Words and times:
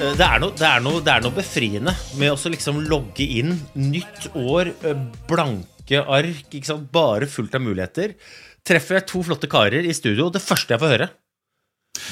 det 0.00 0.24
er, 0.26 0.40
noe, 0.42 0.52
det, 0.58 0.66
er 0.68 0.82
noe, 0.84 1.00
det 1.04 1.12
er 1.14 1.22
noe 1.24 1.34
befriende 1.36 1.92
med 2.18 2.32
å 2.34 2.52
liksom 2.52 2.80
logge 2.90 3.26
inn 3.40 3.54
nytt 3.78 4.30
år, 4.34 4.72
eh, 4.84 5.04
blanke 5.30 6.00
ark, 6.02 6.48
ikke 6.50 6.66
sant? 6.70 6.88
bare 6.94 7.28
fullt 7.30 7.54
av 7.54 7.62
muligheter. 7.64 8.16
Treffer 8.64 8.98
jeg 9.00 9.06
to 9.10 9.22
flotte 9.26 9.50
karer 9.52 9.84
i 9.86 9.94
studio, 9.96 10.30
det 10.32 10.42
første 10.42 10.74
jeg 10.74 10.82
får 10.82 10.94
høre, 10.96 11.10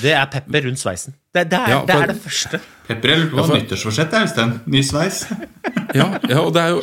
det 0.02 0.12
er 0.14 0.28
pepper 0.30 0.62
rundt 0.68 0.78
sveisen. 0.78 1.16
Det, 1.34 1.42
det, 1.50 1.58
er, 1.58 1.72
Ja, 1.72 1.78
det 1.88 1.94
for- 1.96 2.02
er 2.04 2.10
det 2.12 2.20
første. 2.22 2.60
Pepper, 2.86 3.10
jeg 3.12 3.18
lurer 3.22 3.30
på 3.32 3.46
hva 3.48 3.56
nyttårsforsett 3.58 4.14
er, 4.14 4.26
Øystein. 4.28 4.52
Ny 4.70 4.82
sveis. 4.86 5.24
Ja, 5.92 6.06
ja, 6.24 6.38
og 6.40 6.54
det 6.56 6.60
er 6.62 6.70
jo 6.72 6.78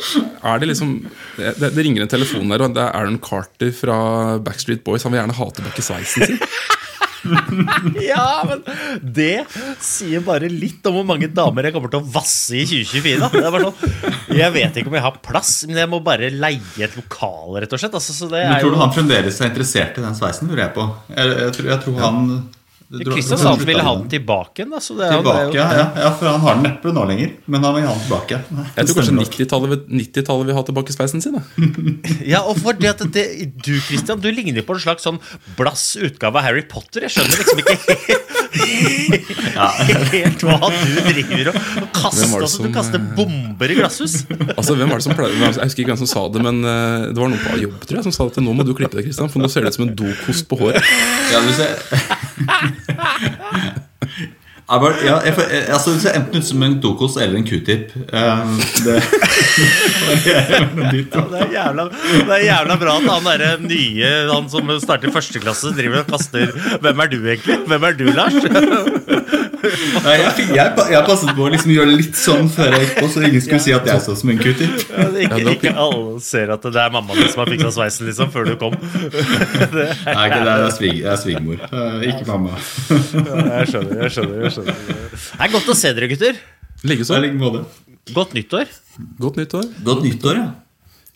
Er 0.46 0.60
det 0.62 0.68
liksom 0.70 0.90
Det, 1.34 1.70
det 1.74 1.82
ringer 1.82 2.04
en 2.04 2.10
telefon 2.12 2.52
der, 2.52 2.62
og 2.62 2.76
det 2.76 2.82
er 2.84 2.92
Aaron 2.94 3.16
Carter 3.18 3.72
fra 3.74 3.96
Backstreet 4.38 4.84
Boys. 4.86 5.02
Han 5.02 5.10
vil 5.10 5.18
gjerne 5.18 5.34
ha 5.34 5.48
tilbake 5.56 5.82
sveisen 5.82 6.28
sin. 6.28 6.38
Ja, 8.10 8.42
men 8.48 8.62
det 9.02 9.44
sier 9.84 10.22
bare 10.26 10.48
litt 10.50 10.84
om 10.88 10.98
hvor 11.00 11.06
mange 11.08 11.28
damer 11.32 11.68
jeg 11.68 11.74
kommer 11.76 11.92
til 11.92 12.02
å 12.02 12.10
vasse 12.14 12.56
i 12.58 12.64
2024. 12.68 13.18
Da. 13.20 13.30
Det 13.34 13.42
er 13.44 13.54
bare 13.56 13.70
sånn, 13.70 14.14
jeg 14.40 14.54
vet 14.56 14.78
ikke 14.80 14.92
om 14.92 14.98
jeg 14.98 15.06
har 15.08 15.18
plass, 15.24 15.52
men 15.68 15.82
jeg 15.82 15.90
må 15.92 16.00
bare 16.04 16.30
leie 16.32 16.86
et 16.86 16.96
lokal, 16.98 17.58
rett 17.60 17.74
og 17.76 17.82
slett. 17.82 17.98
Altså, 18.00 18.16
så 18.16 18.30
det 18.32 18.44
Men 18.46 18.62
tror 18.62 18.76
du 18.76 18.80
han 18.82 18.94
fremdeles 18.96 19.40
er 19.40 19.52
interessert 19.52 20.00
i 20.00 20.06
den 20.06 20.16
sveisen, 20.18 20.50
lurer 20.50 20.66
jeg 20.68 20.74
på. 20.78 20.88
Jeg, 21.12 21.36
jeg, 21.44 21.52
tror, 21.58 21.70
jeg 21.74 21.84
tror 21.86 22.00
han 22.00 22.18
jeg 22.24 22.30
tror- 22.30 22.40
han... 22.40 22.40
sa 22.48 22.59
han 22.90 23.60
ville 23.62 23.82
ha 23.86 23.92
den 23.94 24.08
tilbake 24.10 24.62
igjen. 24.62 24.72
Da, 24.74 24.80
så 24.82 24.96
det 24.98 25.06
er 25.06 25.12
jo, 25.14 25.22
det 25.22 25.30
er 25.30 25.44
Tilbake, 25.46 25.58
ja, 25.60 25.84
ja, 26.02 26.08
for 26.18 26.26
han 26.26 26.40
har 26.42 26.56
den 26.58 26.64
neppe 26.66 26.90
nå 26.94 27.04
lenger. 27.06 27.36
Men 27.46 27.66
han 27.66 27.76
vil 27.76 27.86
ha 27.86 27.92
den 27.94 28.02
tilbake. 28.02 28.40
Nei, 28.56 28.64
Jeg 28.74 28.88
tror 28.88 28.98
kanskje 28.98 29.14
90-tallet 29.20 29.70
vil, 29.70 29.82
90 30.00 30.32
vil 30.48 30.56
ha 30.58 30.64
tilbake 30.66 30.96
sveisen 30.96 31.22
sin. 31.22 31.38
Da. 31.38 31.44
Ja, 32.32 32.42
og 32.42 32.58
for 32.58 32.74
det 32.76 32.90
at 32.90 33.04
det, 33.14 33.26
Du 33.62 33.72
Christian, 33.78 34.18
du 34.22 34.30
ligner 34.34 34.66
på 34.66 34.74
en 34.74 34.82
slags 34.82 35.06
sånn 35.06 35.20
blass 35.58 35.92
utgave 36.02 36.40
av 36.40 36.48
Harry 36.48 36.64
Potter. 36.66 37.06
Jeg 37.06 37.14
skjønner 37.14 37.38
liksom 37.38 37.62
ikke 37.62 37.76
helt, 38.08 38.26
helt 40.16 40.44
hva 40.46 40.58
du 40.74 40.98
driver 41.12 41.52
og 41.52 41.86
kaster. 41.94 42.34
Altså, 42.40 42.66
du 42.66 42.74
kaster 42.74 42.98
eh, 42.98 43.12
bomber 43.18 43.70
i 43.70 43.78
glasshus. 43.78 44.24
Altså, 44.56 44.74
hvem 44.74 44.90
var 44.90 44.98
det 44.98 45.06
som 45.06 45.14
pleide, 45.14 45.38
Jeg 45.38 45.54
husker 45.62 45.84
ikke 45.84 45.94
hvem 45.94 46.02
som 46.02 46.10
sa 46.10 46.26
det, 46.34 46.42
men 46.42 46.58
eh, 46.64 47.06
det 47.12 47.22
var 47.22 47.30
noen 47.30 47.44
på 47.46 47.60
jobb 47.62 47.78
tror 47.86 48.00
jeg, 48.00 48.08
som 48.10 48.18
sa 48.18 48.26
at 48.32 48.42
nå 48.42 48.56
må 48.56 48.66
du 48.66 48.74
klippe 48.74 48.98
deg, 48.98 49.06
Kristian, 49.06 49.30
for 49.30 49.42
nå 49.42 49.50
ser 49.52 49.62
det 49.62 49.70
ut 49.74 49.78
som 49.78 49.86
en 49.86 49.94
dokost 50.02 50.50
på 50.50 50.58
håret. 50.64 50.92
Ja, 51.30 51.44
du 51.46 51.54
ser 51.54 52.19
Ja, 54.70 55.16
jeg, 55.26 55.34
jeg, 55.34 55.64
altså, 55.74 55.90
Det 55.96 56.02
ser 56.04 56.14
enten 56.14 56.38
ut 56.38 56.46
som 56.46 56.62
en 56.62 56.76
dokos 56.82 57.16
eller 57.18 57.40
en 57.40 57.46
q-tip. 57.46 57.90
Um, 58.14 58.52
det, 58.84 59.00
det, 60.92 61.00
er 61.40 61.48
jævla, 61.56 61.88
det 61.90 62.36
er 62.36 62.44
jævla 62.44 62.76
bra 62.78 62.94
at 63.00 63.08
han 63.08 63.26
derre 63.26 63.50
nye 63.64 64.12
Han 64.30 64.46
som 64.52 64.70
starter 64.82 65.10
første 65.14 65.42
klasse, 65.42 65.74
driver 65.74 66.04
og 66.04 66.12
kaster 66.14 66.54
Hvem 66.84 67.02
er 67.02 67.10
du 67.10 67.18
egentlig? 67.18 67.58
Hvem 67.66 67.88
er 67.88 67.98
du, 67.98 68.06
Lars? 68.14 68.38
Nei, 69.60 70.14
jeg, 70.20 70.44
jeg, 70.56 70.84
jeg 70.94 71.02
passet 71.06 71.32
på 71.36 71.44
å 71.44 71.48
liksom 71.52 71.72
gjøre 71.74 71.90
det 71.92 71.96
litt 72.00 72.16
sånn 72.18 72.46
før 72.52 72.72
jeg 72.76 72.86
gikk 72.86 72.94
på, 73.00 73.08
så 73.12 73.22
ingen 73.28 73.42
skulle 73.44 73.60
si 73.64 73.74
at 73.76 73.88
jeg 73.90 74.02
så 74.04 74.14
som 74.16 74.32
en 74.32 74.38
q-tip. 74.40 74.84
Ja, 74.88 75.08
ikke, 75.26 75.54
ikke 75.56 75.72
alle 75.84 76.20
ser 76.24 76.52
at 76.54 76.64
det 76.64 76.80
er 76.84 76.94
mammaen 76.94 77.20
din 77.20 77.28
som 77.32 77.42
har 77.44 77.52
fiksa 77.52 77.72
sveisen, 77.76 78.08
liksom, 78.08 78.30
før 78.34 78.48
du 78.50 78.54
kom. 78.60 78.76
Det 78.80 79.84
er, 79.84 79.92
Nei, 80.06 80.24
ikke 80.30 80.40
det. 80.46 80.54
Er, 80.54 80.72
svig, 80.74 80.94
det 81.02 81.10
er 81.12 81.18
svigermor. 81.20 81.60
Eh, 81.68 82.08
Ikke 82.10 82.24
mamma. 82.28 82.56
ja, 82.56 83.44
jeg 83.60 83.70
skjønner, 83.74 84.00
jeg 84.06 84.14
skjønner, 84.16 84.40
jeg 84.46 84.54
skjønner. 84.56 84.80
Det 85.12 85.44
er 85.46 85.52
godt 85.54 85.70
å 85.70 85.76
se 85.78 85.92
dere, 85.96 86.08
gutter. 86.10 86.40
Likeså. 86.90 87.20
Godt 88.16 88.34
nyttår. 88.34 88.72
Godt 89.20 89.38
nyttår. 89.40 89.68
Godt 89.86 90.04
nyttår, 90.06 90.40
ja. 90.40 90.48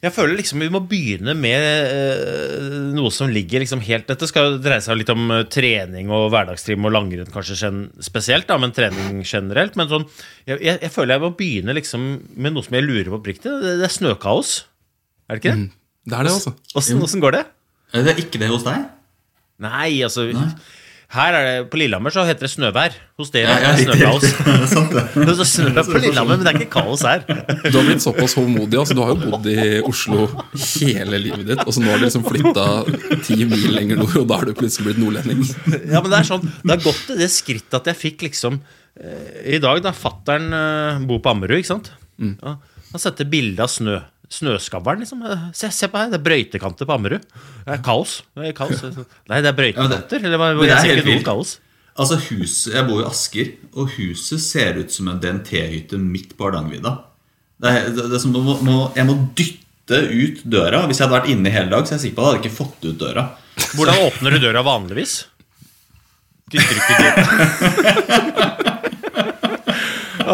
Jeg 0.04 0.12
føler 0.12 0.36
liksom 0.36 0.60
vi 0.60 0.68
må 0.72 0.82
begynne 0.84 1.32
med 1.38 1.62
eh, 1.64 2.64
noe 2.92 3.12
som 3.14 3.30
ligger 3.32 3.62
liksom 3.62 3.80
helt 3.86 4.04
Dette 4.10 4.28
skal 4.28 4.58
dreie 4.60 4.82
seg 4.84 4.98
litt 5.00 5.12
om 5.12 5.30
eh, 5.32 5.46
trening 5.48 6.12
og 6.12 6.26
hverdagstrim 6.34 6.84
og 6.84 6.92
langrenn 6.92 7.32
kanskje 7.32 7.70
spesielt, 8.04 8.44
da, 8.50 8.58
men 8.60 8.74
trening 8.76 9.22
generelt. 9.24 9.78
Men 9.80 9.88
sånn, 9.88 10.04
jeg, 10.44 10.60
jeg, 10.60 10.76
jeg 10.82 10.92
føler 10.92 11.16
jeg 11.16 11.24
må 11.24 11.32
begynne 11.38 11.78
liksom 11.78 12.04
med 12.36 12.52
noe 12.56 12.66
som 12.66 12.76
jeg 12.76 12.84
lurer 12.84 13.08
på 13.08 13.20
oppriktig. 13.22 13.54
Det, 13.64 13.78
det 13.80 13.88
er 13.88 13.96
snøkaos. 13.96 14.54
Er 15.24 15.38
det 15.38 15.42
ikke 15.42 15.56
det? 15.56 15.68
Det 16.04 16.18
er 16.18 16.28
det, 16.28 16.36
altså. 16.36 16.52
Åssen 16.76 17.24
går 17.24 17.38
det? 17.38 17.44
Det 17.94 18.12
er 18.12 18.20
ikke 18.20 18.40
det 18.42 18.50
hos 18.52 18.66
deg? 18.66 18.84
Nei, 19.64 20.02
altså 20.04 20.26
Her 21.14 21.36
er 21.38 21.44
det, 21.46 21.54
På 21.70 21.78
Lillehammer 21.78 22.10
så 22.10 22.24
heter 22.26 22.46
det 22.46 22.50
snøvær. 22.50 22.94
Hos 23.20 23.30
dere 23.30 23.52
Ja, 23.52 23.58
ja, 23.62 23.70
er 23.70 23.76
det 23.78 23.84
snøkaos. 23.86 24.24
Det 24.44 24.54
er 24.54 24.66
sant, 24.70 24.94
det. 24.94 25.34
Så 25.38 25.46
snø 25.46 25.84
på 25.86 26.00
Lillehammer, 26.02 26.38
men 26.40 26.44
det 26.46 26.50
er 26.52 26.58
ikke 26.58 26.72
kaos 26.74 27.04
her. 27.06 27.22
Du 27.70 27.78
har 27.78 27.86
blitt 27.86 28.02
såpass 28.02 28.34
håndmodig. 28.38 28.78
Altså, 28.80 28.96
du 28.98 29.02
har 29.04 29.12
jo 29.14 29.30
bodd 29.30 29.46
i 29.52 29.66
Oslo 29.86 30.26
hele 30.74 31.20
livet 31.22 31.46
ditt, 31.52 31.62
og 31.62 31.70
så 31.76 31.82
nå 31.84 31.92
har 31.92 32.02
du 32.02 32.06
liksom 32.08 32.24
flytta 32.26 32.66
ti 33.26 33.38
mil 33.46 33.68
lenger 33.76 34.00
nord, 34.02 34.16
og 34.24 34.26
da 34.30 34.40
er 34.42 34.50
du 34.50 34.56
plutselig 34.58 34.88
blitt 34.90 35.02
nordlending. 35.04 35.44
Ja, 35.92 36.00
men 36.02 36.10
Det 36.10 36.18
er 36.20 36.28
sånn, 36.32 36.48
det 36.64 36.74
har 36.74 36.82
gått 36.84 37.04
til 37.08 37.20
det 37.22 37.30
skrittet 37.32 37.78
at 37.78 37.92
jeg 37.92 38.00
fikk 38.00 38.26
liksom 38.26 38.58
eh, 38.98 39.54
I 39.56 39.62
dag, 39.62 39.82
da 39.86 39.94
fattern 39.96 40.50
eh, 40.54 41.04
bor 41.08 41.22
på 41.22 41.32
Ammerud, 41.34 41.56
ikke 41.60 41.72
sant? 41.76 41.92
Ja, 42.18 42.56
han 42.90 43.02
setter 43.02 43.26
bilde 43.30 43.62
av 43.64 43.70
snø. 43.72 44.00
Snøskavlen, 44.32 45.02
liksom. 45.04 45.20
Eh, 45.28 45.42
Se, 45.52 45.68
se 45.70 45.88
på 45.92 45.98
her, 46.00 46.08
det 46.10 46.18
er 46.20 46.24
brøytekanter 46.24 46.88
på 46.88 46.94
Ammerud. 46.96 47.26
Det 47.66 47.74
er 47.76 47.82
kaos. 47.84 48.22
Det 48.34 48.48
er 48.48 48.56
kaos. 48.56 48.80
Nei, 49.28 49.40
det 49.44 49.50
er 49.52 49.56
brøytekanter. 49.58 50.24
Eller 50.24 50.38
hva- 50.40 50.54
det 50.62 50.70
er 50.72 51.02
helt 51.04 51.24
kaos. 51.26 51.58
Altså 51.96 52.16
hus, 52.30 52.66
Jeg 52.72 52.86
bor 52.88 53.02
i 53.02 53.06
Asker, 53.06 53.52
og 53.76 53.90
huset 53.94 54.40
ser 54.42 54.74
ut 54.80 54.90
som 54.90 55.08
en 55.12 55.20
DNT-hytte 55.22 55.94
midt 56.00 56.32
på 56.36 56.48
Hardangervidda. 56.48 56.96
Det 57.62 57.70
er, 57.70 57.84
det, 57.94 58.08
det 58.10 58.18
er 58.18 58.24
jeg 58.96 59.06
må 59.06 59.14
dytte 59.38 60.00
ut 60.10 60.40
døra. 60.50 60.86
Hvis 60.88 60.98
jeg 60.98 61.06
hadde 61.06 61.20
vært 61.20 61.30
inne 61.30 61.52
hele 61.54 61.70
dag, 61.70 61.84
så 61.86 61.94
er 61.94 61.98
jeg 62.00 62.06
sikker 62.08 62.16
på 62.18 62.24
at 62.24 62.26
jeg 62.26 62.34
hadde 62.34 62.42
ikke 62.48 62.56
fått 62.58 62.88
ut 62.88 62.98
døra. 62.98 63.24
Hvordan 63.76 64.00
åpner 64.08 64.30
du 64.34 64.38
døra 64.42 64.64
vanligvis? 64.66 65.14
Dytter 66.50 66.76
ikke 66.80 66.96
døra 67.04 68.70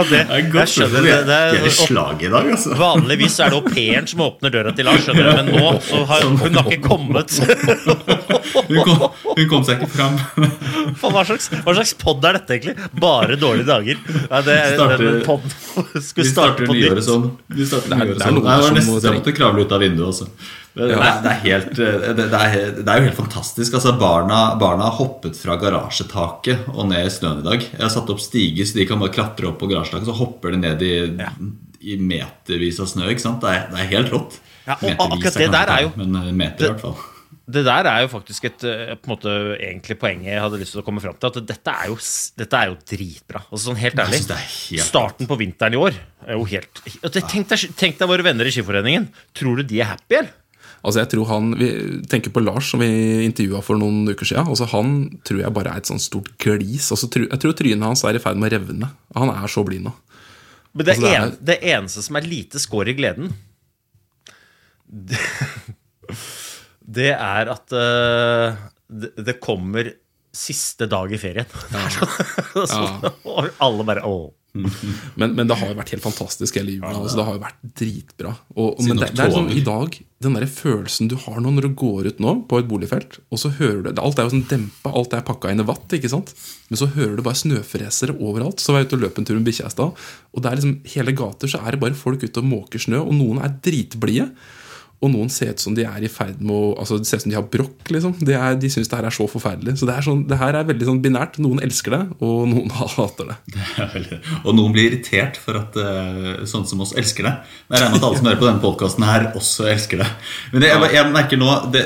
Ja, 0.01 0.05
det, 0.09 0.21
jeg 0.57 0.71
skjønner 0.73 1.05
det. 1.05 1.17
det 1.29 1.37
er 1.37 1.59
er, 1.61 1.71
slag 1.77 2.23
i 2.25 2.31
dag, 2.33 2.49
altså. 2.55 2.73
Vanligvis 2.81 3.37
er 3.45 3.53
det 3.53 3.59
au 3.61 3.65
pairen 3.67 4.07
som 4.11 4.23
åpner 4.25 4.55
døra 4.55 4.73
til 4.77 4.89
Lars, 4.89 5.05
skjønner 5.05 5.29
du, 5.29 5.33
men 5.37 5.51
nå 5.61 5.73
så 5.85 6.03
har 6.09 6.25
hun 6.25 6.37
har 6.41 6.71
ikke 6.73 6.81
kommet. 6.89 7.37
Hun 8.71 8.81
kom, 8.87 9.05
hun 9.37 9.49
kom 9.51 9.65
seg 9.67 9.81
ikke 9.83 9.91
fram. 9.95 10.17
Hva 11.01 11.25
slags, 11.27 11.49
hva 11.65 11.75
slags 11.77 11.93
pod 12.01 12.25
er 12.29 12.39
dette, 12.39 12.57
egentlig? 12.57 12.89
Bare 13.03 13.37
dårlige 13.41 13.67
dager. 13.69 14.01
Nei, 14.31 14.41
det 14.47 14.55
er, 14.57 14.75
Starter- 14.77 15.05
den 15.07 15.21
podden 15.27 16.03
skulle 16.05 16.29
starte 16.31 16.67
på 16.69 16.77
nyåret 16.77 17.01
nytt. 17.01 17.07
sånn. 17.09 17.29
Vi 17.57 17.67
starter 17.69 17.91
Det 17.95 18.01
er- 18.01 18.11
det 18.11 18.17
er 18.17 18.25
sånn. 18.25 18.35
noen 18.41 18.47
det 18.47 18.57
var 18.57 18.67
som 18.69 18.81
nesten 18.81 19.19
måtte 19.21 19.37
kravle 19.37 19.65
ut 19.67 19.73
av 19.77 19.81
vinduet 19.85 20.09
også. 20.15 20.31
Det, 20.71 20.87
det, 20.87 20.97
er, 21.03 21.25
er 21.27 21.39
helt, 21.43 21.71
det, 21.75 22.13
det, 22.17 22.27
er, 22.31 22.53
det 22.79 22.87
er 22.93 23.01
jo 23.01 23.07
helt 23.09 23.19
fantastisk. 23.19 23.75
Altså, 23.75 23.91
barna, 23.99 24.41
barna 24.61 24.87
har 24.87 24.99
hoppet 25.01 25.35
fra 25.41 25.57
garasjetaket 25.59 26.69
og 26.75 26.87
ned 26.93 27.09
i 27.09 27.11
snøen 27.13 27.41
i 27.43 27.47
dag. 27.49 27.65
Jeg 27.73 27.83
har 27.83 27.91
satt 27.93 28.11
opp 28.15 28.23
stiger 28.23 28.69
så 28.69 28.79
de 28.79 28.87
kan 28.87 29.01
bare 29.03 29.15
klatre 29.15 29.51
opp 29.51 29.59
på 29.63 29.69
garasjetaket, 29.73 30.07
så 30.11 30.15
hopper 30.21 30.55
de 30.55 30.61
ned 30.63 30.85
i, 30.87 30.93
i 31.91 31.97
metervis 31.99 32.79
av 32.85 32.91
snø. 32.93 33.09
Det 33.11 33.51
er, 33.51 33.65
det 33.73 33.81
er 33.83 33.91
helt 33.97 34.13
rått. 34.15 34.39
Ja, 34.69 34.77
og 34.79 35.07
akkurat 35.09 35.41
det 35.43 35.51
der 35.57 35.73
er 35.75 35.87
jo- 35.89 35.95
Men 35.99 36.15
eh, 36.23 36.31
meter, 36.37 36.69
i 36.69 36.71
hvert 36.71 36.85
fall. 36.85 36.99
det 37.51 37.65
der 37.67 37.87
er 37.91 38.03
jo 38.05 38.09
faktisk 38.13 38.45
et 38.47 38.65
eh, 38.71 38.95
på 39.01 39.11
måte, 39.11 39.33
egentlig 39.59 39.97
poenget 39.99 40.31
jeg 40.37 40.43
hadde 40.45 40.61
lyst 40.61 40.77
til 40.77 40.83
å 40.83 40.87
komme 40.87 41.03
fram 41.03 41.17
til. 41.19 41.33
At 41.33 41.47
dette 41.51 41.73
er 41.83 41.89
jo, 41.91 41.97
dette 42.39 42.61
er 42.61 42.71
jo 42.71 42.77
dritbra. 42.93 43.43
Altså 43.51 43.65
sånn 43.73 43.81
Helt 43.81 43.99
ærlig. 43.99 44.21
helt 44.31 44.85
Starten 44.87 45.27
på 45.27 45.39
vinteren 45.41 45.75
i 45.75 45.81
år 45.81 45.97
er 46.29 46.37
jo 46.39 46.45
helt 46.53 46.85
Tenk 47.11 47.49
deg, 47.51 47.67
tenk 47.81 47.99
deg 47.99 48.13
våre 48.13 48.23
venner 48.23 48.47
i 48.47 48.53
Skiforeningen. 48.55 49.09
Tror 49.35 49.59
du 49.59 49.65
de 49.73 49.81
er 49.83 49.91
happy, 49.97 50.21
eller? 50.21 50.37
Altså 50.81 51.03
jeg 51.03 51.11
tror 51.13 51.27
han, 51.29 51.51
Vi 51.61 51.71
tenker 52.09 52.33
på 52.33 52.43
Lars, 52.43 52.71
som 52.73 52.81
vi 52.81 52.89
intervjua 53.27 53.61
for 53.65 53.81
noen 53.81 54.09
uker 54.09 54.29
siden. 54.29 54.49
Altså 54.49 54.69
han 54.73 54.95
tror 55.29 55.43
jeg 55.43 55.55
bare 55.57 55.75
er 55.75 55.83
et 55.83 55.91
sånt 55.91 56.05
stort 56.05 56.31
glis. 56.41 56.89
Altså, 56.95 57.11
jeg 57.21 57.43
tror 57.43 57.57
trynet 57.57 57.87
hans 57.87 58.05
er 58.09 58.17
i 58.17 58.23
ferd 58.23 58.41
med 58.41 58.51
å 58.51 58.57
revne. 58.57 58.91
Han 59.19 59.33
er 59.35 59.53
så 59.53 59.65
blid 59.67 59.85
nå. 59.85 59.95
Men 60.73 60.87
det, 60.87 60.97
Altså, 60.97 61.07
det 61.07 61.15
en, 61.19 61.37
det 61.51 61.59
eneste 61.75 62.05
som 62.07 62.19
er 62.19 62.29
lite 62.31 62.63
skår 62.63 62.93
i 62.93 62.97
gleden, 62.99 63.33
det, 64.91 65.19
det 66.99 67.13
er 67.15 67.51
at 67.53 67.75
uh, 67.75 68.61
det, 68.91 69.37
kommer 69.43 69.93
siste 70.35 70.87
dag 70.91 71.13
i 71.13 71.19
ferien. 71.21 71.47
så, 72.55 73.13
og 73.27 73.51
alle 73.63 73.87
bare 73.87 74.07
Å. 74.07 74.19
Men, 74.53 75.35
men 75.37 75.47
det 75.47 75.57
har 75.61 75.71
jo 75.71 75.77
vært 75.79 75.93
helt 75.95 76.03
fantastisk 76.03 76.57
hele 76.59 76.73
jula. 76.75 76.91
Altså, 76.91 77.21
det 77.21 77.27
har 77.27 77.37
jo 77.37 77.43
vært 77.45 77.61
dritbra. 77.81 78.33
Og, 78.57 78.69
og, 78.73 78.81
men 78.89 78.99
det, 78.99 79.11
det 79.15 79.25
er 79.25 79.35
sånn 79.35 79.51
i 79.55 79.63
dag 79.67 79.99
Den 80.27 80.37
der 80.37 80.47
følelsen 80.51 81.11
du 81.11 81.15
har 81.23 81.39
nå 81.43 81.53
når 81.55 81.69
du 81.69 81.77
går 81.79 82.09
ut 82.11 82.23
nå 82.23 82.35
på 82.51 82.59
et 82.61 82.69
boligfelt, 82.71 83.21
og 83.31 83.41
så 83.41 83.53
hører 83.61 83.85
du 83.87 84.03
Alt 84.03 84.19
er 84.19 84.27
jo 84.27 84.35
sånn 84.35 84.47
dempa, 84.51 84.93
alt 84.97 85.15
er 85.17 85.25
pakka 85.27 85.53
inn 85.55 85.63
i 85.63 85.69
vatt, 85.69 85.87
ikke 85.97 86.11
sant? 86.13 86.35
Men 86.69 86.83
så 86.83 86.91
hører 86.97 87.15
du 87.19 87.25
bare 87.27 87.39
snøfresere 87.39 88.17
overalt. 88.19 88.63
Så 88.63 88.75
var 88.75 88.83
jeg 88.83 88.91
ute 88.91 88.99
og 88.99 89.05
løp 89.07 89.21
en 89.21 89.29
tur 89.29 89.39
med 89.39 89.47
bikkja 89.49 89.71
i 89.71 89.75
stad, 89.77 90.03
og 90.35 90.43
det 90.43 90.51
er 90.51 90.61
liksom 90.61 90.77
hele 90.97 91.15
gater 91.23 91.53
så 91.53 91.63
er 91.63 91.77
det 91.77 91.83
bare 91.85 91.99
folk 91.99 92.27
ute 92.27 92.43
og 92.43 92.51
måker 92.51 92.83
snø, 92.83 93.05
og 93.05 93.15
noen 93.17 93.41
er 93.45 93.55
dritblide. 93.65 94.31
Og 95.01 95.09
noen 95.09 95.31
ser 95.33 95.55
ut 95.55 95.63
som 95.63 95.73
de 95.77 95.87
er 95.89 96.05
i 96.05 96.11
ferd 96.13 96.43
med 96.45 96.53
å 96.53 96.73
Altså 96.81 96.99
det 97.01 97.09
ser 97.09 97.21
ut 97.21 97.25
som 97.25 97.33
de 97.33 97.39
har 97.39 97.47
brokk. 97.49 97.89
liksom 97.89 98.19
De, 98.21 98.35
er, 98.37 98.57
de 98.61 98.69
syns 98.73 98.91
det 98.91 98.99
her 98.99 99.09
er 99.09 99.15
så 99.17 99.25
forferdelig. 99.31 99.79
Så 99.81 99.89
det, 99.89 99.95
er 99.97 100.05
sånn, 100.05 100.27
det 100.29 100.37
her 100.41 100.59
er 100.59 100.69
veldig 100.69 100.89
sånn 100.91 101.01
binært. 101.05 101.39
Noen 101.41 101.63
elsker 101.65 101.97
det, 101.97 102.03
og 102.21 102.45
noen 102.51 102.69
hater 102.77 103.33
det. 103.33 103.39
Og 104.45 104.53
noen 104.57 104.75
blir 104.77 104.91
irritert 104.91 105.41
for 105.41 105.57
at 105.61 105.79
uh, 105.81 106.45
sånne 106.49 106.69
som 106.69 106.85
oss 106.85 106.93
elsker 107.01 107.29
det. 107.29 107.35
Men 107.69 107.79
jeg 107.79 107.85
regner 107.85 107.97
med 107.97 108.03
at 108.03 108.09
alle 108.11 108.21
som 108.21 108.31
hører 108.31 108.43
på 108.43 108.49
denne 108.51 108.65
podkasten 108.67 109.09
her, 109.09 109.27
også 109.41 109.69
elsker 109.73 110.05
det. 110.05 110.11
Men 110.53 110.65
det, 110.67 110.73
jeg, 110.75 110.93
jeg 110.99 111.15
merker 111.17 111.41
nå 111.41 111.57
det, 111.73 111.85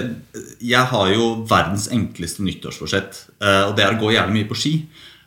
Jeg 0.65 0.91
har 0.91 1.15
jo 1.15 1.31
verdens 1.51 1.87
enkleste 1.95 2.43
nyttårsforsett, 2.47 3.27
eh, 3.39 3.63
og 3.69 3.77
det 3.79 3.87
er 3.87 3.95
å 3.95 4.01
gå 4.03 4.15
jævlig 4.17 4.41
mye 4.41 4.51
på 4.51 4.59
ski. 4.59 4.75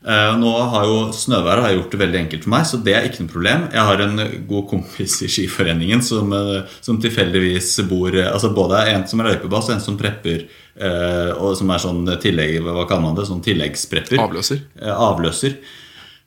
Eh, 0.06 0.34
nå 0.38 0.52
har 0.72 0.86
jo 0.86 0.98
Snøværet 1.16 1.66
har 1.66 1.74
gjort 1.74 1.96
det 1.96 2.00
veldig 2.04 2.20
enkelt 2.20 2.46
for 2.46 2.54
meg, 2.54 2.68
så 2.70 2.80
det 2.86 2.94
er 2.94 3.08
ikke 3.08 3.24
noe 3.24 3.34
problem. 3.34 3.64
Jeg 3.74 3.86
har 3.90 4.04
en 4.04 4.22
god 4.50 4.68
kompis 4.70 5.18
i 5.26 5.30
Skiforeningen 5.32 6.04
som, 6.06 6.30
eh, 6.38 6.76
som 6.86 7.00
tilfeldigvis 7.02 7.72
bor 7.90 8.14
eh, 8.14 8.30
Altså 8.30 8.54
både 8.54 8.84
en 8.94 9.08
som 9.10 9.24
er 9.24 9.32
løypebass, 9.32 9.72
og 9.72 9.76
en 9.78 9.84
som 9.84 9.98
prepper, 10.00 10.48
og 10.78 11.56
som 11.58 11.72
er 11.74 11.82
sånn 11.82 12.04
tillegg, 12.22 12.60
hva 12.62 12.84
kaller 12.86 13.02
man 13.02 13.16
det, 13.18 13.24
sånn 13.26 13.42
tilleggsprepper. 13.42 14.20
Avløser. 14.22 14.60
Avløser. 14.94 15.56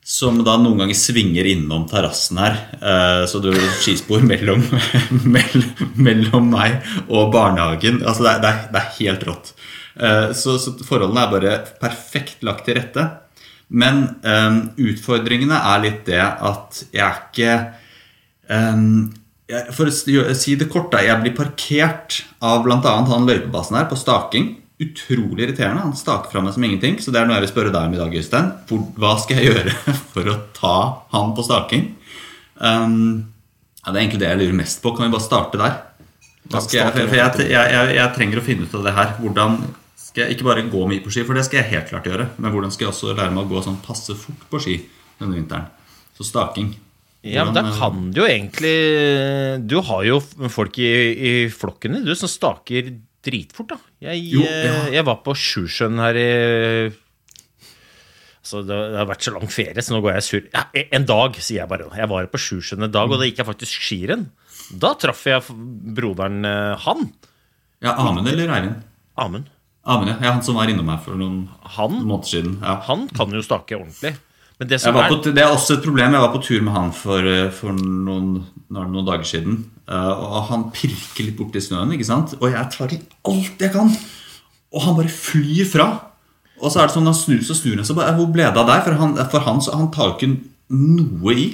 Som 0.03 0.41
da 0.43 0.57
noen 0.59 0.83
ganger 0.83 0.99
svinger 0.99 1.47
innom 1.47 1.85
terrassen 1.87 2.41
her. 2.43 2.59
Så 3.31 3.39
det 3.45 3.53
er 3.55 3.69
skispor 3.79 4.25
mellom, 4.33 4.65
mellom 5.95 6.51
meg 6.51 6.83
og 7.07 7.31
barnehagen. 7.31 8.03
Altså 8.03 8.27
det 8.27 8.35
er, 8.35 8.67
det 8.75 8.83
er, 8.83 8.91
helt 8.99 9.27
rått. 9.31 9.55
Så, 10.35 10.59
så 10.59 10.75
forholdene 10.83 11.23
er 11.23 11.35
bare 11.37 11.57
perfekt 11.79 12.43
lagt 12.43 12.67
til 12.67 12.81
rette. 12.81 13.07
Men 13.71 14.03
um, 14.27 14.61
utfordringene 14.83 15.55
er 15.55 15.83
litt 15.85 16.03
det 16.09 16.23
at 16.23 16.81
jeg 16.91 17.05
er 17.07 17.21
ikke 17.21 17.53
um, 18.51 19.13
jeg, 19.51 19.75
For 19.77 19.91
å 19.91 20.35
si 20.35 20.57
det 20.59 20.71
kort, 20.73 20.91
da. 20.95 21.03
Jeg 21.07 21.23
blir 21.23 21.37
parkert 21.37 22.23
av 22.43 22.65
bl.a. 22.67 22.81
han 22.83 23.29
løypebassen 23.29 23.79
her 23.79 23.87
på 23.91 23.99
staking. 23.99 24.53
Utrolig 24.81 25.47
irriterende. 25.47 25.85
Han 25.85 25.97
staker 25.99 26.33
fra 26.33 26.43
meg 26.43 26.57
som 26.57 26.67
ingenting. 26.67 26.99
Så 27.03 27.15
det 27.15 27.21
er 27.21 27.29
noe 27.29 27.39
jeg 27.39 27.47
vil 27.47 27.53
spørre 27.53 27.75
deg 27.75 27.91
om 27.91 27.95
i 27.95 28.01
dag, 28.01 28.17
Øystein. 28.23 28.53
Hva 28.99 29.15
skal 29.23 29.39
jeg 29.39 29.51
gjøre 29.51 29.97
for 30.15 30.31
å 30.31 30.39
ta 30.57 30.77
han 31.15 31.35
på 31.37 31.47
staking? 31.47 31.93
Um, 32.59 32.97
ja, 33.81 33.93
det 33.93 33.97
er 33.97 34.03
egentlig 34.03 34.23
det 34.23 34.33
jeg 34.33 34.43
lurer 34.43 34.59
mest 34.65 34.83
på. 34.83 34.95
Kan 34.97 35.07
vi 35.07 35.15
bare 35.15 35.27
starte 35.27 35.61
der? 35.61 35.79
Hva 36.51 36.63
skal 36.65 36.81
jeg, 36.81 37.07
for 37.07 37.19
jeg, 37.21 37.51
jeg, 37.53 37.91
jeg 37.95 38.15
trenger 38.17 38.41
å 38.41 38.45
finne 38.45 38.67
ut 38.67 38.75
av 38.81 38.87
det 38.87 38.97
her. 38.97 39.15
Hvordan 39.21 39.61
skal 40.11 40.25
jeg 40.27 40.37
ikke 40.37 40.47
bare 40.49 40.67
gå 40.67 40.85
mye 40.91 41.03
på 41.05 41.13
ski, 41.15 41.23
for 41.27 41.39
det 41.39 41.45
skal 41.47 41.63
jeg 41.63 41.71
helt 41.71 41.91
klart 41.93 42.09
gjøre. 42.11 42.29
Men 42.43 42.51
hvordan 42.51 42.73
skal 42.75 42.89
jeg 42.89 42.93
også 42.95 43.13
lære 43.15 43.35
meg 43.35 43.45
å 43.45 43.51
gå 43.53 43.61
sånn 43.63 43.79
passe 43.85 44.17
fort 44.19 44.47
på 44.51 44.63
ski 44.63 44.79
denne 45.21 45.37
vinteren? 45.39 45.69
Så 46.19 46.27
staking. 46.27 46.73
Ja, 47.23 47.45
men 47.47 47.55
da 47.55 47.63
eh, 47.69 47.77
kan 47.77 48.07
du 48.17 48.23
jo 48.23 48.25
egentlig 48.25 48.71
Du 49.69 49.75
har 49.85 50.07
jo 50.07 50.23
folk 50.49 50.79
i, 50.81 50.89
i 50.89 51.33
flokken 51.53 51.99
din 51.99 52.07
du, 52.09 52.15
som 52.17 52.31
staker 52.33 52.95
dritfort, 53.21 53.75
da. 53.75 53.79
Jeg, 54.09 54.23
Jo, 54.33 54.45
eh, 54.49 54.65
ja. 54.65 54.79
jeg 54.97 55.07
var 55.07 55.21
på 55.27 55.35
Sjusjøen 55.37 56.01
her 56.01 56.17
i 56.17 56.29
så 58.41 58.63
det 58.65 58.73
det 58.73 58.97
har 58.97 59.07
vært 59.07 59.27
så 59.27 59.35
lang 59.35 59.51
ferie, 59.53 59.83
så 59.85 59.93
nå 59.93 59.99
går 60.01 60.15
jeg 60.17 60.25
sur. 60.27 60.47
Ja, 60.49 60.63
en 60.97 61.05
dag, 61.07 61.37
sier 61.45 61.61
jeg 61.61 61.71
bare. 61.71 61.91
Jeg 61.93 62.09
var 62.11 62.29
på 62.33 62.41
Sjusjøen 62.41 62.87
en 62.87 62.95
dag, 62.95 63.13
og 63.13 63.21
da 63.21 63.29
gikk 63.29 63.43
jeg 63.43 63.47
faktisk 63.51 63.85
skirenn. 63.85 64.25
Da 64.81 64.95
traff 64.99 65.21
jeg 65.29 65.45
broderen 65.95 66.41
eh, 66.49 66.87
han. 66.87 67.05
Ja, 67.85 67.93
Amund 68.01 68.33
eller 68.33 68.49
Eivind? 68.57 68.81
Amund. 69.21 69.53
Amund, 69.91 70.11
ja. 70.13 70.17
ja. 70.23 70.33
Han 70.37 70.43
som 70.47 70.57
var 70.61 70.71
innom 70.71 70.89
her 70.93 71.01
for 71.05 71.19
noen 71.19 71.41
Han, 71.77 72.01
måneder 72.07 72.31
siden. 72.31 72.59
Ja. 72.63 72.77
han 72.87 73.09
kan 73.17 73.33
jo 73.35 73.43
stake 73.45 73.77
ordentlig. 73.79 74.15
Men 74.61 74.69
det 74.69 74.79
som 74.83 74.93
på, 74.95 75.17
det 75.25 75.41
er 75.41 75.49
også 75.55 75.79
et 75.79 75.85
problem. 75.87 76.13
Jeg 76.15 76.21
var 76.21 76.33
på 76.35 76.43
tur 76.45 76.61
med 76.67 76.75
han 76.77 76.91
for, 76.93 77.25
eh, 77.25 77.47
for 77.57 77.73
noen, 77.81 78.43
noen 78.77 79.07
dager 79.09 79.25
siden. 79.25 79.55
eh, 79.89 80.11
Og 80.21 80.43
han 80.51 80.67
pirker 80.75 81.25
litt 81.27 81.39
borti 81.39 81.63
snøen, 81.65 81.95
ikke 81.97 82.05
sant? 82.11 82.35
og 82.41 82.51
jeg 82.53 82.71
tar 82.75 82.93
i 82.93 83.01
alt 83.33 83.65
jeg 83.65 83.73
kan. 83.73 83.89
Og 84.73 84.85
han 84.85 84.99
bare 85.01 85.09
flyr 85.11 85.65
fra. 85.67 85.89
Og 86.61 86.69
så 86.71 86.83
er 86.83 86.91
det 86.91 86.95
sånn 86.99 87.09
han 87.09 87.17
snur, 87.17 87.41
så 87.41 87.57
snur 87.57 87.81
han 87.81 87.87
seg 87.89 87.97
Hvor 87.97 88.29
ble 88.35 88.45
det 88.53 88.61
av 88.61 88.69
deg? 88.69 88.85
For 88.85 89.01
han, 89.01 89.17
for 89.33 89.41
han, 89.49 89.61
så, 89.65 89.73
han 89.81 89.89
tar 89.91 90.11
jo 90.11 90.17
ikke 90.19 90.31
noe 90.77 91.33
i. 91.35 91.49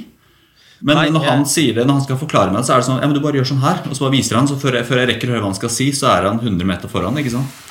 Men 0.82 0.98
Nei, 0.98 1.06
når 1.14 1.22
han 1.24 1.46
sier 1.48 1.72
det, 1.78 1.86
når 1.86 2.00
han 2.00 2.04
skal 2.04 2.18
forklare 2.20 2.50
meg 2.52 2.60
det, 2.60 2.66
så 2.68 2.74
er 2.74 2.82
det 2.82 2.88
sånn 2.90 2.98
Ja, 3.00 3.06
men 3.06 3.14
du 3.16 3.22
bare 3.24 3.38
gjør 3.38 3.48
sånn 3.54 3.62
her. 3.62 3.78
Og 3.86 3.94
så 3.96 4.02
bare 4.04 4.16
viser 4.18 4.36
han, 4.36 4.50
så 4.50 4.58
før 4.60 4.76
jeg, 4.80 4.84
før 4.90 5.00
jeg 5.00 5.08
rekker 5.14 5.30
å 5.30 5.36
høre 5.36 5.44
hva 5.46 5.52
han 5.54 5.60
skal 5.62 5.72
si, 5.72 5.86
så 5.96 6.10
er 6.10 6.26
han 6.28 6.42
100 6.42 6.66
meter 6.68 6.90
foran. 6.92 7.16
ikke 7.22 7.32
sant? 7.38 7.62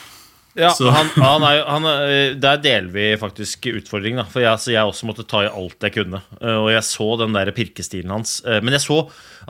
Ja, 0.55 0.69
han, 0.71 1.09
han 1.19 1.43
er, 1.43 1.57
han 1.67 1.85
er, 1.89 2.35
Der 2.39 2.59
deler 2.63 2.87
vi 2.93 3.05
faktisk 3.19 3.65
utfordringen. 3.73 4.21
Da. 4.21 4.27
For 4.31 4.39
jeg, 4.43 4.61
så 4.63 4.71
jeg 4.71 4.87
også 4.87 5.07
måtte 5.09 5.25
ta 5.27 5.41
i 5.43 5.49
alt 5.51 5.83
jeg 5.83 5.95
kunne. 5.97 6.21
Eh, 6.39 6.59
Og 6.61 6.69
jeg 6.71 6.83
så 6.87 7.07
den 7.19 7.35
der 7.35 7.51
pirkestilen 7.55 8.13
hans. 8.15 8.37
Eh, 8.47 8.61
Men 8.63 8.77
jeg 8.77 8.85
så 8.85 9.01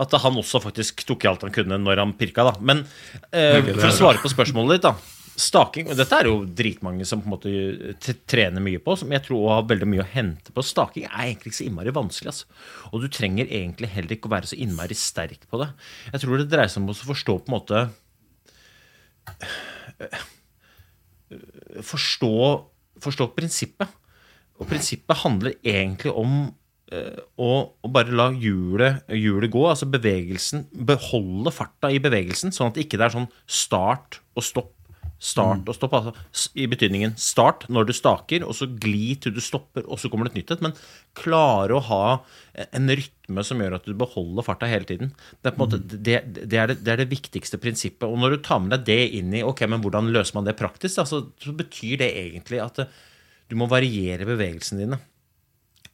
at 0.01 0.11
han 0.25 0.39
også 0.41 0.59
faktisk 0.63 1.05
tok 1.07 1.23
i 1.23 1.29
alt 1.29 1.45
han 1.45 1.53
kunne 1.55 1.77
når 1.79 2.01
han 2.01 2.15
pirka. 2.17 2.47
Da. 2.49 2.55
Men 2.59 2.81
eh, 3.31 3.61
for 3.75 3.85
å 3.91 3.93
svare 3.95 4.23
på 4.23 4.33
spørsmålet 4.33 4.79
ditt, 4.79 4.87
da. 4.89 4.95
Staking, 5.35 5.89
Dette 5.99 6.15
er 6.15 6.29
jo 6.29 6.45
dritmange 6.47 7.03
som 7.05 7.19
på 7.19 7.27
en 7.27 7.33
måte 7.33 8.15
trener 8.31 8.63
mye 8.63 8.79
på, 8.79 8.93
som 8.95 9.11
jeg 9.11 9.25
tror 9.25 9.49
har 9.51 9.65
veldig 9.67 9.87
mye 9.91 10.03
å 10.05 10.07
hente 10.13 10.53
på. 10.55 10.63
Staking 10.63 11.09
er 11.09 11.25
egentlig 11.25 11.51
ikke 11.51 11.57
så 11.59 11.65
innmari 11.67 11.91
vanskelig. 11.95 12.31
Altså. 12.31 12.47
Og 12.93 13.03
du 13.03 13.09
trenger 13.11 13.51
egentlig 13.51 13.89
heller 13.91 14.15
ikke 14.15 14.31
å 14.31 14.35
være 14.37 14.47
så 14.47 14.55
innmari 14.63 14.95
sterk 14.95 15.43
på 15.51 15.59
det. 15.59 15.67
Jeg 16.13 16.23
tror 16.23 16.39
det 16.39 16.47
dreier 16.53 16.71
seg 16.71 16.81
om 16.85 16.93
å 16.93 16.97
forstå 17.11 17.35
på 17.43 17.51
en 17.51 17.57
måte 17.57 17.83
forstå, 21.83 22.35
forstå 23.03 23.31
prinsippet. 23.35 23.89
Og 24.59 24.69
prinsippet 24.69 25.19
handler 25.23 25.57
egentlig 25.65 26.13
om 26.15 26.37
eh, 26.93 27.17
å, 27.35 27.49
bare 27.91 28.15
la 28.15 28.29
hjulet, 28.31 29.03
hjulet 29.11 29.51
gå, 29.51 29.65
altså 29.67 29.89
bevegelsen, 29.91 30.67
beholde 30.87 31.51
farta 31.55 31.91
i 31.91 31.99
bevegelsen, 32.03 32.55
sånn 32.55 32.71
at 32.71 32.79
det 32.79 32.85
ikke 32.85 33.01
er 33.03 33.15
sånn 33.17 33.29
start 33.43 34.21
og 34.35 34.47
stopp, 34.47 34.74
start 35.21 35.69
og 35.69 35.77
stopp. 35.77 35.93
Altså, 35.95 36.49
I 36.59 36.67
betydningen 36.69 37.15
start 37.19 37.65
når 37.71 37.87
du 37.89 37.93
staker, 37.95 38.43
og 38.45 38.55
så 38.57 38.67
gli 38.67 39.15
til 39.21 39.33
du 39.35 39.41
stopper, 39.43 39.85
og 39.87 39.99
så 40.01 40.11
kommer 40.11 40.27
det 40.27 40.35
et 40.35 40.41
nytt 40.41 40.53
et. 40.55 40.63
Men 40.65 40.75
klare 41.17 41.77
å 41.77 41.83
ha 41.87 42.01
en 42.65 42.91
rytme 42.91 43.45
som 43.47 43.63
gjør 43.63 43.77
at 43.79 43.87
du 43.87 43.95
beholder 43.97 44.45
farta 44.45 44.69
hele 44.69 44.87
tiden. 44.89 45.13
Det 45.39 45.51
er, 45.51 45.57
måte, 45.61 45.79
det, 45.79 46.19
det, 46.43 46.59
er 46.59 46.73
det, 46.73 46.91
er 46.91 47.03
det 47.03 47.09
viktigste 47.13 47.59
prinsippet. 47.61 48.07
Og 48.07 48.19
når 48.21 48.35
du 48.35 48.45
tar 48.45 48.61
med 48.63 48.75
deg 48.75 48.87
det 48.89 49.19
inn 49.21 49.33
i 49.35 49.43
ok, 49.45 49.65
men 49.71 49.83
hvordan 49.85 50.11
løser 50.15 50.37
man 50.37 50.47
det 50.49 50.57
praktisk, 50.59 50.99
altså, 51.03 51.25
så, 51.41 51.55
betyr 51.55 52.01
det 52.03 52.11
egentlig 52.25 52.61
at 52.63 52.83
du 53.49 53.57
må 53.59 53.69
variere 53.71 54.27
bevegelsene 54.27 54.83
dine. 54.83 54.99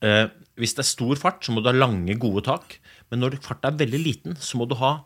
Eh, 0.01 0.25
hvis 0.59 0.73
det 0.77 0.83
er 0.83 0.91
stor 0.91 1.19
fart, 1.19 1.45
så 1.45 1.53
må 1.53 1.61
du 1.61 1.69
ha 1.69 1.77
lange, 1.77 2.17
gode 2.19 2.45
tak. 2.47 2.79
Men 3.11 3.23
når 3.23 3.41
farta 3.43 3.69
er 3.69 3.79
veldig 3.83 4.01
liten, 4.01 4.37
så 4.39 4.57
må 4.59 4.67
du 4.69 4.77
ha 4.81 5.01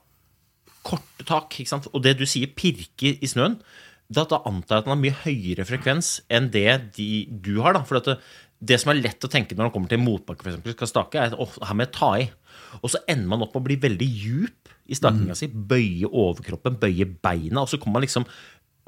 korte 0.86 1.25
tak. 1.27 1.57
Og 1.91 2.03
det 2.05 2.17
du 2.19 2.25
sier 2.29 2.51
pirke 2.53 3.15
i 3.17 3.29
snøen, 3.29 3.57
da, 4.13 4.25
da 4.29 4.41
antar 4.45 4.77
jeg 4.77 4.83
at 4.83 4.88
den 4.88 4.93
har 4.93 5.01
mye 5.01 5.19
høyere 5.24 5.65
frekvens 5.65 6.09
enn 6.29 6.51
det 6.53 6.67
de, 6.97 7.09
du 7.29 7.55
har. 7.65 7.74
da, 7.77 7.81
for 7.88 8.00
at 8.00 8.09
det, 8.12 8.17
det 8.65 8.77
som 8.81 8.93
er 8.93 9.01
lett 9.01 9.25
å 9.25 9.31
tenke 9.31 9.57
når 9.57 9.67
man 9.67 9.74
kommer 9.74 9.91
til 9.91 10.00
en 10.00 10.05
motbakke, 10.05 10.45
eksempel, 10.45 10.75
skal 10.77 10.91
stake, 10.91 11.21
er 11.21 11.33
at 11.33 11.39
«Åh, 11.41 11.57
her 11.65 11.77
må 11.77 11.85
jeg 11.85 11.93
ta 11.95 12.12
i. 12.21 12.27
Og 12.81 12.91
så 12.93 13.01
ender 13.12 13.31
man 13.31 13.43
opp 13.45 13.55
med 13.55 13.63
å 13.63 13.67
bli 13.67 13.79
veldig 13.81 14.07
djup 14.07 14.71
i 14.85 14.97
stakinga 14.97 15.35
si. 15.38 15.50
Bøye 15.50 16.09
overkroppen, 16.09 16.77
bøye 16.81 17.07
beina. 17.09 17.63
Og 17.63 17.71
så 17.71 17.79
kommer 17.81 18.00
man 18.00 18.05
liksom 18.05 18.27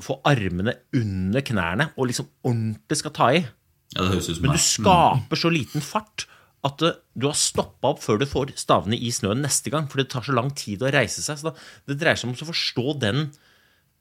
få 0.03 0.19
armene 0.29 0.75
under 0.95 1.41
knærne 1.41 1.89
og 1.97 2.11
liksom 2.11 2.29
ordentlig 2.45 2.99
skal 2.99 3.15
ta 3.17 3.31
i. 3.33 3.41
Ja, 3.95 4.03
det 4.03 4.11
høres 4.13 4.29
ut 4.29 4.37
som 4.37 4.45
Men 4.45 4.57
du 4.57 4.61
skaper 4.61 5.39
så 5.39 5.51
liten 5.53 5.83
fart 5.85 6.27
at 6.67 6.81
eh, 6.83 6.97
du 7.17 7.27
har 7.29 7.37
stoppa 7.37 7.93
opp 7.93 8.01
før 8.03 8.19
du 8.21 8.27
får 8.29 8.53
stavene 8.59 8.97
i 8.97 9.11
snøen 9.13 9.41
neste 9.45 9.71
gang. 9.73 9.87
For 9.89 10.01
det 10.01 10.09
tar 10.13 10.25
så 10.27 10.35
lang 10.37 10.51
tid 10.57 10.83
å 10.83 10.91
reise 10.93 11.23
seg. 11.25 11.39
Så 11.41 11.53
det 11.89 11.97
dreier 11.97 12.19
seg 12.19 12.29
om 12.29 12.37
å 12.37 12.49
forstå 12.51 12.97
den 13.01 13.27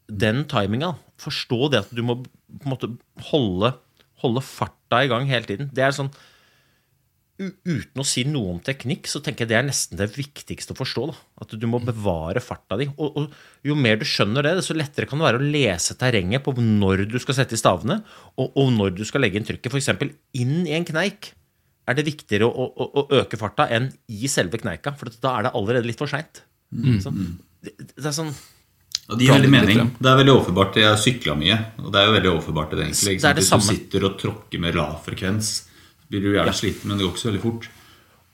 den 0.07 0.45
timinga, 0.51 0.95
forstå 1.21 1.73
det 1.73 1.83
at 1.85 1.93
du 1.95 2.03
må 2.07 2.21
på 2.23 2.63
en 2.63 2.73
måte 2.73 2.91
holde, 3.31 3.73
holde 4.23 4.43
farta 4.45 5.03
i 5.05 5.11
gang 5.11 5.29
hele 5.29 5.49
tiden. 5.49 5.71
Det 5.75 5.87
er 5.87 5.95
sånn 5.97 6.13
Uten 7.37 8.01
å 8.01 8.05
si 8.09 8.23
noe 8.25 8.55
om 8.55 8.61
teknikk, 8.65 9.05
så 9.13 9.21
tenker 9.21 9.45
jeg 9.45 9.51
det 9.51 9.57
er 9.59 9.67
nesten 9.67 9.99
det 10.01 10.07
viktigste 10.15 10.73
å 10.73 10.79
forstå. 10.79 11.03
Da. 11.11 11.17
At 11.45 11.51
du 11.53 11.67
må 11.69 11.83
bevare 11.85 12.41
farta 12.41 12.79
di. 12.81 12.87
Og, 12.97 13.19
og 13.21 13.67
jo 13.69 13.77
mer 13.77 13.99
du 14.01 14.07
skjønner 14.09 14.47
det, 14.47 14.55
så 14.65 14.73
lettere 14.73 15.05
kan 15.11 15.21
det 15.21 15.27
være 15.27 15.43
å 15.43 15.51
lese 15.53 15.99
terrenget 16.01 16.47
på 16.47 16.55
når 16.57 17.05
du 17.11 17.19
skal 17.21 17.37
sette 17.37 17.53
i 17.53 17.61
stavene, 17.61 17.99
og, 18.41 18.57
og 18.57 18.73
når 18.79 18.97
du 18.97 19.05
skal 19.05 19.21
legge 19.21 19.37
inn 19.37 19.45
trykket. 19.45 19.69
F.eks. 19.69 20.17
inn 20.41 20.63
i 20.65 20.73
en 20.79 20.89
kneik 20.89 21.35
er 21.85 21.99
det 21.99 22.07
viktigere 22.09 22.49
å, 22.49 22.71
å, 22.73 22.89
å 23.03 23.07
øke 23.21 23.37
farta 23.37 23.69
enn 23.69 23.93
i 24.09 24.33
selve 24.33 24.63
kneika, 24.63 24.97
for 24.97 25.13
da 25.21 25.37
er 25.37 25.47
det 25.47 25.55
allerede 25.61 25.93
litt 25.93 26.01
for 26.01 26.09
seint. 26.09 26.41
Det, 27.67 27.77
det 27.93 28.01
er 28.01 28.17
sånn 28.17 28.33
Og 29.07 29.19
det 29.19 29.29
gir 29.29 29.37
veldig 29.37 29.51
mening. 29.53 29.81
Det 30.03 30.11
er 30.11 30.19
veldig 30.19 30.33
overførbart. 30.35 30.79
Jeg 30.81 30.89
har 30.91 30.99
sykla 30.99 31.37
mye, 31.39 31.57
og 31.79 31.93
det 31.95 32.01
er 32.01 32.09
jo 32.09 32.15
veldig 32.17 32.31
overførbart 32.33 32.73
det 32.75 32.85
egentlig. 32.89 33.17
Det 33.21 33.29
er 33.29 33.37
det 33.37 33.45
Hvis 33.45 33.51
samme. 33.53 33.67
du 33.67 33.77
sitter 33.77 34.07
og 34.09 34.17
tråkker 34.19 34.63
med 34.63 34.79
lav 34.79 34.97
frekvens, 35.07 35.51
blir 36.11 36.25
du 36.25 36.33
gjerne 36.35 36.55
sliten, 36.55 36.91
men 36.91 36.99
det 36.99 37.07
går 37.07 37.13
ikke 37.15 37.23
så 37.23 37.31
veldig 37.31 37.45
fort. 37.45 37.69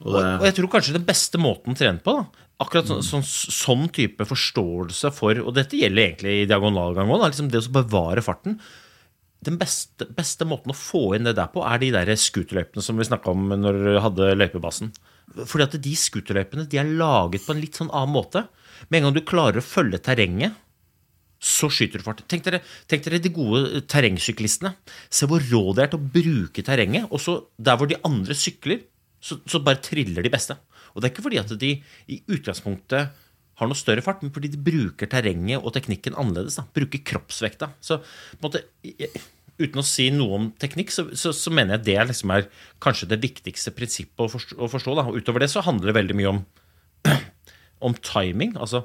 Og 0.03 0.17
det, 0.17 0.23
og 0.41 0.47
jeg 0.49 0.57
tror 0.57 0.71
kanskje 0.73 0.97
den 0.97 1.05
beste 1.07 1.39
måten 1.39 1.75
å 1.75 1.79
trene 1.79 2.03
på, 2.03 2.15
da, 2.17 2.47
akkurat 2.65 2.89
sånn, 2.89 3.05
sånn, 3.07 3.27
sånn 3.27 3.85
type 3.95 4.27
forståelse 4.27 5.13
for 5.15 5.39
Og 5.45 5.53
dette 5.55 5.79
gjelder 5.79 6.09
egentlig 6.09 6.35
i 6.41 6.49
diagonalgang 6.51 7.11
òg, 7.11 7.27
liksom 7.29 7.53
det 7.53 7.63
å 7.63 7.75
bevare 7.77 8.25
farten. 8.25 8.59
Den 9.43 9.59
beste, 9.59 10.07
beste 10.15 10.47
måten 10.47 10.73
å 10.73 10.79
få 10.79 11.17
inn 11.17 11.27
det 11.27 11.37
der 11.39 11.51
på, 11.53 11.63
er 11.67 11.81
de 11.83 11.91
der 11.95 12.11
scooterløypene 12.15 12.83
som 12.83 12.99
vi 12.99 13.07
snakka 13.09 13.35
om 13.35 13.49
når 13.59 13.79
vi 13.85 13.95
hadde 14.05 14.35
løypebassen. 14.39 14.93
Fordi 15.37 15.67
at 15.67 15.79
de 15.83 15.95
scooterløypene 15.99 16.67
de 16.71 16.79
er 16.81 16.93
laget 16.99 17.45
på 17.45 17.55
en 17.55 17.63
litt 17.63 17.79
sånn 17.79 17.91
annen 17.91 18.15
måte. 18.15 18.45
Med 18.89 19.01
en 19.01 19.09
gang 19.09 19.17
du 19.17 19.25
klarer 19.27 19.61
å 19.61 19.67
følge 19.67 20.01
terrenget, 20.03 20.59
så 21.43 21.67
skyter 21.73 21.99
du 21.99 22.07
fart. 22.07 22.23
Tenk 22.31 22.45
dere, 22.47 22.61
tenk 22.91 23.03
dere 23.03 23.19
de 23.23 23.33
gode 23.35 23.83
terrengsyklistene. 23.91 24.77
Se 25.11 25.27
hvor 25.27 25.43
rå 25.51 25.65
de 25.75 25.83
er 25.83 25.91
til 25.91 25.99
å 25.99 26.11
bruke 26.15 26.63
terrenget. 26.63 27.09
Og 27.11 27.19
så 27.23 27.35
der 27.59 27.81
hvor 27.81 27.91
de 27.91 27.99
andre 28.07 28.37
sykler, 28.39 28.85
så, 29.23 29.41
så 29.51 29.59
bare 29.63 29.83
triller 29.83 30.23
de 30.23 30.31
beste. 30.31 30.55
Og 30.95 31.03
det 31.03 31.09
er 31.09 31.15
ikke 31.15 31.27
fordi 31.27 31.41
at 31.43 31.53
de 31.59 31.73
i 32.15 32.21
utgangspunktet 32.31 33.19
har 33.59 33.69
noe 33.69 33.79
større 33.79 34.05
fart, 34.05 34.23
men 34.23 34.33
fordi 34.35 34.53
de 34.55 34.63
bruker 34.63 35.11
terrenget 35.11 35.61
og 35.61 35.75
teknikken 35.75 36.17
annerledes. 36.19 36.61
Da. 36.61 36.67
Bruker 36.79 37.03
kroppsvekta. 37.11 37.73
Så 37.83 37.99
måte, 38.43 38.63
uten 39.61 39.83
å 39.83 39.87
si 39.87 40.09
noe 40.15 40.39
om 40.39 40.49
teknikk, 40.63 40.95
så, 40.95 41.09
så, 41.19 41.35
så 41.37 41.53
mener 41.55 41.79
jeg 41.79 41.89
det 41.91 42.09
liksom 42.13 42.33
er 42.35 42.49
kanskje 42.83 43.11
det 43.13 43.21
viktigste 43.23 43.75
prinsippet 43.77 44.25
å 44.25 44.31
forstå. 44.31 44.59
Å 44.63 44.71
forstå 44.73 44.97
utover 45.19 45.45
det 45.45 45.53
så 45.53 45.65
handler 45.67 45.91
det 45.91 45.99
veldig 46.01 46.19
mye 46.19 46.33
om, 46.37 46.43
om 47.83 47.95
timing. 47.95 48.55
Altså 48.57 48.85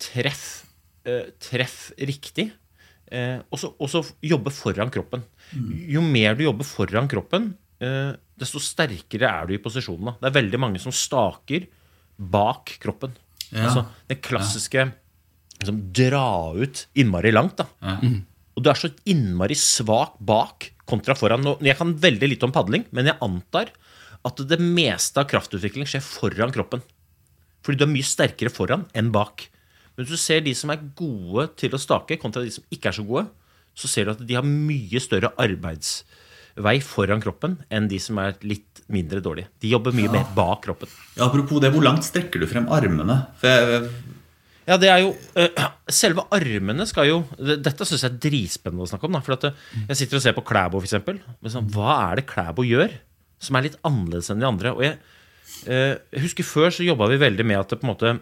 treff, 0.00 0.64
eh, 1.04 1.30
treff 1.42 1.92
riktig. 1.98 2.50
Eh, 3.10 3.40
og 3.50 3.58
så- 3.58 4.14
jobbe 4.22 4.50
foran 4.54 4.90
kroppen. 4.90 5.24
Jo 5.90 6.00
mer 6.00 6.34
du 6.34 6.44
jobber 6.44 6.64
foran 6.64 7.08
kroppen, 7.08 7.54
eh, 7.80 8.14
desto 8.38 8.60
sterkere 8.60 9.28
er 9.28 9.46
du 9.46 9.54
i 9.54 9.58
posisjonen. 9.58 10.04
Da. 10.04 10.16
Det 10.30 10.30
er 10.36 10.42
veldig 10.42 10.58
mange 10.60 10.80
som 10.80 10.92
staker 10.92 11.66
bak 12.18 12.78
kroppen. 12.80 13.16
Ja. 13.50 13.66
Altså 13.66 13.86
det 14.08 14.22
klassiske 14.22 14.92
liksom, 15.60 15.92
dra 15.92 16.52
ut 16.54 16.86
innmari 16.94 17.32
langt. 17.32 17.56
da. 17.56 17.66
Og 18.56 18.62
du 18.62 18.70
er 18.70 18.74
så 18.74 18.90
innmari 19.06 19.56
svak 19.56 20.14
bak 20.20 20.70
kontra 20.86 21.14
foran. 21.14 21.42
Nå, 21.42 21.58
jeg 21.62 21.76
kan 21.76 21.94
veldig 21.94 22.28
lite 22.28 22.44
om 22.44 22.52
padling, 22.52 22.84
men 22.92 23.06
jeg 23.06 23.18
antar 23.20 23.70
at 24.24 24.36
det 24.36 24.58
meste 24.60 25.16
av 25.18 25.28
kraftutvikling 25.30 25.86
skjer 25.88 26.02
foran 26.04 26.52
kroppen. 26.52 26.82
Fordi 27.64 27.80
du 27.80 27.86
er 27.86 27.92
mye 27.92 28.06
sterkere 28.06 28.52
foran 28.52 28.86
enn 28.96 29.10
bak. 29.14 29.48
Men 29.94 30.06
hvis 30.06 30.14
du 30.16 30.20
ser 30.20 30.40
de 30.46 30.54
som 30.56 30.72
er 30.72 30.82
gode 30.96 31.48
til 31.60 31.74
å 31.76 31.80
stake, 31.80 32.16
kontra 32.22 32.44
de 32.46 32.52
som 32.54 32.64
ikke 32.72 32.90
er 32.92 32.96
så 32.96 33.04
gode, 33.06 33.26
så 33.76 33.88
ser 33.90 34.08
du 34.08 34.14
at 34.14 34.22
de 34.26 34.36
har 34.38 34.46
mye 34.46 35.00
større 35.02 35.32
arbeidsvei 35.40 36.76
foran 36.84 37.22
kroppen 37.22 37.58
enn 37.72 37.88
de 37.90 37.98
som 38.02 38.18
er 38.22 38.38
litt 38.46 38.80
mindre 38.90 39.20
dårlige. 39.24 39.50
De 39.62 39.70
jobber 39.70 39.94
mye 39.96 40.10
mer 40.12 40.24
bak 40.36 40.64
kroppen. 40.66 40.90
ja, 41.16 41.26
apropos 41.28 41.60
det, 41.62 41.70
hvor 41.74 41.84
langt 41.84 42.06
strekker 42.06 42.42
du 42.42 42.48
frem 42.50 42.66
armene? 42.72 43.20
Jeg, 43.44 43.90
Ja, 44.68 44.76
det 44.78 44.90
er 44.92 45.00
jo 45.02 45.14
eh, 45.40 45.62
Selve 45.90 46.22
armene 46.36 46.84
skal 46.86 47.08
jo 47.08 47.14
Dette 47.40 47.86
syns 47.88 48.04
jeg 48.04 48.10
er 48.12 48.18
dritspennende 48.22 48.84
å 48.84 48.90
snakke 48.90 49.08
om. 49.08 49.16
Da, 49.16 49.22
for 49.24 49.34
at 49.34 49.46
eh, 49.48 49.62
Jeg 49.88 50.02
sitter 50.02 50.18
og 50.18 50.22
ser 50.22 50.36
på 50.36 50.44
Klæbo, 50.46 50.82
f.eks. 50.82 51.54
Sånn, 51.54 51.70
hva 51.74 51.96
er 52.10 52.20
det 52.20 52.26
Klæbo 52.30 52.66
gjør 52.68 52.92
som 53.40 53.56
er 53.56 53.64
litt 53.66 53.78
annerledes 53.88 54.28
enn 54.30 54.42
de 54.42 54.46
andre? 54.46 54.74
Og 54.76 54.84
jeg, 54.84 54.98
jeg 55.66 56.22
husker 56.24 56.46
Før 56.46 56.72
så 56.72 56.86
jobba 56.86 57.08
vi 57.10 57.18
veldig 57.20 57.44
med 57.46 57.58
at 57.60 57.72
det, 57.72 57.80
på 57.80 57.86
en 57.86 57.92
måte 57.92 58.12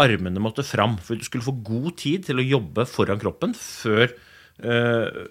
armene 0.00 0.42
måtte 0.42 0.64
fram. 0.66 0.96
For 1.02 1.18
du 1.18 1.26
skulle 1.26 1.46
få 1.46 1.54
god 1.64 1.96
tid 2.00 2.26
til 2.28 2.40
å 2.40 2.46
jobbe 2.46 2.86
foran 2.88 3.20
kroppen 3.20 3.54
før 3.58 4.06
eh, 4.08 5.22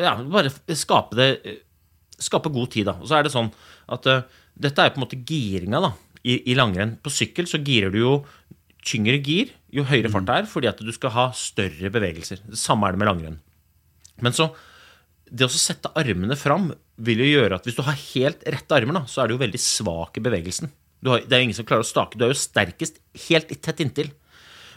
Ja, 0.00 0.16
bare 0.20 0.52
skape 0.76 1.18
det 1.18 1.30
eh, 1.40 1.60
Skape 2.20 2.52
god 2.52 2.68
tid, 2.74 2.84
da. 2.90 2.98
Og 3.00 3.08
så 3.08 3.16
er 3.16 3.24
det 3.24 3.32
sånn 3.32 3.48
at 3.90 4.06
eh, 4.10 4.26
dette 4.60 4.84
er 4.84 4.92
på 4.92 5.00
en 5.00 5.06
måte 5.06 5.20
giringa 5.24 5.80
da, 5.80 5.94
i, 6.20 6.34
i 6.52 6.56
langrenn. 6.58 6.98
På 7.00 7.12
sykkel 7.12 7.48
så 7.48 7.62
girer 7.64 7.94
du 7.94 8.02
jo 8.02 8.10
tyngre 8.84 9.16
gir 9.24 9.54
jo 9.72 9.86
høyere 9.88 10.10
fart 10.12 10.26
det 10.28 10.36
er, 10.36 10.48
fordi 10.50 10.68
at 10.68 10.82
du 10.84 10.90
skal 10.92 11.14
ha 11.14 11.24
større 11.36 11.88
bevegelser. 11.92 12.42
Det 12.44 12.60
samme 12.60 12.88
er 12.88 12.92
det 12.92 13.00
med 13.00 13.08
langrenn. 13.08 13.38
Men 14.20 14.36
så 14.36 14.50
det 15.30 15.46
å 15.46 15.52
sette 15.52 15.92
armene 15.98 16.36
fram 16.38 16.70
vil 17.00 17.22
jo 17.22 17.28
gjøre 17.30 17.58
at 17.58 17.66
hvis 17.66 17.78
du 17.78 17.84
har 17.86 17.98
helt 17.98 18.42
rette 18.50 18.76
armer, 18.76 18.98
da, 18.98 19.04
så 19.08 19.22
er 19.22 19.30
du 19.30 19.36
jo 19.36 19.42
veldig 19.42 19.60
svak 19.62 20.18
i 20.18 20.24
bevegelsen. 20.24 20.72
Du 21.00 21.12
har, 21.12 21.22
det 21.24 21.36
er 21.36 21.42
jo 21.42 21.48
ingen 21.48 21.56
som 21.56 21.68
klarer 21.68 21.86
å 21.86 21.88
stake. 21.88 22.18
Du 22.18 22.26
er 22.26 22.32
jo 22.34 22.40
sterkest 22.40 22.98
helt 23.28 23.52
tett 23.64 23.80
inntil. 23.84 24.10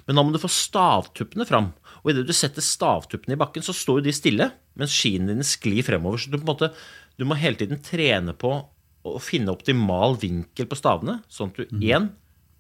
Men 0.07 0.19
da 0.19 0.24
må 0.24 0.33
du 0.33 0.39
få 0.41 0.51
stavtuppene 0.51 1.48
fram. 1.48 1.72
Og 2.03 2.12
idet 2.12 2.25
du 2.27 2.33
setter 2.36 2.63
stavtuppene 2.63 3.36
i 3.36 3.39
bakken, 3.39 3.65
så 3.65 3.75
står 3.75 4.01
jo 4.01 4.07
de 4.07 4.15
stille, 4.15 4.50
mens 4.79 4.95
skiene 4.95 5.31
dine 5.31 5.48
sklir 5.48 5.83
fremover. 5.88 6.22
Så 6.22 6.31
du, 6.31 6.38
på 6.38 6.45
en 6.45 6.51
måte, 6.53 6.72
du 7.19 7.27
må 7.27 7.38
hele 7.39 7.60
tiden 7.60 7.81
trene 7.83 8.36
på 8.36 8.55
å 9.03 9.19
finne 9.19 9.51
optimal 9.51 10.17
vinkel 10.19 10.67
på 10.69 10.79
stavene, 10.79 11.19
sånn 11.31 11.51
at 11.51 11.60
du 11.60 11.79
én 11.83 12.12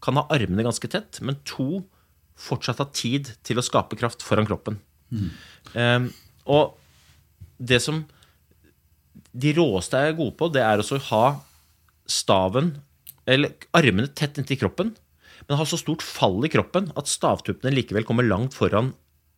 kan 0.03 0.19
ha 0.19 0.25
armene 0.33 0.65
ganske 0.65 0.89
tett, 0.91 1.21
men 1.23 1.39
to 1.47 1.85
fortsatt 2.39 2.81
ha 2.81 2.87
tid 2.91 3.29
til 3.47 3.59
å 3.59 3.63
skape 3.63 3.95
kraft 3.99 4.25
foran 4.25 4.47
kroppen. 4.49 4.81
Ehm, 5.79 6.09
og 6.49 6.75
det 7.63 7.79
som 7.83 8.03
de 9.33 9.53
råeste 9.57 9.97
er 9.97 10.17
gode 10.17 10.35
på, 10.37 10.49
det 10.53 10.61
er 10.63 10.81
også 10.81 10.99
å 10.99 11.05
ha 11.09 11.23
staven, 12.09 12.75
eller 13.29 13.55
armene 13.75 14.11
tett 14.11 14.37
inntil 14.37 14.59
kroppen, 14.61 14.91
men 15.47 15.59
ha 15.59 15.65
så 15.67 15.79
stort 15.79 16.03
fall 16.05 16.43
i 16.45 16.51
kroppen 16.51 16.91
at 16.99 17.09
stavtuppene 17.11 17.73
likevel 17.73 18.05
kommer 18.07 18.27
langt 18.27 18.55
foran 18.55 18.93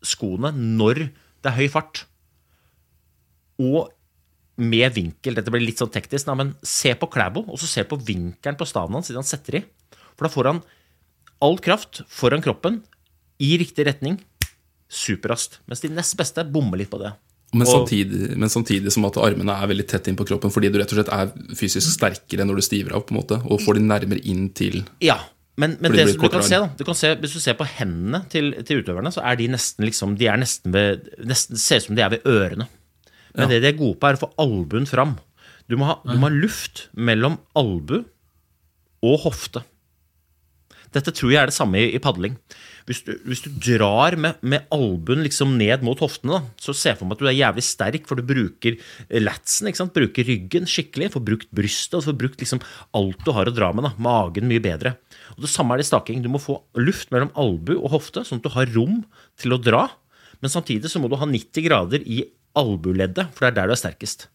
skoene 0.06 0.52
når 0.54 1.08
det 1.08 1.52
er 1.52 1.58
høy 1.58 1.70
fart. 1.72 2.04
Og 3.62 3.90
med 4.56 4.94
vinkel. 4.96 5.36
Dette 5.36 5.52
blir 5.52 5.64
litt 5.64 5.82
sånn 5.82 5.92
teknisk, 5.92 6.30
men 6.38 6.54
se 6.64 6.94
på 6.96 7.10
Klæbo, 7.12 7.44
og 7.50 7.60
så 7.60 7.68
se 7.70 7.84
på 7.88 8.00
vinkelen 8.00 8.58
på 8.60 8.68
staven 8.70 8.96
hans 8.98 9.10
siden 9.10 9.22
han 9.24 9.28
setter 9.28 9.60
i. 9.60 9.64
For 10.16 10.28
da 10.28 10.32
får 10.32 10.52
han 10.52 10.62
all 11.44 11.58
kraft 11.60 12.04
foran 12.08 12.44
kroppen 12.44 12.80
i 13.44 13.56
riktig 13.60 13.88
retning 13.90 14.20
superraskt. 14.88 15.60
Mens 15.68 15.84
de 15.84 15.92
nest 15.92 16.16
beste 16.18 16.46
bommer 16.48 16.80
litt 16.80 16.92
på 16.92 17.02
det. 17.02 17.12
Men 17.56 17.70
samtidig, 17.70 18.34
men 18.42 18.52
samtidig 18.52 18.92
som 18.94 19.06
at 19.08 19.20
armene 19.22 19.54
er 19.56 19.70
veldig 19.72 19.86
tett 19.90 20.10
inn 20.12 20.18
på 20.20 20.28
kroppen 20.28 20.52
fordi 20.54 20.72
du 20.74 20.80
rett 20.82 20.92
og 20.92 21.00
slett 21.00 21.14
er 21.16 21.56
fysisk 21.58 21.94
sterkere 21.94 22.48
når 22.48 22.60
du 22.60 22.66
stiver 22.66 22.98
av, 22.98 23.06
på 23.08 23.16
en 23.16 23.22
måte, 23.22 23.40
og 23.46 23.64
får 23.64 23.80
de 23.80 23.86
nærmere 23.88 24.24
inn 24.28 24.50
til 24.58 24.82
Ja, 25.04 25.20
men, 25.56 25.78
men 25.80 25.94
det 25.94 26.04
det 26.04 26.16
du 26.18 26.26
kan 26.28 26.44
se, 26.44 26.58
da 26.60 26.68
du 26.76 26.84
kan 26.84 26.98
se, 27.00 27.14
Hvis 27.22 27.36
du 27.38 27.40
ser 27.40 27.56
på 27.56 27.68
hendene 27.78 28.26
til, 28.32 28.52
til 28.68 28.82
utøverne, 28.84 29.12
så 29.16 29.24
er 29.24 29.38
de 29.40 29.48
nesten 29.54 29.88
liksom 29.88 30.18
De 30.20 30.28
er 30.28 30.42
nesten 30.42 30.76
ved 30.76 31.08
nesten, 31.24 31.60
Ser 31.62 31.80
ut 31.80 31.88
som 31.88 31.96
de 31.96 32.04
er 32.04 32.12
ved 32.18 32.28
ørene. 32.28 32.68
Men 33.36 33.52
det 33.52 33.62
de 33.64 33.70
er 33.72 33.80
gode 33.80 33.98
på, 34.00 34.08
er 34.08 34.18
å 34.18 34.22
få 34.22 34.30
albuen 34.40 34.86
fram. 34.88 35.18
Du 35.68 35.76
må 35.80 35.88
ha, 35.90 35.96
du 36.08 36.16
må 36.16 36.30
ha 36.30 36.36
luft 36.36 36.86
mellom 36.96 37.36
albu 37.58 37.98
og 39.06 39.18
hofte. 39.26 39.64
Dette 40.96 41.12
tror 41.12 41.34
jeg 41.34 41.42
er 41.42 41.52
det 41.52 41.58
samme 41.58 41.82
i, 41.82 41.90
i 41.98 42.00
padling. 42.00 42.38
Hvis 42.86 43.00
du, 43.02 43.16
hvis 43.26 43.42
du 43.42 43.48
drar 43.50 44.14
med, 44.22 44.38
med 44.46 44.68
albuen 44.74 45.24
liksom 45.26 45.56
ned 45.58 45.82
mot 45.86 45.98
hoftene, 46.04 46.38
da, 46.38 46.54
så 46.62 46.76
jeg 46.78 47.00
for 47.00 47.10
meg 47.10 47.18
at 47.18 47.24
du 47.24 47.30
er 47.32 47.38
jævlig 47.40 47.64
sterk, 47.66 48.04
for 48.06 48.20
du 48.20 48.28
bruker 48.30 48.78
latsen, 49.24 49.72
ikke 49.72 49.80
sant? 49.80 49.96
bruker 49.96 50.28
ryggen 50.28 50.70
skikkelig, 50.70 51.10
får 51.16 51.24
brukt 51.26 51.50
brystet, 51.58 51.98
og 51.98 52.06
får 52.06 52.18
brukt 52.22 52.44
liksom 52.44 52.62
alt 53.00 53.26
du 53.26 53.34
har 53.34 53.50
å 53.50 53.56
dra 53.56 53.72
med. 53.74 53.88
da, 53.88 53.94
Magen 54.06 54.46
mye 54.52 54.62
bedre. 54.62 54.94
Og 55.34 55.42
Det 55.48 55.50
samme 55.50 55.74
er 55.74 55.82
det 55.82 55.88
i 55.88 55.90
staking. 55.90 56.22
Du 56.22 56.30
må 56.30 56.42
få 56.42 56.60
luft 56.78 57.10
mellom 57.16 57.34
albu 57.34 57.74
og 57.80 57.90
hofte, 57.96 58.22
sånn 58.28 58.44
at 58.44 58.46
du 58.46 58.54
har 58.54 58.70
rom 58.78 59.02
til 59.42 59.58
å 59.58 59.62
dra. 59.62 59.88
Men 60.46 60.54
samtidig 60.54 60.94
så 60.94 61.02
må 61.02 61.10
du 61.10 61.18
ha 61.18 61.26
90 61.26 61.66
grader 61.66 62.06
i 62.06 62.22
albuleddet, 62.56 63.34
for 63.34 63.48
det 63.48 63.54
er 63.56 63.60
der 63.64 63.74
du 63.74 63.76
er 63.76 63.82
sterkest. 63.82 64.30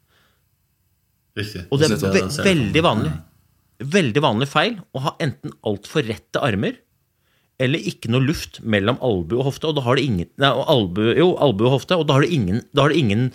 Riktig. 1.38 1.68
Og 1.70 1.78
det 1.78 1.92
er 1.94 2.02
ve 2.02 2.26
veldig 2.50 2.82
vanlig 2.82 3.18
Veldig 3.80 4.20
vanlig 4.20 4.44
feil 4.50 4.74
å 4.92 5.00
ha 5.06 5.10
enten 5.24 5.54
altfor 5.64 6.04
rette 6.04 6.40
armer 6.44 6.74
eller 7.60 7.82
ikke 7.90 8.10
noe 8.12 8.24
luft 8.24 8.60
mellom 8.64 8.98
albu 9.04 9.36
og 9.38 9.50
hofte. 9.50 9.68
Og 9.68 9.76
da 9.76 9.84
har 9.84 9.98
du 9.98 10.04
ingen, 10.04 10.30
nei, 10.40 10.50
albu, 10.74 11.02
jo, 11.18 11.34
albu 11.42 11.66
og 11.68 11.76
hofte, 11.78 11.98
og 12.00 12.06
da 12.08 12.16
har, 12.16 12.24
du 12.24 12.32
ingen, 12.32 12.62
da 12.72 12.86
har 12.86 12.94
du 12.94 13.00
ingen 13.00 13.28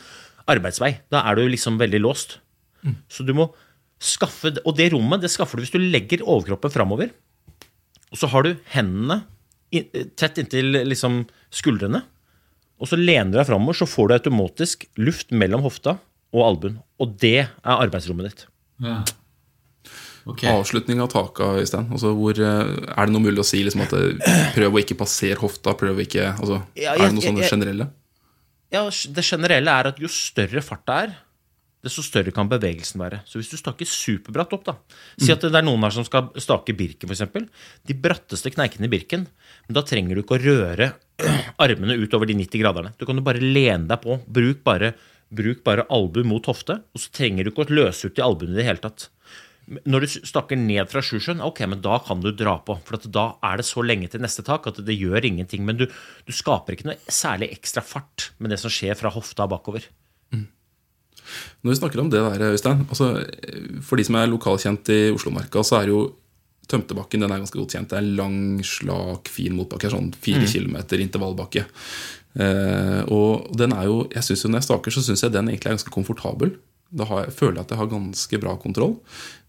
arbeidsvei. 0.51 0.95
Da 1.13 1.21
er 1.29 1.37
du 1.37 1.45
liksom 1.49 1.77
veldig 1.81 2.01
låst. 2.03 2.39
Så 3.09 3.25
du 3.25 3.33
må 3.33 3.47
skaffe 4.05 4.51
Og 4.67 4.75
det 4.77 4.91
rommet 4.91 5.23
det 5.23 5.31
skaffer 5.31 5.57
du 5.57 5.63
hvis 5.63 5.71
du 5.73 5.79
legger 5.79 6.21
overkroppen 6.21 6.73
framover. 6.73 7.13
Og 8.11 8.19
så 8.19 8.27
har 8.29 8.45
du 8.45 8.51
hendene 8.75 9.23
tett 10.19 10.37
inntil 10.39 10.83
liksom 10.85 11.23
skuldrene. 11.51 12.03
og 12.79 12.87
så 12.91 12.99
lener 12.99 13.31
du 13.31 13.37
deg 13.39 13.47
framover, 13.47 13.73
så 13.73 13.87
får 13.87 14.07
du 14.07 14.13
automatisk 14.13 14.85
luft 14.99 15.31
mellom 15.31 15.63
hofta 15.63 15.97
og 16.35 16.43
albuen. 16.43 16.77
Og 16.99 17.15
det 17.19 17.47
er 17.47 17.49
arbeidsrommet 17.63 18.29
ditt. 18.29 18.45
Ja. 18.83 18.99
Ok. 20.25 20.41
Avslutning 20.49 21.01
av 21.03 21.11
taka, 21.13 21.51
Øystein. 21.61 21.91
Altså, 21.93 22.15
hvor, 22.17 22.33
eh, 22.33 22.71
er 22.97 23.05
det 23.05 23.13
noe 23.13 23.21
mulig 23.21 23.43
å 23.43 23.45
si 23.45 23.61
liksom 23.63 23.83
at 23.85 23.93
prøv 24.55 24.73
å 24.73 24.81
ikke 24.81 24.97
passere 24.97 25.37
hofta? 25.37 25.75
Prøv 25.77 25.99
å 25.99 26.05
ikke, 26.05 26.31
altså, 26.33 26.63
Ja, 26.73 26.95
er 26.95 27.05
det 27.05 27.13
noe 27.13 27.27
sånne 27.27 27.45
generelle? 27.45 27.91
Ja, 28.73 28.89
Det 28.89 29.23
generelle 29.23 29.69
er 29.69 29.91
at 29.91 30.01
jo 30.01 30.09
større 30.09 30.63
fart 30.65 30.85
det 30.89 30.95
er, 31.03 31.15
desto 31.85 32.01
større 32.01 32.33
kan 32.33 32.49
bevegelsen 32.49 32.99
være. 32.99 33.21
Så 33.29 33.37
hvis 33.37 33.51
du 33.53 33.57
staker 33.59 33.85
superbratt 33.85 34.53
opp, 34.57 34.65
da 34.65 34.73
Si 35.21 35.31
at 35.31 35.43
det 35.45 35.53
er 35.53 35.61
noen 35.61 35.83
her 35.85 35.93
som 35.93 36.05
skal 36.07 36.31
stake 36.41 36.73
Birken, 36.73 37.11
f.eks. 37.11 37.45
De 37.85 37.93
bratteste 37.93 38.49
kneikene 38.49 38.89
i 38.89 38.91
Birken. 38.91 39.27
Men 39.67 39.77
da 39.77 39.85
trenger 39.85 40.17
du 40.17 40.23
ikke 40.23 40.39
å 40.39 40.41
røre 40.41 40.93
armene 41.61 41.99
utover 42.01 42.25
de 42.25 42.33
90 42.41 42.63
graderne. 42.63 42.95
Du 42.97 43.05
kan 43.05 43.15
jo 43.15 43.21
bare 43.25 43.43
lene 43.43 43.85
deg 43.85 44.01
på. 44.01 44.17
Bruk 44.25 44.63
bare, 44.65 44.95
bruk 45.29 45.61
bare 45.63 45.85
albu 45.93 46.23
mot 46.25 46.49
hofte, 46.49 46.81
og 46.81 47.01
så 47.01 47.13
trenger 47.13 47.45
du 47.45 47.53
ikke 47.53 47.67
å 47.67 47.77
løse 47.77 48.09
ut 48.09 48.17
i 48.17 48.25
albuene 48.25 48.57
i 48.57 48.63
det 48.63 48.65
hele 48.65 48.81
tatt. 48.81 49.11
Når 49.65 50.03
du 50.03 50.07
stakker 50.29 50.59
ned 50.59 50.91
fra 50.91 51.01
sjusjøen, 51.01 51.41
ok, 51.41 51.63
men 51.71 51.81
da 51.81 51.97
kan 52.05 52.21
du 52.21 52.29
dra 52.35 52.59
på. 52.65 52.77
For 52.85 52.99
at 52.99 53.07
da 53.13 53.27
er 53.49 53.61
det 53.61 53.65
så 53.65 53.81
lenge 53.85 54.11
til 54.13 54.21
neste 54.21 54.45
tak 54.45 54.67
at 54.69 54.81
det 54.85 54.97
gjør 54.97 55.25
ingenting. 55.25 55.65
Men 55.65 55.79
du, 55.79 55.87
du 55.89 56.33
skaper 56.35 56.75
ikke 56.75 56.91
noe 56.91 56.99
særlig 57.09 57.49
ekstra 57.55 57.81
fart 57.85 58.29
med 58.37 58.53
det 58.53 58.61
som 58.61 58.73
skjer 58.73 58.97
fra 58.99 59.13
hofta 59.13 59.47
bakover. 59.49 59.87
Når 61.63 61.71
vi 61.71 61.79
snakker 61.79 62.01
om 62.01 62.11
det 62.13 62.21
der, 62.21 62.51
Øystein 62.53 62.83
altså, 62.85 63.07
For 63.81 63.97
de 63.97 64.05
som 64.05 64.17
er 64.19 64.29
lokalkjent 64.29 64.91
i 64.93 64.99
Oslomarka, 65.15 65.63
så 65.65 65.81
er 65.81 65.91
jo 65.93 66.03
Tømtebakken 66.65 67.21
den 67.21 67.29
er 67.29 67.43
ganske 67.43 67.59
godt 67.59 67.75
kjent. 67.75 67.91
Det 67.91 67.97
er 67.99 68.13
lang, 68.17 68.37
slak, 68.65 69.29
fin 69.29 69.53
motbakke. 69.53 69.91
Sånn 69.93 70.07
fire 70.17 70.47
kilometer 70.49 70.97
intervallbakke. 71.03 71.61
Eh, 72.41 73.01
og 73.13 73.51
den 73.53 73.75
er 73.77 73.85
jo, 73.85 73.99
jeg 74.09 74.25
synes 74.25 74.41
jo 74.43 74.49
Når 74.49 74.59
jeg 74.59 74.67
staker, 74.71 74.95
så 74.95 75.03
syns 75.05 75.21
jeg 75.21 75.35
den 75.35 75.51
egentlig 75.51 75.69
er 75.69 75.75
ganske 75.77 75.93
komfortabel. 75.93 76.55
Da 76.89 77.05
har 77.05 77.27
jeg, 77.27 77.35
føler 77.37 77.59
jeg 77.59 77.67
at 77.67 77.75
jeg 77.75 77.81
har 77.83 77.91
ganske 77.91 78.39
bra 78.41 78.55
kontroll. 78.63 78.95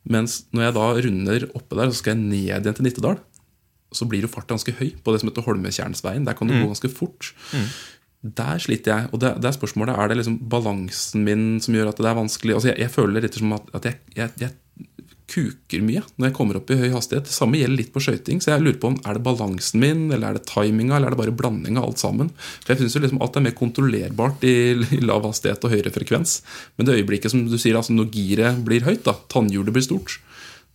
Mens 0.07 0.45
når 0.55 0.69
jeg 0.69 0.77
da 0.77 0.87
runder 1.07 1.49
oppe 1.59 1.79
der, 1.79 1.91
så 1.91 2.01
skal 2.01 2.15
jeg 2.15 2.23
ned 2.23 2.45
igjen 2.45 2.77
til 2.79 2.87
Nittedal. 2.87 3.19
Så 3.95 4.07
blir 4.11 4.25
jo 4.27 4.31
farta 4.31 4.55
ganske 4.55 4.75
høy 4.79 4.93
på 5.03 5.13
det 5.15 5.23
som 5.23 5.31
heter 5.31 5.47
Holmetjernsveien. 5.47 6.27
Der 6.27 6.37
kan 6.39 6.49
du 6.51 6.55
gå 6.57 6.67
ganske 6.67 6.91
fort. 6.93 7.33
Der 8.27 8.59
sliter 8.63 8.93
jeg. 8.93 9.09
Og 9.13 9.21
det, 9.23 9.35
det 9.43 9.51
er 9.51 9.57
spørsmålet 9.57 9.95
er 9.97 10.11
det 10.11 10.19
liksom 10.21 10.39
balansen 10.51 11.25
min 11.27 11.45
som 11.63 11.75
gjør 11.77 11.93
at 11.93 12.01
det 12.03 12.09
er 12.11 12.19
vanskelig. 12.19 12.55
Altså 12.57 12.73
jeg, 12.73 12.81
jeg 12.85 12.95
føler 12.95 13.23
litt 13.25 13.39
som 13.39 13.53
at, 13.57 13.69
at 13.79 13.91
jeg, 13.91 14.01
jeg, 14.19 14.33
jeg 14.43 14.55
kuker 15.31 15.83
mye 15.83 16.03
når 16.17 16.29
jeg 16.29 16.35
kommer 16.37 16.59
opp 16.59 16.71
i 16.71 16.79
høy 16.79 16.91
hastighet. 16.95 17.27
Det 17.29 17.35
samme 17.35 17.59
gjelder 17.59 17.81
litt 17.81 17.93
på 17.95 18.03
skøyting. 18.03 18.41
Så 18.43 18.53
jeg 18.53 18.63
lurer 18.63 18.79
på 18.83 18.93
om 18.93 18.99
er 19.03 19.19
det 19.19 19.25
balansen 19.27 19.83
min, 19.83 20.05
eller 20.11 20.29
er 20.29 20.39
det 20.39 20.47
timinga, 20.51 20.97
eller 20.97 21.11
er 21.11 21.17
det 21.17 21.21
bare 21.23 21.37
blanding 21.41 21.81
av 21.81 21.89
alt 21.89 22.03
sammen. 22.03 22.31
For 22.63 22.75
jeg 22.75 22.83
synes 22.83 22.97
jo 22.97 23.03
liksom 23.05 23.23
alt 23.25 23.39
er 23.39 23.47
mer 23.47 23.57
kontrollerbart 23.59 24.47
i, 24.47 24.57
i 24.99 25.01
lav 25.03 25.27
hastighet 25.27 25.67
og 25.67 25.75
høyere 25.75 25.95
frekvens. 25.95 26.39
Men 26.77 26.89
det 26.89 27.01
øyeblikket 27.01 27.35
som 27.35 27.47
du 27.49 27.59
sier, 27.59 27.79
altså 27.79 27.97
når 27.97 28.13
giret 28.15 28.63
blir 28.67 28.87
høyt, 28.87 29.05
da, 29.09 29.17
tannhjulet 29.33 29.75
blir 29.75 29.87
stort, 29.87 30.21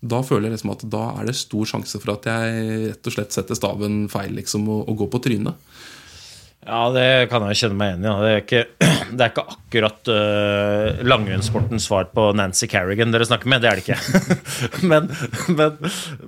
da 0.01 0.23
føler 0.25 0.49
jeg 0.49 0.57
liksom 0.57 0.73
at 0.73 0.83
da 0.89 1.03
er 1.21 1.29
det 1.29 1.37
stor 1.37 1.67
sjanse 1.69 1.99
for 2.01 2.15
at 2.15 2.25
jeg 2.25 2.77
rett 2.89 3.07
og 3.07 3.13
slett 3.13 3.35
setter 3.35 3.57
staven 3.57 4.07
feil 4.09 4.33
liksom, 4.33 4.65
og, 4.65 4.87
og 4.89 5.03
går 5.03 5.11
på 5.13 5.25
trynet. 5.27 5.73
Ja, 6.61 6.81
det 6.93 7.05
kan 7.31 7.41
jeg 7.49 7.57
kjenne 7.57 7.77
meg 7.79 7.95
igjen 7.95 8.03
i. 8.05 8.09
Ja. 8.09 8.15
Det, 8.21 8.31
er 8.31 8.41
ikke, 8.43 8.89
det 9.17 9.25
er 9.25 9.31
ikke 9.31 9.45
akkurat 9.55 10.11
uh, 10.13 10.99
langrennssportens 11.09 11.87
svar 11.89 12.09
på 12.13 12.27
Nancy 12.37 12.69
Kerrigan 12.69 13.13
dere 13.13 13.25
snakker 13.25 13.49
med. 13.49 13.63
Det 13.63 13.71
er 13.71 13.79
det 13.79 13.85
ikke. 13.87 14.27
men, 14.91 15.09
men, 15.57 15.79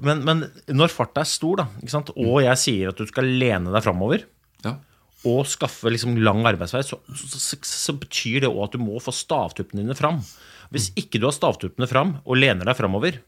men, 0.02 0.24
men 0.26 0.42
når 0.74 0.94
farta 0.96 1.22
er 1.22 1.30
stor, 1.30 1.62
da, 1.62 1.68
ikke 1.84 1.94
sant? 1.94 2.10
og 2.18 2.40
jeg 2.46 2.62
sier 2.64 2.90
at 2.94 2.98
du 3.04 3.06
skal 3.10 3.30
lene 3.30 3.74
deg 3.76 3.86
framover 3.86 4.26
Ja. 4.66 4.74
og 5.30 5.46
skaffe 5.52 5.94
liksom 5.94 6.18
lang 6.26 6.42
arbeidsvei, 6.50 6.82
så, 6.88 6.98
så, 7.14 7.38
så, 7.38 7.62
så 7.62 7.98
betyr 8.02 8.48
det 8.48 8.50
òg 8.50 8.66
at 8.66 8.78
du 8.80 8.82
må 8.82 8.98
få 9.04 9.14
stavtuppene 9.14 9.86
dine 9.86 9.98
fram. 10.00 10.24
Hvis 10.74 10.90
ikke 10.98 11.22
du 11.22 11.30
har 11.30 11.38
stavtuppene 11.38 11.86
fram 11.90 12.18
og 12.26 12.42
lener 12.42 12.66
deg 12.66 12.80
framover, 12.82 13.22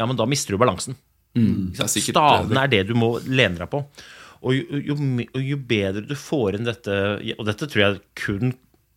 ja, 0.00 0.08
men 0.08 0.16
da 0.16 0.24
mister 0.26 0.56
du 0.56 0.62
balansen. 0.64 0.96
Mm, 1.34 1.74
Stavene 1.74 2.62
er 2.64 2.70
det 2.70 2.84
du 2.88 2.94
må 2.96 3.16
lene 3.26 3.58
deg 3.58 3.68
på. 3.70 3.80
Og 4.42 4.56
jo, 4.56 4.82
jo, 4.92 4.96
jo 5.40 5.58
bedre 5.68 6.04
du 6.08 6.14
får 6.18 6.58
inn 6.58 6.68
dette 6.68 6.94
Og 7.38 7.44
dette 7.48 7.68
tror 7.70 7.82
jeg 7.84 8.00
kun 8.18 8.54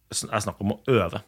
er 0.07 0.43
snakk 0.43 0.61
om 0.63 0.77
å 0.77 0.81
øve. 0.87 1.19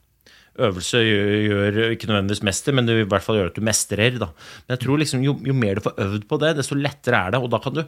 Øvelse 0.59 1.01
gjør, 1.03 1.33
gjør 1.45 1.93
ikke 1.93 2.07
nødvendigvis 2.09 2.45
mester, 2.47 2.75
men 2.75 2.87
det 2.87 2.95
vil 2.95 3.05
i 3.05 3.09
hvert 3.11 3.25
fall 3.25 3.39
gjøre 3.39 3.51
at 3.51 3.59
du 3.59 3.65
mestrer. 3.65 4.15
Da. 4.21 4.29
Men 4.65 4.75
jeg 4.75 4.83
tror 4.85 5.01
liksom, 5.01 5.25
jo, 5.25 5.35
jo 5.45 5.55
mer 5.55 5.79
du 5.79 5.83
får 5.85 5.99
øvd 6.05 6.25
på 6.29 6.39
det, 6.43 6.53
desto 6.59 6.77
lettere 6.79 7.19
er 7.19 7.35
det. 7.35 7.41
Og 7.43 7.51
da 7.51 7.59
kan 7.63 7.75
du, 7.75 7.83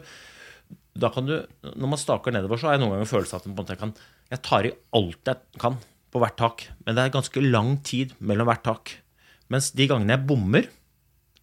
da 1.00 1.10
kan 1.12 1.28
du 1.28 1.34
Når 1.72 1.92
man 1.94 2.00
staker 2.00 2.34
nedover, 2.34 2.60
så 2.60 2.68
har 2.68 2.76
jeg 2.76 2.84
noen 2.84 2.96
ganger 2.96 3.10
følelsen 3.12 3.40
av 3.40 3.64
at 3.64 3.72
jeg, 3.74 3.80
kan, 3.80 3.94
jeg 4.32 4.44
tar 4.44 4.68
i 4.68 4.74
alt 5.00 5.32
jeg 5.32 5.60
kan 5.64 5.80
på 6.12 6.20
hvert 6.20 6.38
tak. 6.38 6.66
Men 6.84 6.96
det 6.96 7.04
er 7.06 7.16
ganske 7.16 7.44
lang 7.44 7.74
tid 7.88 8.12
mellom 8.20 8.48
hvert 8.48 8.64
tak. 8.68 8.96
Mens 9.52 9.72
de 9.76 9.88
gangene 9.88 10.16
jeg 10.16 10.26
bommer, 10.28 10.68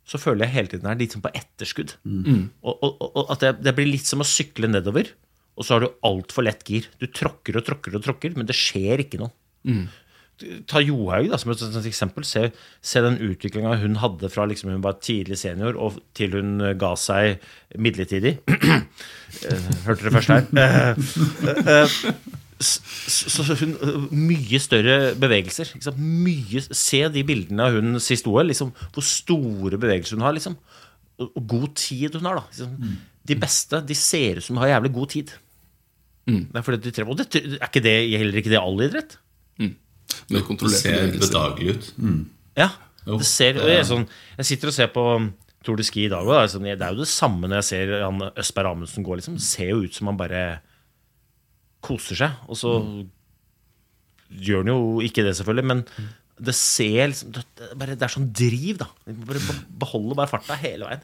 så 0.10 0.18
føler 0.18 0.48
jeg 0.48 0.56
hele 0.56 0.72
tiden 0.74 0.90
er 0.90 0.98
litt 1.00 1.14
sånn 1.14 1.22
på 1.26 1.30
etterskudd. 1.38 1.96
Og, 2.66 2.76
og, 2.82 2.92
og, 3.06 3.10
og 3.22 3.34
at 3.36 3.44
det, 3.46 3.52
det 3.68 3.76
blir 3.78 3.90
litt 3.92 4.10
som 4.10 4.24
å 4.24 4.28
sykle 4.28 4.70
nedover, 4.72 5.12
og 5.60 5.68
så 5.68 5.76
har 5.76 5.84
du 5.86 5.90
altfor 6.08 6.46
lett 6.48 6.64
gir. 6.66 6.88
Du 7.02 7.06
tråkker 7.14 7.60
og 7.60 7.66
tråkker 7.68 7.98
og 8.00 8.06
tråkker, 8.06 8.34
men 8.40 8.48
det 8.50 8.56
skjer 8.58 9.04
ikke 9.06 9.20
noe. 9.22 9.34
Ta 10.72 10.80
Johaug 10.80 11.26
da, 11.34 11.36
som 11.42 11.52
et, 11.52 11.60
et 11.68 11.88
eksempel. 11.90 12.24
Se, 12.24 12.46
se 12.80 13.02
den 13.04 13.18
utviklinga 13.26 13.74
hun 13.82 13.98
hadde 14.00 14.30
fra 14.32 14.46
liksom 14.48 14.72
hun 14.72 14.86
var 14.86 14.96
tidlig 15.04 15.36
senior 15.42 15.76
og 15.76 15.98
til 16.16 16.32
hun 16.38 16.54
eh, 16.64 16.78
ga 16.80 16.94
seg 17.00 17.44
midlertidig. 17.78 18.38
Eh, 19.46 19.66
Hørte 19.86 20.08
dere 20.08 20.14
først 20.16 20.32
her? 20.34 21.92
Så 22.60 23.46
hun, 23.62 23.76
mye 24.12 24.60
større 24.60 25.14
bevegelser. 25.20 25.72
Mye, 25.96 26.64
se 26.76 27.06
de 27.14 27.24
bildene 27.28 27.68
av 27.68 27.78
hun 27.78 28.00
sist 28.04 28.28
OL. 28.28 28.50
Liksom, 28.52 28.74
hvor 28.96 29.06
store 29.06 29.80
bevegelser 29.80 30.20
hun 30.20 30.26
har. 30.28 30.36
Liksom. 30.36 30.58
Og, 31.20 31.30
og 31.30 31.46
god 31.56 31.70
tid 31.80 32.18
hun 32.20 32.28
har. 32.28 32.42
Da. 32.42 32.50
Liksom, 32.52 32.98
De 33.30 33.38
beste 33.40 33.84
de 33.88 33.96
ser 33.98 34.42
ut 34.42 34.48
som 34.48 34.58
de 34.58 34.66
har 34.66 34.76
jævlig 34.76 34.94
god 34.98 35.16
tid. 35.16 35.38
Det 36.30 36.60
er 36.60 36.66
fordi 36.66 36.82
de 36.84 36.92
trenger, 36.94 37.12
og 37.12 37.18
det, 37.18 37.42
er 37.58 37.66
ikke 37.66 37.82
det, 37.84 37.96
heller 38.20 38.40
ikke 38.42 38.52
det 38.52 38.62
all 38.62 38.82
idrett? 38.86 39.18
Mm. 39.60 39.76
Det 40.30 40.44
det 40.62 40.72
ser 40.76 41.12
bedagelig 41.16 41.76
ut. 41.76 41.94
Mm. 41.98 42.22
Ja. 42.58 42.70
Det 43.10 43.26
ser, 43.26 43.58
og 43.58 43.70
jeg, 43.70 43.80
er 43.82 43.88
sånn, 43.88 44.06
jeg 44.38 44.50
sitter 44.52 44.70
og 44.70 44.76
ser 44.76 44.90
på 44.94 45.04
Tour 45.66 45.80
de 45.80 45.86
Ski 45.88 46.06
i 46.06 46.12
dag. 46.12 46.28
òg. 46.28 46.36
det, 46.36 46.42
er 46.44 46.52
sånn, 46.54 46.68
det 46.70 46.86
er 46.86 46.94
jo 46.94 47.02
det 47.02 47.10
samme 47.10 47.50
når 47.50 47.62
jeg 47.62 47.68
ser 47.70 47.94
han 48.04 48.22
Østberg 48.30 48.72
Amundsen 48.72 49.06
gå. 49.06 49.18
Liksom. 49.18 49.40
Det 49.40 49.46
ser 49.46 49.72
jo 49.74 49.82
ut 49.86 49.96
som 49.96 50.12
han 50.12 50.20
bare 50.20 50.44
koser 51.82 52.16
seg. 52.24 52.32
Og 52.50 52.58
så 52.60 52.74
gjør 54.30 54.64
han 54.64 54.72
jo 54.74 54.82
ikke 55.06 55.24
det, 55.26 55.36
selvfølgelig, 55.40 55.68
men 55.72 55.86
det 56.40 56.54
ser 56.56 57.10
liksom 57.12 57.32
Det, 57.36 57.44
bare, 57.76 57.96
det 58.00 58.06
er 58.06 58.14
sånn 58.14 58.30
driv, 58.32 58.78
da. 58.80 58.88
Bare 59.28 59.42
be- 59.44 59.64
Beholder 59.82 60.16
bare 60.22 60.32
farta 60.32 60.56
hele 60.62 60.86
veien. 60.88 61.02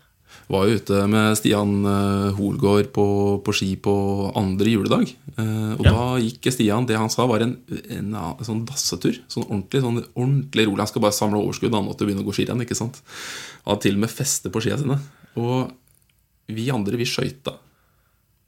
Var 0.52 0.66
jo 0.68 0.78
ute 0.80 1.00
med 1.10 1.36
Stian 1.40 1.72
eh, 1.88 2.30
Holgaard 2.38 2.90
på, 2.96 3.06
på 3.46 3.54
ski 3.56 3.72
på 3.82 3.94
andre 4.38 4.68
juledag. 4.74 5.12
Eh, 5.38 5.74
og 5.78 5.84
Ja. 5.86 5.92
da 5.96 6.06
gikk 6.22 6.50
Stian 6.54 6.86
Det 6.88 6.98
han 7.00 7.10
sa, 7.10 7.26
var 7.30 7.42
en, 7.46 7.56
en, 7.90 8.14
en 8.16 8.46
sånn 8.46 8.66
dassetur. 8.68 9.20
Sånn 9.32 9.46
ordentlig 9.48 9.82
sånn 9.84 10.02
ordentlig 10.14 10.68
rolig. 10.68 10.84
Han 10.84 10.92
skal 10.92 11.06
bare 11.08 11.16
samle 11.18 11.40
overskudd. 11.42 11.74
Han 11.74 11.88
måtte 11.88 12.06
begynne 12.08 12.24
å 12.24 12.28
gå 12.28 12.36
skirenn. 12.36 12.62
ikke 12.66 12.76
sant? 12.78 13.00
Han 13.66 13.74
hadde 13.76 13.86
til 13.88 13.96
og 13.98 14.04
med 14.06 14.12
feste 14.14 14.52
på 14.54 14.62
skia 14.64 14.78
sine. 14.82 15.00
Og 15.40 15.72
vi 16.52 16.68
andre, 16.72 17.00
vi 17.00 17.08
skøyta. 17.10 17.56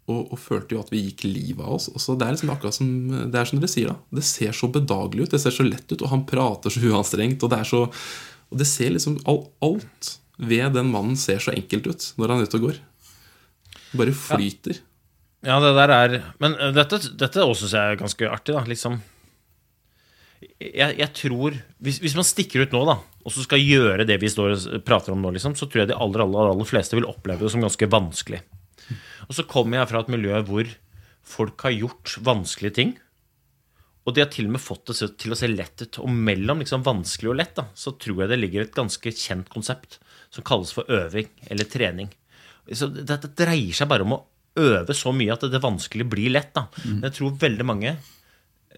Og, 0.08 0.32
og 0.32 0.40
følte 0.40 0.76
jo 0.76 0.80
at 0.80 0.92
vi 0.94 1.02
gikk 1.04 1.26
livet 1.28 1.66
av 1.66 1.74
oss. 1.76 1.90
Og 1.92 2.00
så 2.00 2.16
det 2.16 2.28
er 2.28 2.38
liksom 2.38 2.54
akkurat 2.54 2.78
som 2.78 2.92
det 3.28 3.40
er 3.40 3.50
som 3.50 3.60
dere 3.60 3.72
sier 3.72 3.90
da 3.92 3.98
Det 4.20 4.24
ser 4.24 4.56
så 4.56 4.70
bedagelig 4.72 5.28
ut, 5.28 5.34
det 5.34 5.42
ser 5.44 5.56
så 5.56 5.66
lett 5.68 5.92
ut, 5.92 6.00
og 6.00 6.14
han 6.14 6.24
prater 6.30 6.72
så 6.72 6.84
uanstrengt. 6.88 7.44
Og 7.44 7.52
det 7.52 7.60
er 7.60 7.68
så 7.68 7.84
Og 7.88 8.62
det 8.62 8.70
ser 8.70 8.94
liksom 8.96 9.20
Alt 9.28 10.14
ved 10.38 10.78
den 10.78 10.94
mannen 10.94 11.18
ser 11.20 11.42
så 11.44 11.52
enkelt 11.52 11.90
ut 11.90 12.12
når 12.16 12.32
han 12.32 12.40
er 12.40 12.48
ute 12.48 12.60
og 12.60 12.70
går. 12.70 12.80
Bare 13.98 14.14
flyter. 14.16 14.80
Ja, 15.46 15.60
det 15.62 15.76
der 15.78 15.94
er 15.94 16.18
Men 16.40 16.56
øh, 16.56 16.74
dette, 16.76 17.02
dette 17.18 17.44
også 17.44 17.66
syns 17.66 17.78
jeg 17.78 17.92
er 17.92 18.02
ganske 18.02 18.30
artig, 18.32 18.56
da. 18.56 18.64
Liksom 18.68 19.00
jeg, 20.58 20.98
jeg 21.00 21.10
tror 21.18 21.56
hvis, 21.82 22.00
hvis 22.02 22.16
man 22.18 22.26
stikker 22.26 22.66
ut 22.66 22.74
nå, 22.76 22.84
da, 22.90 22.98
og 23.26 23.34
så 23.34 23.44
skal 23.46 23.62
gjøre 23.62 24.06
det 24.08 24.20
vi 24.22 24.30
står 24.30 24.54
og 24.56 24.84
prater 24.86 25.14
om 25.14 25.22
nå, 25.22 25.32
liksom, 25.36 25.56
så 25.58 25.66
tror 25.66 25.84
jeg 25.84 25.92
de 25.92 25.98
aller, 25.98 26.24
aller, 26.24 26.52
aller 26.54 26.70
fleste 26.70 26.98
vil 26.98 27.08
oppleve 27.10 27.46
det 27.46 27.52
som 27.54 27.64
ganske 27.64 27.90
vanskelig. 27.90 28.42
Og 29.28 29.36
så 29.38 29.46
kommer 29.50 29.82
jeg 29.82 29.92
fra 29.92 30.04
et 30.04 30.14
miljø 30.14 30.40
hvor 30.48 30.72
folk 31.28 31.68
har 31.68 31.76
gjort 31.76 32.16
vanskelige 32.24 32.78
ting. 32.80 32.96
Og 34.08 34.16
de 34.16 34.24
har 34.24 34.30
til 34.32 34.48
og 34.48 34.56
med 34.56 34.64
fått 34.64 34.88
det 34.88 35.10
til 35.20 35.36
å 35.36 35.38
se 35.40 35.50
lett 35.52 35.84
ut. 35.84 36.00
Og 36.00 36.08
mellom 36.12 36.64
liksom 36.64 36.86
vanskelig 36.86 37.34
og 37.34 37.40
lett 37.42 37.58
da, 37.58 37.68
så 37.76 37.92
tror 38.00 38.24
jeg 38.24 38.32
det 38.32 38.40
ligger 38.40 38.64
et 38.64 38.78
ganske 38.78 39.12
kjent 39.12 39.52
konsept 39.52 40.00
som 40.32 40.46
kalles 40.48 40.72
for 40.76 40.88
øving 40.92 41.28
eller 41.52 41.68
trening. 41.68 42.14
Så 42.72 42.88
dette 42.92 43.32
dreier 43.36 43.76
seg 43.76 43.90
bare 43.92 44.08
om 44.08 44.16
å 44.16 44.24
øve 44.58 44.96
så 44.98 45.12
mye 45.16 45.36
at 45.36 45.46
det 45.52 45.64
vanskelig 45.64 46.08
blir 46.10 46.32
lett. 46.34 46.54
Da. 46.56 46.68
Men 46.86 47.10
jeg 47.10 47.18
tror 47.20 47.38
veldig 47.44 47.68
mange 47.68 47.94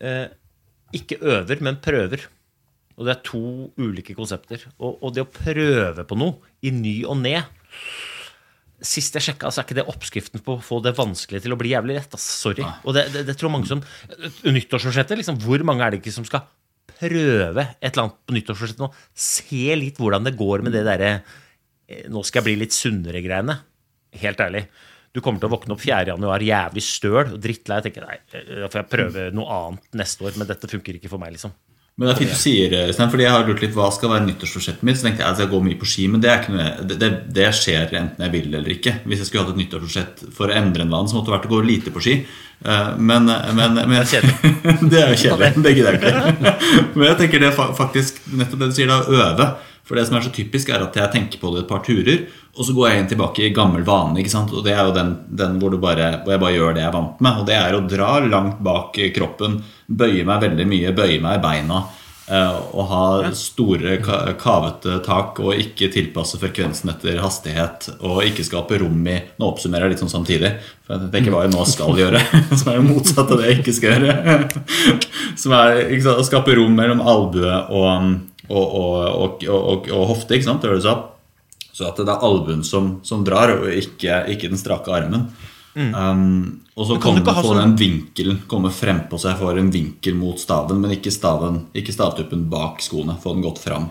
eh, 0.02 0.28
ikke 0.98 1.22
øver, 1.22 1.64
men 1.66 1.80
prøver. 1.84 2.26
Og 2.98 3.08
det 3.08 3.14
er 3.14 3.24
to 3.30 3.44
ulike 3.80 4.18
konsepter. 4.18 4.66
Og, 4.80 4.98
og 4.98 5.14
det 5.16 5.24
å 5.24 5.32
prøve 5.32 6.06
på 6.10 6.18
noe 6.20 6.58
i 6.66 6.74
ny 6.76 6.98
og 7.06 7.22
ne 7.22 7.38
Sist 8.86 9.16
jeg 9.18 9.26
sjekka, 9.26 9.50
så 9.52 9.62
er 9.62 9.68
ikke 9.68 9.80
det 9.82 9.88
oppskriften 9.92 10.44
på 10.46 10.56
å 10.56 10.64
få 10.64 10.80
det 10.86 10.96
vanskelig 10.98 11.42
til 11.44 11.56
å 11.56 11.60
bli 11.60 11.74
jævlig 11.74 11.98
lett. 11.98 12.14
Ass. 12.16 12.28
Sorry. 12.46 12.64
Og 12.88 12.96
det, 12.96 13.10
det, 13.16 13.26
det 13.28 13.36
tror 13.40 13.52
mange 13.52 13.68
som 13.68 13.84
Nyttårsforsettet, 14.48 15.20
liksom, 15.20 15.40
hvor 15.44 15.64
mange 15.68 15.84
er 15.84 15.94
det 15.94 16.02
ikke 16.02 16.16
som 16.16 16.28
skal 16.28 16.46
prøve 17.00 17.66
et 17.80 17.92
eller 17.92 18.06
annet 18.06 18.20
på 18.28 18.36
nyttårsforsettet 18.36 18.84
nå? 18.84 18.92
Se 19.16 19.76
litt 19.80 20.00
hvordan 20.00 20.28
det 20.28 20.38
går 20.40 20.64
med 20.66 20.76
det 20.76 20.86
derre 20.88 21.12
eh, 21.16 22.06
Nå 22.12 22.24
skal 22.28 22.42
jeg 22.42 22.48
bli 22.50 22.56
litt 22.64 22.76
sunnere-greiene. 22.76 23.58
Helt 24.24 24.42
ærlig. 24.44 24.66
Du 25.16 25.22
kommer 25.26 25.42
til 25.42 25.50
å 25.50 25.56
våkne 25.56 25.76
opp 25.76 25.82
4. 25.82 26.04
januar 26.12 26.44
jævlig 26.46 26.84
støl 26.86 27.24
og 27.24 27.40
drittlei. 27.42 27.80
Jeg 27.80 27.90
tenker 27.90 28.06
nei, 28.06 28.20
eh, 28.36 28.54
da 28.64 28.70
får 28.70 28.84
jeg 28.84 28.92
prøve 28.94 29.26
noe 29.36 29.60
annet 29.60 30.00
neste 30.04 30.28
år, 30.28 30.38
men 30.40 30.50
dette 30.50 30.70
funker 30.72 31.00
ikke 31.00 31.12
for 31.12 31.22
meg, 31.22 31.34
liksom. 31.36 31.56
Men 32.00 32.08
det 32.08 32.14
er 32.14 32.20
fint 32.22 32.32
du 32.32 32.40
sier, 32.40 32.74
Øystein, 32.88 33.10
fordi 33.12 33.26
jeg 33.26 33.34
har 33.36 33.44
lurt 33.44 33.60
litt 33.60 33.74
hva 33.76 33.90
skal 33.92 34.14
være 34.14 34.24
nyttårsforsettet 34.30 34.86
mitt. 34.88 34.96
Så 34.96 35.04
tenkte 35.04 35.26
jeg 35.26 35.36
at 35.36 35.42
jeg 35.44 35.50
går 35.52 35.64
mye 35.66 35.80
på 35.82 35.88
ski, 35.92 36.06
men 36.08 36.22
det, 36.24 36.32
noe, 36.48 36.68
det, 36.88 36.96
det, 37.02 37.10
det 37.36 37.50
skjer 37.60 37.92
enten 38.00 38.24
jeg 38.24 38.32
vil 38.38 38.54
eller 38.54 38.72
ikke. 38.78 38.94
Hvis 39.04 39.20
jeg 39.20 39.28
skulle 39.28 39.44
hatt 39.44 39.52
et 39.52 39.60
nyttårsforsett 39.60 40.24
for 40.38 40.48
å 40.48 40.56
endre 40.56 40.86
en 40.88 40.94
vane, 40.96 41.12
så 41.12 41.18
måtte 41.18 41.28
det 41.28 41.36
vært 41.36 41.50
å 41.50 41.52
gå 41.58 41.60
lite 41.68 41.92
på 41.92 42.04
ski. 42.06 42.16
Eh, 42.64 42.92
Men, 42.96 43.28
men, 43.28 43.82
men 43.82 43.98
jeg, 44.00 44.24
det 44.92 45.02
er 45.02 45.12
jo 45.12 45.20
kjedelig. 45.26 45.52
Det 45.66 45.76
gidder 45.76 46.00
jeg 46.00 46.14
ikke. 46.16 46.54
Men 46.96 47.06
jeg 47.10 47.18
tenker 47.26 47.44
det 47.44 47.52
faktisk 47.58 48.22
nettopp 48.32 48.64
det 48.64 48.72
du 48.72 48.78
sier, 48.80 48.94
da, 48.96 49.02
øve. 49.04 49.50
For 49.90 49.98
det 49.98 50.06
som 50.06 50.20
er 50.20 50.24
så 50.28 50.32
typisk, 50.32 50.70
er 50.70 50.84
at 50.86 50.96
jeg 51.02 51.10
tenker 51.16 51.42
på 51.42 51.50
det 51.56 51.64
et 51.64 51.70
par 51.72 51.82
turer, 51.82 52.28
og 52.54 52.66
så 52.68 52.76
går 52.78 52.92
jeg 52.92 53.00
inn 53.02 53.08
tilbake 53.10 53.42
i 53.48 53.54
gammel 53.56 53.82
vane. 53.88 54.20
ikke 54.22 54.30
sant? 54.32 54.52
Og 54.54 54.62
det 54.66 54.76
er 54.76 54.84
jo 54.86 54.94
den, 54.94 55.16
den 55.40 55.56
hvor, 55.60 55.74
du 55.74 55.80
bare, 55.82 56.12
hvor 56.22 56.36
jeg 56.36 56.44
bare 56.44 56.56
gjør 56.56 56.76
det 56.78 56.84
jeg 56.84 56.90
er 56.92 56.96
vant 56.96 57.24
med. 57.26 57.40
Og 57.42 57.48
det 57.48 57.56
er 57.58 57.76
å 57.76 57.82
dra 57.90 58.10
langt 58.22 58.60
bak 58.66 59.00
kroppen, 59.16 59.60
bøye 59.90 60.26
meg 60.28 60.44
veldig 60.46 60.68
mye, 60.70 60.92
bøye 60.96 61.18
meg 61.24 61.40
i 61.40 61.44
beina. 61.44 61.80
eh, 62.30 62.58
Og 62.78 62.86
ha 62.92 63.32
store, 63.34 63.98
kavete 64.38 65.00
tak 65.06 65.40
og 65.42 65.56
ikke 65.58 65.90
tilpasse 65.92 66.38
frekvensen 66.38 66.92
etter 66.94 67.18
hastighet. 67.24 67.90
Og 68.06 68.22
ikke 68.28 68.46
skape 68.46 68.78
rom 68.80 69.02
i 69.10 69.18
Nå 69.40 69.50
oppsummerer 69.50 69.88
jeg 69.88 69.96
litt 69.96 70.04
sånn 70.04 70.14
samtidig, 70.14 70.52
for 70.86 71.00
jeg 71.00 71.12
tenker 71.16 71.34
hva 71.34 71.44
jeg 71.48 71.56
nå 71.56 71.66
skal 71.66 71.98
gjøre. 71.98 72.22
Som 72.60 72.70
er 72.70 72.78
det 72.80 72.88
motsatte 72.90 73.34
av 73.34 73.42
det 73.42 73.50
jeg 73.50 73.60
ikke 73.64 73.78
skal 73.80 73.96
gjøre. 73.98 74.40
Som 75.42 75.56
er 75.58 75.86
sant, 76.04 76.20
å 76.22 76.28
skape 76.28 76.58
rom 76.60 76.76
mellom 76.78 77.02
albue 77.02 77.56
og, 77.70 78.12
og, 78.50 78.66
og, 78.84 79.08
og, 79.10 79.48
og, 79.50 79.90
og 79.90 80.08
hofte. 80.14 80.38
ikke 80.38 80.52
sant, 80.52 80.62
det 80.62 80.70
var 80.70 80.78
det 80.78 80.84
du 80.86 80.90
sa. 80.90 81.00
Så 81.80 81.86
at 81.88 82.00
det 82.02 82.12
er 82.12 82.26
albuen 82.28 82.60
som, 82.68 82.98
som 83.08 83.22
drar, 83.24 83.54
og 83.56 83.70
ikke, 83.72 84.26
ikke 84.34 84.50
den 84.52 84.60
strake 84.60 84.92
armen. 84.92 85.30
Um, 85.80 86.62
og 86.76 86.88
så 86.88 86.98
kan 86.98 87.02
kan 87.02 87.16
du 87.16 87.20
du 87.20 87.24
ikke 87.24 87.36
ha 87.38 87.44
få 87.44 87.54
sånn- 87.54 87.62
den 87.62 87.76
vinkelen, 87.80 88.42
komme 88.52 88.72
frempå 88.74 89.20
seg, 89.22 89.38
får 89.40 89.60
en 89.62 89.72
vinkel 89.72 90.16
mot 90.20 90.40
staven, 90.40 90.82
men 90.82 90.92
ikke, 90.92 91.12
staven, 91.12 91.66
ikke 91.74 91.96
stavtuppen 91.96 92.50
bak 92.52 92.84
skoene. 92.84 93.16
Få 93.22 93.34
den 93.34 93.46
godt 93.46 93.62
fram. 93.64 93.90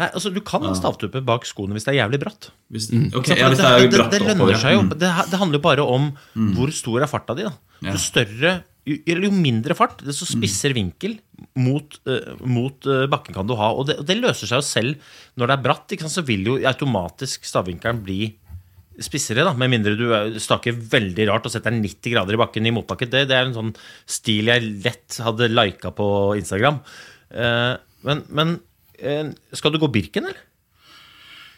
Nei, 0.00 0.08
altså 0.08 0.32
Du 0.32 0.40
kan 0.40 0.62
ha 0.64 0.72
stavtuppe 0.74 1.20
bak 1.24 1.44
skoene 1.44 1.76
hvis 1.76 1.84
det 1.84 1.94
er 1.94 2.00
jævlig 2.02 2.20
bratt. 2.22 2.50
Hvis, 2.72 2.88
okay, 3.14 3.36
ja, 3.36 3.48
hvis 3.52 3.60
det 3.60 3.64
det, 3.64 3.72
er 3.72 3.78
det, 3.78 3.90
det, 3.90 4.10
det 4.10 4.20
lønner 4.22 4.34
oppover, 4.40 4.60
seg 4.60 4.72
jo. 4.72 4.82
Mm. 4.82 4.92
Det, 4.96 5.10
det 5.30 5.40
handler 5.40 5.58
jo 5.58 5.64
bare 5.68 5.84
om 5.84 6.12
hvor 6.56 6.72
stor 6.72 7.02
er 7.02 7.10
farta 7.10 7.36
di. 7.36 7.48
da 7.48 7.52
Ja. 7.82 7.92
Jo 7.92 7.98
større 7.98 8.52
jo, 8.86 8.96
jo 9.06 9.30
mindre 9.30 9.76
fart, 9.78 10.00
desto 10.02 10.26
spisser 10.26 10.74
vinkel 10.74 11.16
mot, 11.54 11.94
uh, 12.10 12.32
mot 12.42 12.88
uh, 12.90 13.04
bakken 13.10 13.36
kan 13.36 13.46
du 13.46 13.54
ha. 13.58 13.70
Og 13.78 13.86
det, 13.86 13.98
og 14.02 14.08
det 14.08 14.16
løser 14.18 14.50
seg 14.50 14.58
jo 14.58 14.66
selv 14.66 15.12
når 15.38 15.50
det 15.50 15.54
er 15.56 15.64
bratt. 15.68 15.94
Ikke 15.94 16.06
sant? 16.06 16.16
Så 16.16 16.24
vil 16.26 16.48
jo 16.48 16.56
automatisk 16.66 17.46
stavvinkelen 17.46 18.02
bli 18.02 18.32
spissere, 19.00 19.44
da 19.46 19.52
med 19.56 19.70
mindre 19.72 19.94
du 19.96 20.06
eh, 20.12 20.38
staker 20.42 20.76
veldig 20.76 21.28
rart 21.30 21.46
og 21.48 21.54
setter 21.54 21.74
90 21.74 22.12
grader 22.14 22.36
i 22.36 22.40
bakken 22.42 22.66
i 22.68 22.74
motbakke. 22.74 23.08
Det, 23.10 23.24
det 23.30 23.38
er 23.38 23.48
en 23.48 23.56
sånn 23.56 23.72
stil 24.08 24.50
jeg 24.52 24.68
lett 24.84 25.18
hadde 25.24 25.48
lika 25.52 25.92
på 25.96 26.06
Instagram. 26.40 26.80
Eh, 27.32 27.74
men 28.06 28.24
men 28.34 28.56
eh, 28.98 29.30
skal 29.56 29.72
du 29.74 29.80
gå 29.82 29.90
Birken, 29.92 30.28
eller? 30.28 30.48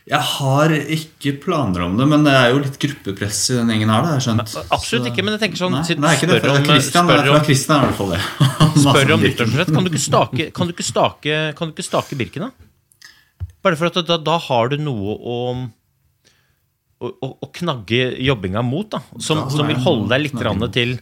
Jeg 0.04 0.20
har 0.20 0.68
ikke 0.68 1.30
planer 1.40 1.86
om 1.86 1.94
det, 1.96 2.04
men 2.10 2.26
det 2.26 2.32
er 2.36 2.50
jo 2.52 2.58
litt 2.60 2.74
gruppepress 2.76 3.38
i 3.54 3.56
den 3.56 3.70
gjengen 3.72 3.88
her. 3.88 4.02
Da, 4.04 4.16
jeg 4.18 4.24
skjønt. 4.26 4.42
Absolutt 4.68 5.06
Så- 5.06 5.12
ikke, 5.14 5.24
men 5.24 5.32
jeg 5.38 5.40
tenker 5.46 5.62
sånn 5.62 5.72
Nei, 5.72 5.96
nei, 5.96 6.10
ikke 6.18 6.28
det. 6.28 6.42
om- 6.44 6.44
Fra 6.44 6.74
Christian, 6.74 7.08
fra 7.08 7.40
Christian 7.46 7.80
er 7.80 7.80
det 7.80 7.86
i 7.86 7.94
hvert 7.94 8.00
fall 8.02 8.12
det. 8.12 8.20
Spør 8.84 9.14
om 9.14 9.24
nyttårsforsett. 9.24 9.72
Kan 9.72 9.88
kan 10.52 10.68
kan 11.56 11.68
du 11.70 11.72
ikke 11.72 11.88
stake 11.88 12.18
Birken, 12.20 12.50
da? 12.50 12.50
Bare 13.64 13.76
for 13.80 13.88
at 13.88 13.96
da, 14.04 14.18
da 14.20 14.36
har 14.36 14.68
du 14.68 14.76
noe 14.76 15.16
å 15.16 15.38
å, 17.04 17.10
å, 17.24 17.30
å 17.44 17.48
knagge 17.58 18.02
jobbinga 18.24 18.62
mot, 18.66 18.88
da. 18.92 19.00
Som, 19.18 19.44
ja, 19.44 19.48
som 19.52 19.70
vil 19.70 19.80
holde 19.84 20.10
deg 20.14 20.24
litt 20.26 20.38
til, 20.74 20.94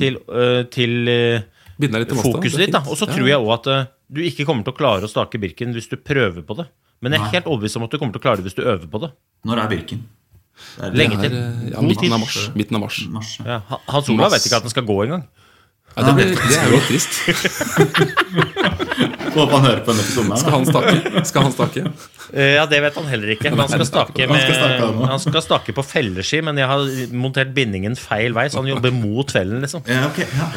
til, 0.00 0.18
uh, 0.30 0.62
til 0.74 0.96
uh, 1.08 1.44
Binde 1.78 1.98
deg 1.98 2.04
litt 2.04 2.12
til 2.14 2.22
fokuset 2.22 2.64
ditt. 2.66 2.78
Og 2.82 2.98
så 2.98 3.08
Ja, 3.08 3.14
tror 3.16 3.30
jeg 3.30 3.40
òg 3.40 3.52
at 3.56 3.70
uh, 3.70 3.86
du 4.14 4.20
ikke 4.24 4.46
kommer 4.48 4.66
til 4.66 4.74
å 4.74 4.78
klare 4.78 5.06
å 5.06 5.10
stake 5.10 5.40
Birken 5.42 5.74
hvis 5.74 5.90
du 5.90 5.96
prøver 5.98 6.44
på 6.46 6.58
det. 6.60 6.68
Men 7.04 7.16
jeg 7.16 7.24
er 7.24 7.32
helt 7.38 7.48
overbevist 7.50 7.80
om 7.80 7.86
at 7.86 7.94
du 7.94 7.98
kommer 8.00 8.14
til 8.14 8.22
å 8.22 8.24
klare 8.24 8.40
det 8.40 8.48
hvis 8.48 8.58
du 8.58 8.62
øver 8.64 8.86
på 8.90 9.00
det. 9.02 9.10
Når 9.48 9.64
er 9.64 9.72
Birken? 9.72 10.04
Det 10.54 10.86
er 10.86 10.94
Lenge 10.94 11.18
til. 11.18 11.34
ja, 11.72 11.82
midten 11.82 12.14
av 12.14 12.22
mars. 12.22 12.36
Midten 12.54 12.78
av 12.78 12.84
mars. 12.84 13.00
Mars, 13.10 13.32
ja. 13.42 13.58
Ja, 13.58 13.78
Hans 13.90 14.10
Olav 14.12 14.30
vet 14.34 14.46
ikke 14.46 14.60
at 14.60 14.66
den 14.66 14.72
skal 14.72 14.86
gå 14.86 15.00
engang. 15.06 15.24
Ja, 15.96 16.02
det, 16.08 16.14
blir, 16.18 16.30
det 16.34 16.56
er 16.58 16.66
jo 16.66 16.74
litt 16.74 16.88
trist. 16.88 17.12
Håper 19.34 19.56
han 19.56 19.64
hører 19.66 19.80
på 19.84 19.90
denne 19.92 20.02
episoden. 20.04 20.36
Skal 20.38 20.52
han 20.54 20.66
stake? 20.68 21.22
Skal 21.26 21.42
han 21.48 21.54
stake? 21.54 21.84
Eh, 22.32 22.54
Ja, 22.56 22.64
Det 22.70 22.80
vet 22.82 22.96
han 22.98 23.06
heller 23.10 23.30
ikke. 23.34 23.50
Han 23.54 23.68
skal 23.70 23.86
stake, 23.86 24.26
med, 24.30 25.06
han 25.10 25.20
skal 25.22 25.42
stake 25.44 25.74
på 25.76 25.84
felleski, 25.86 26.40
men 26.46 26.58
jeg 26.58 26.66
har 26.70 26.82
montert 27.14 27.50
bindingen 27.56 27.94
feil 27.98 28.34
vei, 28.36 28.46
så 28.50 28.62
han 28.62 28.70
jobber 28.70 28.94
mot 28.94 29.30
fellen. 29.34 29.60
liksom 29.64 29.82
Ja, 29.90 30.06
okay, 30.08 30.26
ja. 30.34 30.48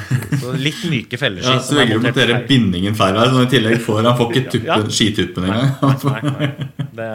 Så 0.41 0.53
Litt 0.57 0.81
myke 0.89 1.17
felleski. 1.21 1.53
Ja, 1.53 1.61
så 1.65 1.77
velger 1.77 1.97
du 1.97 2.01
å 2.01 2.05
montere 2.07 2.37
feil. 2.39 2.47
bindingen 2.49 2.97
feil 2.97 3.17
vei, 3.17 3.27
så 3.33 3.43
i 3.45 3.51
tillegg 3.51 3.81
får 3.85 4.01
han 4.07 4.17
får 4.21 4.33
ikke 4.33 4.45
tuppen, 4.55 4.67
Ja. 4.67 4.79
skituppen 4.89 5.43
engang. 5.49 5.69
Det, 6.97 7.07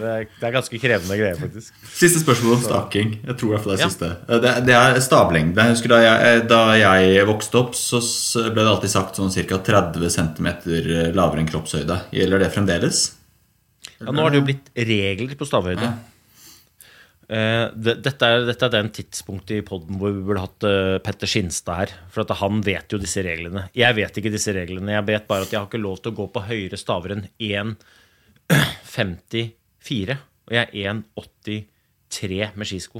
det, 0.00 0.12
det 0.40 0.46
er 0.48 0.52
ganske 0.54 0.78
krevende 0.80 1.16
greier, 1.18 1.36
faktisk. 1.40 1.74
Siste 1.96 2.22
spørsmål 2.22 2.54
om 2.56 2.62
staking. 2.64 3.10
Jeg 3.26 3.36
tror 3.36 3.50
i 3.50 3.52
hvert 3.56 3.64
fall 3.66 3.74
det 3.76 3.82
er 3.84 3.90
siste. 3.90 4.08
Det, 4.46 4.52
det 4.68 4.76
er 4.78 5.00
stablengde. 5.04 5.60
Jeg 5.66 5.74
husker 5.76 5.92
da 5.92 5.98
jeg, 6.06 6.44
da 6.48 6.60
jeg 6.80 7.26
vokste 7.28 7.60
opp, 7.60 7.65
så 7.74 7.98
ble 8.52 8.62
det 8.62 8.70
alltid 8.70 8.90
sagt 8.92 9.16
sånn 9.18 9.32
ca. 9.34 9.58
30 9.66 10.10
cm 10.12 10.48
lavere 11.16 11.40
enn 11.42 11.50
kroppshøyde. 11.50 11.96
Gjelder 12.14 12.38
det 12.44 12.52
fremdeles? 12.54 12.98
Ja, 13.98 14.12
nå 14.12 14.22
har 14.22 14.30
det 14.30 14.38
jo 14.42 14.48
blitt 14.50 14.68
regler 14.76 15.34
på 15.38 15.46
stavhøyde. 15.48 15.88
Det, 17.26 17.94
dette, 18.04 18.22
er, 18.22 18.44
dette 18.46 18.64
er 18.68 18.74
den 18.76 18.90
tidspunktet 18.94 19.56
i 19.56 19.64
poden 19.66 19.98
hvor 19.98 20.10
vi 20.14 20.22
burde 20.28 20.44
hatt 20.44 20.62
eh, 20.68 20.98
Petter 21.02 21.26
Skinstad 21.26 21.76
her. 21.80 21.90
For 22.12 22.20
at 22.22 22.30
han 22.38 22.54
vet 22.66 22.92
jo 22.92 22.98
disse 23.02 23.20
reglene. 23.26 23.62
Jeg 23.74 23.94
vet 23.98 24.16
ikke 24.20 24.34
disse 24.34 24.52
reglene. 24.54 24.94
Jeg 24.94 25.04
vet 25.08 25.26
bare 25.26 25.42
at 25.48 25.52
jeg 25.52 25.58
har 25.58 25.66
ikke 25.66 25.82
lov 25.82 25.96
til 26.02 26.10
å 26.12 26.18
gå 26.20 26.26
på 26.36 26.44
høyere 26.46 26.78
staver 26.78 27.10
enn 27.16 27.26
1,54. 27.42 30.14
Og 30.46 30.52
jeg 30.54 30.66
er 30.70 30.74
1,83 30.92 32.54
med 32.54 32.66
skisko. 32.70 32.98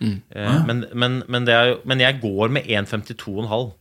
Eh, 0.00 0.60
men, 0.66 0.84
men, 0.96 1.18
men, 1.28 1.44
det 1.48 1.54
er, 1.54 1.66
jo- 1.74 1.80
men 1.84 2.00
jeg 2.00 2.20
går 2.22 2.52
med 2.56 2.64
1,52,5. 2.66 3.72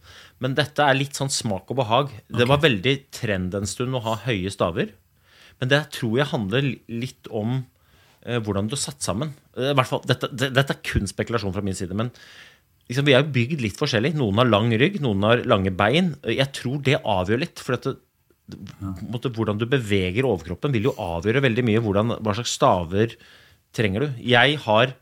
Men 0.43 0.55
dette 0.55 0.84
er 0.86 0.95
litt 0.95 1.15
sånn 1.19 1.32
smak 1.32 1.71
og 1.71 1.79
behag. 1.82 2.12
Det 2.32 2.47
var 2.47 2.62
veldig 2.63 2.93
trend 3.15 3.55
en 3.55 3.67
stund 3.67 3.95
å 3.95 4.03
ha 4.05 4.17
høye 4.25 4.51
staver. 4.51 4.93
Men 5.60 5.71
det 5.71 5.82
tror 5.97 6.17
jeg 6.21 6.29
handler 6.32 6.69
litt 6.88 7.27
om 7.36 7.58
eh, 8.23 8.39
hvordan 8.39 8.69
du 8.71 8.77
er 8.77 8.84
satt 8.84 9.03
sammen. 9.03 9.34
Eh, 9.58 9.73
hvert 9.75 9.89
fall, 9.89 10.03
dette, 10.08 10.29
det, 10.32 10.53
dette 10.55 10.75
er 10.77 10.84
kun 10.88 11.10
spekulasjon 11.12 11.55
fra 11.55 11.63
min 11.65 11.75
side. 11.75 11.95
Men 11.99 12.12
liksom, 12.88 13.08
vi 13.08 13.15
er 13.17 13.25
jo 13.25 13.34
bygd 13.36 13.65
litt 13.65 13.79
forskjellig. 13.79 14.13
Noen 14.19 14.39
har 14.39 14.47
lang 14.47 14.71
rygg, 14.79 15.01
noen 15.03 15.27
har 15.27 15.43
lange 15.43 15.73
bein. 15.75 16.13
Jeg 16.23 16.47
tror 16.55 16.79
det 16.88 17.01
avgjør 17.03 17.43
litt. 17.43 17.60
For 17.60 17.75
dette, 17.75 17.97
det, 18.47 18.62
måte, 19.12 19.34
hvordan 19.36 19.60
du 19.60 19.67
beveger 19.69 20.27
overkroppen, 20.29 20.71
vil 20.75 20.88
jo 20.88 20.95
avgjøre 21.03 21.43
veldig 21.49 21.67
mye 21.67 21.84
hvordan, 21.84 22.15
hva 22.23 22.38
slags 22.39 22.55
staver 22.55 23.17
trenger 23.75 24.08
du. 24.08 24.23
Jeg 24.32 24.55
har 24.63 24.95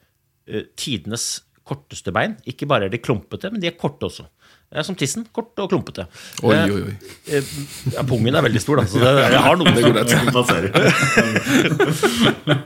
tidenes 0.80 1.28
korteste 1.68 2.14
bein. 2.16 2.38
Ikke 2.48 2.68
bare 2.70 2.88
er 2.88 2.94
de 2.94 3.02
klumpete, 3.04 3.52
men 3.52 3.60
de 3.64 3.68
er 3.68 3.76
korte 3.80 4.08
også. 4.08 4.28
Det 4.68 4.82
er 4.82 4.84
som 4.84 4.96
tissen. 5.00 5.24
Kort 5.32 5.56
og 5.64 5.70
klumpete. 5.72 6.04
Oi, 6.44 6.52
Eh, 6.56 6.72
oi, 6.76 6.82
oi. 6.90 6.96
eh, 7.32 7.52
ja, 7.94 8.02
pungen 8.04 8.36
er 8.36 8.44
veldig 8.44 8.60
stor, 8.60 8.82
da. 8.82 8.84
Så 8.92 9.00
jeg 9.00 9.40
har 9.40 9.56
noe 9.56 9.72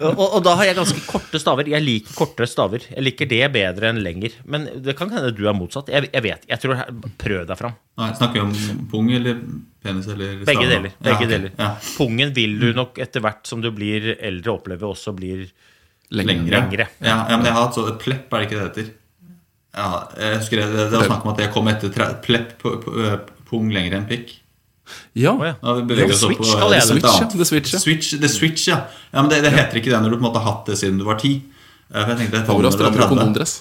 og, 0.10 0.24
og 0.26 0.40
da 0.46 0.56
har 0.58 0.66
jeg 0.70 0.78
ganske 0.80 1.04
korte 1.06 1.42
staver. 1.42 1.70
Jeg 1.70 1.86
liker 1.86 2.16
kortere 2.18 2.50
staver. 2.50 2.86
Jeg 2.90 3.06
liker 3.06 3.30
det 3.30 3.42
bedre 3.54 3.92
enn 3.92 4.02
lenger. 4.02 4.34
Men 4.50 4.66
det 4.82 4.96
kan 4.98 5.14
hende 5.14 5.30
du 5.38 5.44
er 5.50 5.54
motsatt. 5.58 5.92
Jeg, 5.94 6.10
jeg 6.14 6.26
vet. 6.26 6.48
Jeg 6.50 6.64
tror 6.64 6.82
Prøv 7.22 7.46
deg 7.50 7.60
fram. 7.60 7.76
Nei, 8.02 8.10
snakker 8.18 8.40
vi 8.40 8.46
om 8.48 8.86
pung 8.92 9.12
eller 9.14 9.42
penis 9.86 10.10
eller 10.10 10.42
Begge 10.48 10.68
deler. 10.70 10.96
Begge 10.98 11.12
ja, 11.12 11.18
okay. 11.20 11.30
deler. 11.36 11.54
Ja. 11.60 11.70
Pungen 11.98 12.34
vil 12.38 12.58
du 12.62 12.72
nok 12.78 12.98
etter 13.04 13.24
hvert 13.26 13.46
som 13.50 13.62
du 13.64 13.70
blir 13.76 14.16
eldre, 14.18 14.58
oppleve 14.58 14.90
også 14.90 15.14
blir. 15.18 15.46
Lengre. 16.12 16.52
Lengre. 16.52 16.88
Ja, 17.00 17.22
ja, 17.30 17.38
men 17.38 17.48
jeg 17.48 17.56
har 17.56 17.66
hatt 17.68 17.78
så 17.78 17.86
plepp, 18.00 18.34
er 18.34 18.42
det 18.42 18.50
ikke 18.50 18.58
det 18.58 18.64
det 18.64 18.70
heter? 18.72 18.90
Ja, 19.72 19.90
jeg 20.20 20.40
husker 20.42 20.60
det, 20.60 20.68
det, 20.74 20.86
det 20.92 21.00
var 21.00 21.08
snakk 21.08 21.26
om 21.26 21.32
at 21.32 21.40
jeg 21.40 21.52
kom 21.54 21.70
etter 21.72 21.94
tre, 21.96 22.08
plepp 22.26 22.58
på, 22.60 22.74
på, 22.84 22.96
pung 23.48 23.72
lengre 23.72 24.02
enn 24.02 24.08
pikk. 24.10 24.34
Ja. 25.16 25.32
Ja. 25.40 25.54
Opp 25.64 25.88
switch 25.88 26.42
på 26.42 26.60
kaller 26.60 26.82
jeg 26.82 26.90
det. 26.90 26.98
et 27.00 27.08
Switch, 27.08 27.22
ja. 27.22 27.30
The 27.32 27.48
switch, 27.48 27.74
ja. 27.74 27.80
Switch, 27.80 28.12
the 28.20 28.32
switch, 28.32 28.68
ja. 28.68 28.82
ja 29.14 29.24
men 29.24 29.32
det, 29.32 29.40
det 29.46 29.54
heter 29.56 29.80
ikke 29.80 29.94
det 29.94 30.02
når 30.04 30.12
du 30.12 30.18
på 30.18 30.24
en 30.26 30.28
måte 30.28 30.44
har 30.44 30.58
hatt 30.58 30.72
det 30.72 30.80
siden 30.82 31.00
du 31.00 31.08
var 31.08 31.20
ti. 31.22 31.38
For 31.92 32.12
jeg 32.12 32.20
tenkte 32.26 32.44
Da 32.48 32.56
var 32.56 32.68
det 32.68 32.74
30. 32.80 33.08
kondomdress. 33.12 33.56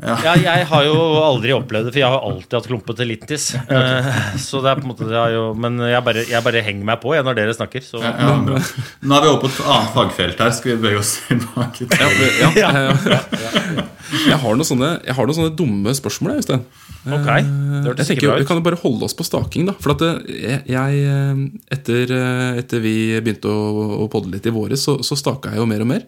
Ja, 0.00 0.32
jeg 0.40 0.66
har 0.70 0.84
jo 0.86 0.96
aldri 1.20 1.52
opplevd 1.52 1.88
det, 1.88 1.92
for 1.94 2.00
jeg 2.00 2.08
har 2.12 2.24
alltid 2.24 2.56
hatt 2.56 2.68
klumpete 2.70 3.06
littis. 3.06 3.50
Eh, 3.60 4.10
Så 4.40 4.62
det 4.64 4.72
er 4.72 4.80
på 4.80 4.86
en 4.86 4.92
måte 4.92 5.08
det 5.08 5.18
er 5.18 5.34
jo, 5.36 5.42
Men 5.54 5.76
jeg 5.84 6.02
bare, 6.06 6.24
jeg 6.28 6.44
bare 6.46 6.62
henger 6.64 6.88
meg 6.88 7.00
på 7.02 7.14
jeg, 7.16 7.24
når 7.26 7.38
dere 7.38 7.56
snakker. 7.56 7.84
Så. 7.84 8.00
Ja, 8.04 8.34
bra. 8.46 8.60
Nå 8.60 9.16
er 9.18 9.26
vi 9.26 9.32
over 9.32 9.42
på 9.44 9.50
et 9.52 9.62
annet 9.66 9.94
fagfelt 9.96 10.44
her. 10.44 10.54
Skal 10.56 10.74
vi 10.76 10.88
bøye 10.88 11.00
oss 11.00 11.16
tilbake 11.28 11.88
Ja, 12.00 12.50
Ja, 12.56 12.70
ja. 12.80 13.88
Jeg 14.10 14.38
har 14.42 14.56
noen 14.58 14.66
sånne, 14.66 14.88
jeg 15.06 15.14
har 15.14 15.28
noen 15.28 15.36
sånne 15.36 15.54
dumme 15.56 15.92
spørsmål, 15.94 16.32
jeg, 16.34 16.42
Øystein. 16.42 16.64
Okay. 17.00 17.44
det 17.44 18.02
Jeg 18.02 18.08
tenker, 18.10 18.32
Vi 18.42 18.46
kan 18.48 18.58
jo 18.58 18.64
bare 18.66 18.80
holde 18.82 19.06
oss 19.06 19.14
på 19.16 19.24
staking, 19.24 19.68
da. 19.70 19.74
For 19.80 19.94
at 19.94 20.02
jeg, 20.28 20.62
jeg 20.68 21.02
eh, 21.06 21.44
etter, 21.76 22.12
eh, 22.16 22.58
etter 22.60 22.82
vi 22.84 22.94
begynte 23.22 23.52
å, 23.52 24.00
å 24.04 24.08
podde 24.12 24.32
litt 24.34 24.48
i 24.50 24.54
våres, 24.54 24.82
så, 24.84 24.98
så 25.06 25.16
staka 25.18 25.54
jeg 25.54 25.62
jo 25.62 25.68
mer 25.70 25.84
og 25.86 25.92
mer. 25.92 26.04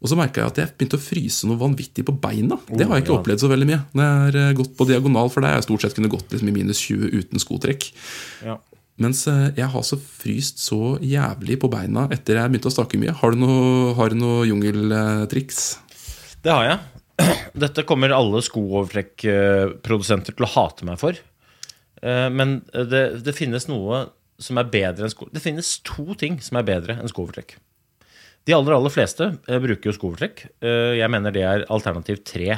Og 0.00 0.08
så 0.08 0.16
merka 0.16 0.40
jeg 0.40 0.48
at 0.48 0.58
jeg 0.62 0.72
begynte 0.80 0.96
å 0.96 1.02
fryse 1.04 1.48
noe 1.48 1.60
vanvittig 1.60 2.06
på 2.08 2.14
beina. 2.16 2.56
Det 2.70 2.86
har 2.88 2.96
jeg 2.96 3.04
ikke 3.04 3.18
opplevd 3.18 3.42
så 3.42 3.50
veldig 3.52 3.68
mye. 3.68 3.80
Når 3.92 4.06
jeg 4.06 4.20
har 4.24 4.38
eh, 4.40 4.54
gått 4.56 4.72
på 4.78 4.86
diagonal, 4.88 5.28
for 5.32 5.44
der 5.44 5.52
har 5.52 5.60
jeg 5.60 5.66
stort 5.68 5.84
sett 5.84 5.96
kunne 5.98 6.12
gått 6.12 6.32
liksom 6.32 6.48
i 6.48 6.54
minus 6.56 6.80
20 6.86 7.12
uten 7.20 7.42
skotrekk. 7.42 7.90
Ja. 8.46 8.56
Mens 9.00 9.26
eh, 9.28 9.50
jeg 9.58 9.68
har 9.74 9.84
så 9.84 9.98
fryst 10.00 10.62
så 10.64 10.94
jævlig 11.04 11.58
på 11.60 11.68
beina 11.72 12.06
etter 12.16 12.40
jeg 12.40 12.52
begynte 12.52 12.72
å 12.72 12.74
stake 12.78 13.00
mye. 13.00 13.12
Har 13.20 13.36
du 13.36 13.42
noe, 13.42 14.08
noe 14.16 14.48
jungeltriks? 14.48 15.60
Det 16.40 16.52
har 16.54 16.64
jeg. 16.70 16.78
Dette 17.66 17.84
kommer 17.88 18.16
alle 18.16 18.40
skoovertrekkprodusenter 18.44 20.36
til 20.36 20.48
å 20.48 20.52
hate 20.54 20.88
meg 20.88 21.00
for. 21.02 21.20
Eh, 22.00 22.28
Men 22.32 22.62
det, 22.72 23.04
det 23.26 23.36
finnes 23.36 23.68
noe 23.68 24.06
som 24.40 24.56
er 24.56 24.72
bedre 24.72 25.04
enn 25.04 25.12
sko... 25.12 25.28
Det 25.28 25.44
finnes 25.44 25.76
to 25.84 26.14
ting 26.16 26.40
som 26.40 26.56
er 26.56 26.64
bedre 26.64 26.96
enn 26.96 27.12
skoovertrekk. 27.12 27.58
De 28.48 28.54
aller, 28.56 28.74
aller 28.74 28.92
fleste 28.92 29.26
eh, 29.48 29.60
bruker 29.62 29.90
jo 29.90 29.96
skovertrekk. 29.96 30.44
Eh, 30.64 30.96
Jeg 31.00 31.12
mener 31.12 31.34
det 31.34 31.44
er 31.46 31.66
alternativ 31.72 32.22
tre. 32.26 32.56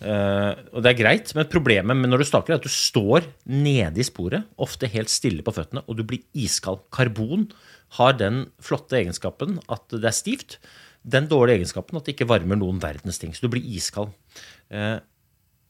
Eh, 0.00 0.52
og 0.72 0.80
det 0.80 0.92
er 0.92 1.00
greit, 1.00 1.32
men 1.36 1.48
problemet 1.50 1.98
når 2.08 2.22
du 2.22 2.28
staker, 2.28 2.54
er 2.54 2.60
at 2.60 2.64
du 2.68 2.72
står 2.72 3.26
nede 3.50 4.00
i 4.00 4.06
sporet, 4.06 4.46
ofte 4.56 4.88
helt 4.88 5.12
stille 5.12 5.44
på 5.44 5.52
føttene, 5.56 5.82
og 5.86 5.98
du 5.98 6.04
blir 6.08 6.22
iskald. 6.38 6.80
Karbon 6.94 7.48
har 7.98 8.16
den 8.16 8.46
flotte 8.62 8.96
egenskapen 9.00 9.58
at 9.68 9.84
det 9.92 10.06
er 10.08 10.16
stivt. 10.16 10.56
Den 11.02 11.26
dårlige 11.28 11.60
egenskapen 11.60 11.98
at 11.98 12.06
det 12.06 12.14
ikke 12.14 12.30
varmer 12.30 12.60
noen 12.60 12.80
verdens 12.80 13.18
ting. 13.20 13.34
Så 13.34 13.44
du 13.44 13.52
blir 13.52 13.64
iskald. 13.76 14.12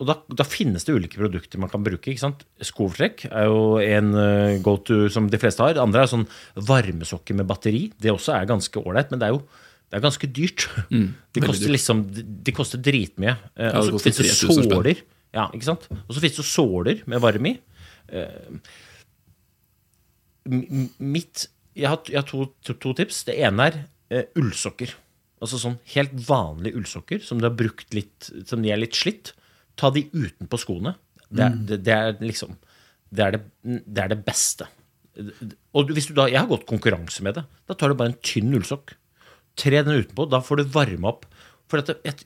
Og 0.01 0.09
da, 0.09 0.15
da 0.33 0.47
finnes 0.49 0.87
det 0.87 0.95
ulike 0.97 1.21
produkter 1.21 1.61
man 1.61 1.69
kan 1.69 1.83
bruke. 1.85 2.09
ikke 2.09 2.23
sant? 2.23 2.45
Skovtrekk 2.65 3.27
er 3.29 3.51
jo 3.51 3.77
en 3.85 4.15
eh, 4.17 4.59
go-to 4.65 5.11
som 5.13 5.27
de 5.29 5.41
fleste 5.41 5.61
har. 5.61 5.75
Det 5.77 5.83
andre 5.83 6.07
er 6.07 6.13
sånn 6.13 6.25
varmesokker 6.57 7.37
med 7.37 7.49
batteri. 7.51 7.91
Det 8.01 8.15
også 8.15 8.33
er 8.39 8.49
ganske 8.49 8.81
ålreit, 8.81 9.13
men 9.13 9.21
det 9.21 9.29
er 9.29 9.37
jo 9.37 9.43
det 9.91 9.99
er 9.99 10.05
ganske 10.05 10.29
dyrt. 10.31 10.69
Mm, 10.89 11.09
de, 11.35 11.43
koster 11.43 11.67
dyrt. 11.67 11.75
liksom, 11.75 12.05
de, 12.15 12.25
de 12.47 12.55
koster 12.57 12.81
dritmye. 12.81 13.35
Eh, 13.59 13.67
Ja, 13.69 13.81
og 13.83 13.91
så 13.91 14.03
fins 14.07 14.21
det 14.23 14.37
såler. 14.39 15.03
Ja, 15.37 15.49
ikke 15.55 15.69
sant? 15.69 15.85
Og 15.91 16.15
så 16.15 16.23
finnes 16.23 16.39
det 16.41 16.47
såler 16.49 17.03
med 17.11 17.23
varme 17.23 17.53
i. 17.53 17.59
Eh, 18.11 18.77
mitt 20.51 21.49
Jeg 21.77 21.87
har, 21.87 22.01
jeg 22.09 22.19
har 22.19 22.27
to, 22.27 22.47
to, 22.67 22.75
to 22.83 22.95
tips. 22.99 23.23
Det 23.29 23.37
ene 23.39 23.69
er 23.69 23.77
eh, 24.11 24.25
ullsokker. 24.41 24.95
Altså 25.41 25.61
sånn 25.61 25.77
helt 25.95 26.17
vanlige 26.27 26.81
ullsokker 26.81 27.23
som 27.25 27.39
de 27.41 27.47
har 27.49 27.55
brukt 27.57 27.95
litt 27.97 28.27
Som 28.49 28.61
de 28.65 28.73
er 28.75 28.81
litt 28.81 28.99
slitt. 28.99 29.33
Ta 29.81 29.91
de 29.95 30.05
utenpå 30.13 30.61
skoene. 30.61 30.95
Det 31.31 31.47
er, 31.47 31.57
det, 31.67 31.81
det 31.87 31.95
er 31.95 32.21
liksom 32.21 32.57
det 33.11 33.25
er 33.25 33.35
det, 33.35 33.43
det 33.91 34.03
er 34.05 34.13
det 34.13 34.21
beste. 34.27 34.67
Og 35.75 35.91
hvis 35.95 36.09
du 36.09 36.15
da, 36.15 36.29
Jeg 36.31 36.39
har 36.39 36.51
gått 36.51 36.69
konkurranse 36.69 37.25
med 37.27 37.37
det. 37.39 37.45
Da 37.67 37.75
tar 37.75 37.91
du 37.91 37.99
bare 37.99 38.13
en 38.13 38.21
tynn 38.23 38.55
ullsokk. 38.55 38.95
Tre 39.59 39.83
den 39.83 40.05
utenpå. 40.05 40.29
Da 40.31 40.41
får 40.45 40.61
du 40.61 40.75
varme 40.77 41.11
opp. 41.11 41.27
For 41.71 41.83
at 41.83 41.91
et, 42.07 42.23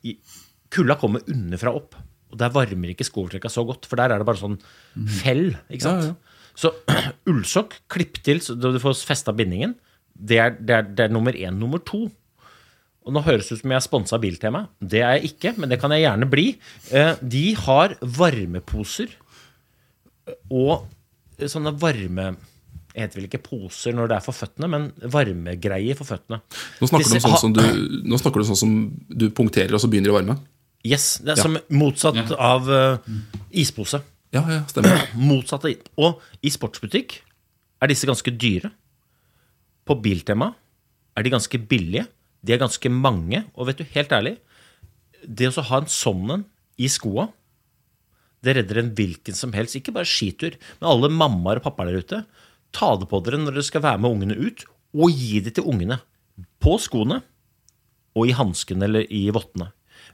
kulda 0.73 0.99
kommer 1.01 1.25
underfra 1.31 1.73
opp. 1.75 1.97
Og 2.33 2.39
der 2.41 2.53
varmer 2.53 2.93
ikke 2.93 3.07
skovertrekka 3.07 3.51
så 3.53 3.65
godt, 3.67 3.87
for 3.87 4.01
der 4.01 4.11
er 4.11 4.21
det 4.21 4.27
bare 4.29 4.41
sånn 4.41 4.59
fell. 5.21 5.53
ikke 5.71 5.87
sant? 5.87 6.09
Ja, 6.09 6.13
ja. 6.13 6.41
Så 6.55 6.71
ullsokk, 7.31 7.79
klipp 7.91 8.21
til 8.27 8.43
så 8.45 8.57
du 8.59 8.79
får 8.83 8.99
festa 9.07 9.35
bindingen. 9.37 9.77
Det 10.15 10.39
er, 10.43 10.55
det, 10.59 10.77
er, 10.77 10.91
det 10.91 11.07
er 11.07 11.15
nummer 11.15 11.35
én. 11.35 11.57
Nummer 11.59 11.83
to 11.83 12.07
og 13.05 13.13
nå 13.13 13.21
høres 13.27 13.51
det 13.51 13.59
ut 13.59 13.63
som 13.63 13.75
jeg 13.75 13.81
er 13.81 13.85
sponsa 13.85 14.19
Biltema. 14.21 14.65
Det 14.81 15.03
er 15.05 15.19
jeg 15.19 15.35
ikke, 15.35 15.53
men 15.61 15.73
det 15.73 15.79
kan 15.83 15.93
jeg 15.93 16.07
gjerne 16.07 16.29
bli. 16.31 16.47
Eh, 16.91 17.21
De 17.21 17.45
har 17.67 17.97
varmeposer 18.01 19.13
og 20.49 20.87
sånne 21.37 21.75
varme 21.77 22.31
Jeg 22.95 23.03
heter 23.09 23.19
vel 23.19 23.27
ikke 23.27 23.43
poser 23.43 23.93
når 23.97 24.09
det 24.09 24.17
er 24.17 24.25
for 24.25 24.37
føttene, 24.39 24.69
men 24.71 24.85
varmegreier 25.11 25.99
for 25.99 26.07
føttene. 26.07 26.39
Nå 26.79 26.87
snakker, 26.89 27.03
Disse 27.03 27.19
du 27.19 27.27
om 27.27 27.35
sånn 27.35 27.43
som 27.43 27.55
du, 27.57 27.63
nå 28.07 28.19
snakker 28.23 28.41
du 28.41 28.49
sånn 28.53 28.61
som 28.61 28.75
du 29.11 29.25
punkterer, 29.35 29.75
og 29.75 29.83
så 29.83 29.91
begynner 29.91 30.13
det 30.13 30.15
å 30.15 30.19
varme? 30.21 30.37
Yes, 30.87 31.09
det 31.25 31.35
er 31.35 31.41
som 31.43 31.59
motsatt 31.75 32.31
av 32.39 32.71
uh, 32.71 33.17
ispose. 33.51 33.99
Ja, 34.35 34.45
ja, 34.47 34.61
stemmer. 34.71 35.09
Motsatt 35.33 35.67
av 35.67 35.75
Og 36.07 36.23
i 36.47 36.53
sportsbutikk 36.55 37.17
er 37.83 37.91
disse 37.91 38.07
ganske 38.07 38.31
dyre. 38.31 38.71
På 39.85 39.99
Biltema 39.99 40.53
er 41.19 41.27
de 41.27 41.35
ganske 41.35 41.61
billige. 41.67 42.07
De 42.45 42.55
er 42.55 42.61
ganske 42.61 42.91
mange. 42.93 43.45
Og 43.57 43.71
vet 43.71 43.81
du, 43.81 43.87
helt 43.95 44.13
ærlig, 44.13 44.37
det 45.25 45.49
å 45.49 45.65
ha 45.71 45.81
en 45.81 45.91
sånn 45.91 46.37
en 46.37 46.45
i 46.77 46.91
skoa, 46.91 47.29
det 48.45 48.59
redder 48.59 48.83
en 48.83 48.91
hvilken 48.97 49.37
som 49.37 49.55
helst, 49.57 49.77
ikke 49.79 49.95
bare 49.95 50.09
skitur, 50.09 50.59
men 50.81 50.91
alle 50.91 51.09
mammaer 51.13 51.61
og 51.61 51.65
pappaer 51.65 51.93
der 51.93 52.05
ute. 52.05 52.19
Ta 52.75 52.91
det 53.01 53.09
på 53.09 53.23
dere 53.25 53.41
når 53.41 53.57
dere 53.57 53.69
skal 53.71 53.85
være 53.87 54.03
med 54.03 54.19
ungene 54.19 54.37
ut, 54.37 54.67
og 54.95 55.15
gi 55.15 55.41
det 55.45 55.55
til 55.57 55.69
ungene. 55.71 56.01
På 56.61 56.77
skoene, 56.83 57.23
og 58.15 58.29
i 58.29 58.35
hanskene 58.37 58.87
eller 58.87 59.09
i 59.09 59.27
vottene. 59.35 59.71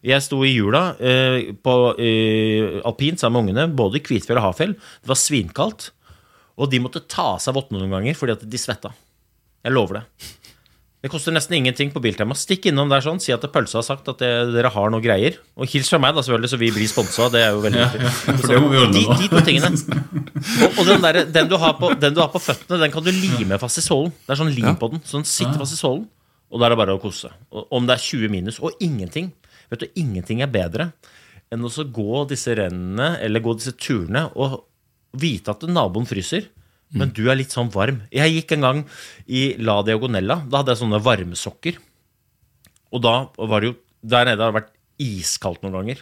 Jeg 0.06 0.24
sto 0.24 0.38
i 0.46 0.52
jula 0.54 0.94
eh, 0.96 1.50
på 1.60 1.74
eh, 2.00 2.78
alpint 2.88 3.20
sammen 3.20 3.40
med 3.40 3.50
ungene, 3.50 3.76
både 3.76 3.98
i 3.98 4.04
Kvitfjell 4.04 4.38
og 4.40 4.46
Hafjell. 4.50 4.76
Det 4.78 5.10
var 5.10 5.18
svinkaldt. 5.20 5.90
Og 6.60 6.70
de 6.72 6.80
måtte 6.82 7.02
ta 7.08 7.34
av 7.34 7.42
seg 7.42 7.56
vottene 7.56 7.80
noen 7.80 7.98
ganger 7.98 8.16
fordi 8.16 8.36
at 8.36 8.44
de 8.48 8.60
svetta. 8.60 8.92
Jeg 9.64 9.74
lover 9.74 10.00
det. 10.00 10.30
Det 11.00 11.08
koster 11.08 11.32
nesten 11.32 11.56
ingenting 11.56 11.88
på 11.94 12.00
Biltema. 12.04 12.34
Stikk 12.36 12.66
innom 12.68 12.90
der 12.92 13.00
sånn, 13.00 13.22
si 13.24 13.32
at 13.32 13.44
pølsa 13.54 13.78
har 13.78 13.84
sagt 13.86 14.08
at 14.12 14.20
det, 14.20 14.28
dere 14.52 14.68
har 14.74 14.90
noe 14.92 15.00
greier. 15.00 15.38
Og 15.56 15.70
hils 15.72 15.88
fra 15.88 15.96
meg, 16.02 16.12
da, 16.12 16.20
selvfølgelig, 16.26 16.50
så 16.52 16.58
vi 16.60 16.68
blir 16.74 16.90
sponsa. 16.90 17.28
Det 17.32 17.40
er 17.40 17.54
jo 17.54 17.62
veldig 17.64 17.86
viktig. 17.86 18.00
Ja, 18.52 18.60
vi 18.60 18.82
de, 18.98 19.04
de 19.22 19.30
to 19.32 19.40
tingene. 19.46 19.70
Og, 20.60 20.74
og 20.74 20.82
den, 20.90 21.00
der, 21.06 21.20
den, 21.32 21.48
du 21.48 21.56
har 21.62 21.78
på, 21.80 21.94
den 21.96 22.16
du 22.16 22.20
har 22.20 22.28
på 22.34 22.42
føttene, 22.44 22.82
den 22.84 22.92
kan 22.92 23.06
du 23.06 23.08
lime 23.16 23.56
fast 23.62 23.80
i 23.80 23.86
sålen. 23.86 24.12
Det 24.26 24.36
er 24.36 24.42
sånn 24.42 24.52
lim 24.52 24.76
på 24.76 24.90
den, 24.92 25.00
så 25.08 25.16
den 25.16 25.28
sitter 25.30 25.56
fast 25.62 25.78
i 25.78 25.80
sålen. 25.80 26.04
Og 26.52 26.60
da 26.60 26.68
er 26.68 26.74
det 26.74 26.80
bare 26.82 26.98
å 26.98 27.00
kose. 27.00 27.32
Og, 27.48 27.64
om 27.80 27.88
det 27.88 27.96
er 27.96 28.04
20 28.10 28.34
minus. 28.36 28.60
Og 28.60 28.76
ingenting. 28.84 29.32
Vet 29.72 29.86
du, 29.86 29.88
ingenting 30.02 30.44
er 30.44 30.52
bedre 30.52 30.90
enn 31.50 31.64
å 31.64 31.72
så 31.72 31.86
gå 31.88 32.26
disse 32.30 32.52
rennene 32.54 33.14
eller 33.24 33.42
gå 33.42 33.56
disse 33.56 33.72
turene 33.78 34.28
og 34.38 34.60
vite 35.18 35.56
at 35.56 35.64
naboen 35.64 36.06
fryser. 36.06 36.44
Men 36.96 37.12
du 37.14 37.22
er 37.30 37.38
litt 37.38 37.54
sånn 37.54 37.70
varm. 37.70 38.02
Jeg 38.10 38.34
gikk 38.34 38.56
en 38.56 38.66
gang 38.66 38.82
i 39.30 39.54
La 39.62 39.78
Diagonella. 39.86 40.40
Da 40.50 40.60
hadde 40.60 40.74
jeg 40.74 40.82
sånne 40.82 41.02
varmesokker. 41.04 41.78
Og 42.90 43.02
da 43.04 43.14
var 43.38 43.62
det 43.62 43.70
jo 43.70 43.76
Der 44.00 44.24
nede 44.24 44.40
har 44.40 44.48
det 44.48 44.62
vært 44.62 44.70
iskaldt 44.96 45.60
noen 45.60 45.74
ganger. 45.76 45.98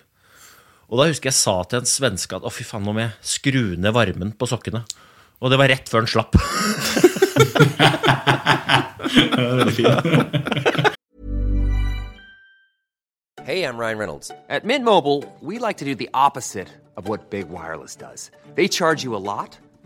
Og 0.86 1.00
da 1.00 1.08
husker 1.10 1.28
jeg 1.32 1.36
sa 1.36 1.56
til 1.66 1.80
en 1.80 1.88
svenske 1.90 2.36
at 2.38 2.46
å 2.46 2.52
fy 2.54 2.62
faen, 2.64 2.84
nå 2.86 2.94
må 2.94 3.02
jeg 3.02 3.16
skru 3.26 3.74
ned 3.74 3.90
varmen 3.92 4.30
på 4.38 4.46
sokkene. 4.46 4.84
Og 5.42 5.50
det 5.50 5.58
var 5.58 5.68
rett 5.74 5.90
før 5.90 6.06
den 6.06 6.12
slapp. 6.14 6.38
Hey, 13.48 13.62
I'm 13.64 13.78
Ryan 13.78 13.96
Reynolds. 13.96 14.30
At 14.50 14.66
Mint 14.66 14.84
Mobile, 14.84 15.24
we 15.40 15.58
like 15.58 15.78
to 15.78 15.86
do 15.86 15.94
the 15.94 16.10
of 16.98 17.08
what 17.08 17.30
Big 17.30 17.48
Wireless. 17.48 17.96
They 18.54 18.68
charge 18.68 19.02
you 19.02 19.16
a 19.16 19.24
lot, 19.24 19.56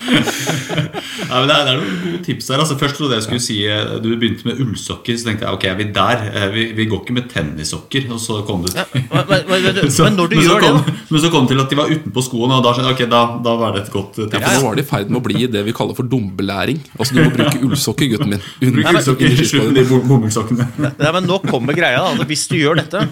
Nei, 0.00 1.38
men 1.40 1.48
det, 1.50 1.54
er, 1.54 1.64
det 1.66 1.72
er 1.72 1.78
noen 1.78 1.98
gode 2.04 2.20
tips 2.26 2.48
her. 2.50 2.60
Altså, 2.62 2.76
først 2.80 2.96
trodde 2.98 3.16
jeg 3.18 3.24
skulle 3.26 3.42
si 3.44 3.56
eh, 3.68 3.90
Du 4.02 4.08
begynte 4.18 4.46
med 4.48 4.60
ullsokker, 4.64 5.18
så 5.20 5.28
tenkte 5.28 5.46
jeg 5.46 5.56
ok, 5.58 5.66
er 5.70 5.76
vi 5.80 5.86
der? 5.94 6.22
Eh, 6.30 6.46
Vi, 6.54 6.64
vi 6.78 6.86
går 6.90 7.02
ikke 7.04 7.16
med 7.18 7.28
tennissokker. 7.32 8.06
Og 8.14 8.20
så 8.22 8.38
kom 8.48 8.64
du 8.64 8.70
Men, 8.72 9.10
men, 9.12 9.44
men, 9.50 9.80
så, 9.92 10.06
men 10.08 10.16
når 10.18 10.32
du 10.32 10.36
gjør 10.40 10.64
kom, 10.64 10.80
det 10.86 10.94
Men 11.10 11.24
så 11.24 11.30
kom 11.34 11.46
det 11.48 11.54
til 11.54 11.62
at 11.64 11.74
de 11.74 11.78
var 11.82 11.92
utenpå 11.92 12.24
skoene, 12.26 12.58
og 12.58 12.64
da 12.66 12.72
skjønte 12.76 12.92
jeg 12.94 12.98
ok, 12.98 13.12
da, 13.12 13.22
da 13.46 13.54
var 13.60 13.76
det 13.76 13.84
et 13.84 13.92
godt 13.94 14.20
tips. 14.20 14.36
Ja, 14.40 14.42
for 14.46 14.60
Nå 14.60 14.68
var 14.70 14.80
det 14.80 14.86
i 14.86 14.90
ferd 14.90 15.12
med 15.12 15.20
å 15.20 15.24
bli 15.28 15.46
det 15.58 15.64
vi 15.68 15.76
kaller 15.76 15.98
for 15.98 16.10
dumbelæring. 16.10 16.80
Altså 16.98 17.16
Du 17.18 17.22
må 17.24 17.30
bruke 17.36 17.62
ullsokker, 17.68 18.12
gutten 18.14 18.34
min. 18.36 18.46
Bruk 18.80 18.92
ullsokker, 18.94 19.36
slutt 19.44 19.68
med 19.70 19.80
de 19.82 20.00
bomullssokkene. 20.08 20.68
Nei, 20.88 21.12
men 21.18 21.28
Nå 21.28 21.40
kommer 21.46 21.76
greia. 21.76 22.00
da. 22.00 22.14
Altså, 22.14 22.26
hvis 22.30 22.46
du 22.50 22.56
gjør 22.60 22.80
dette, 22.80 23.04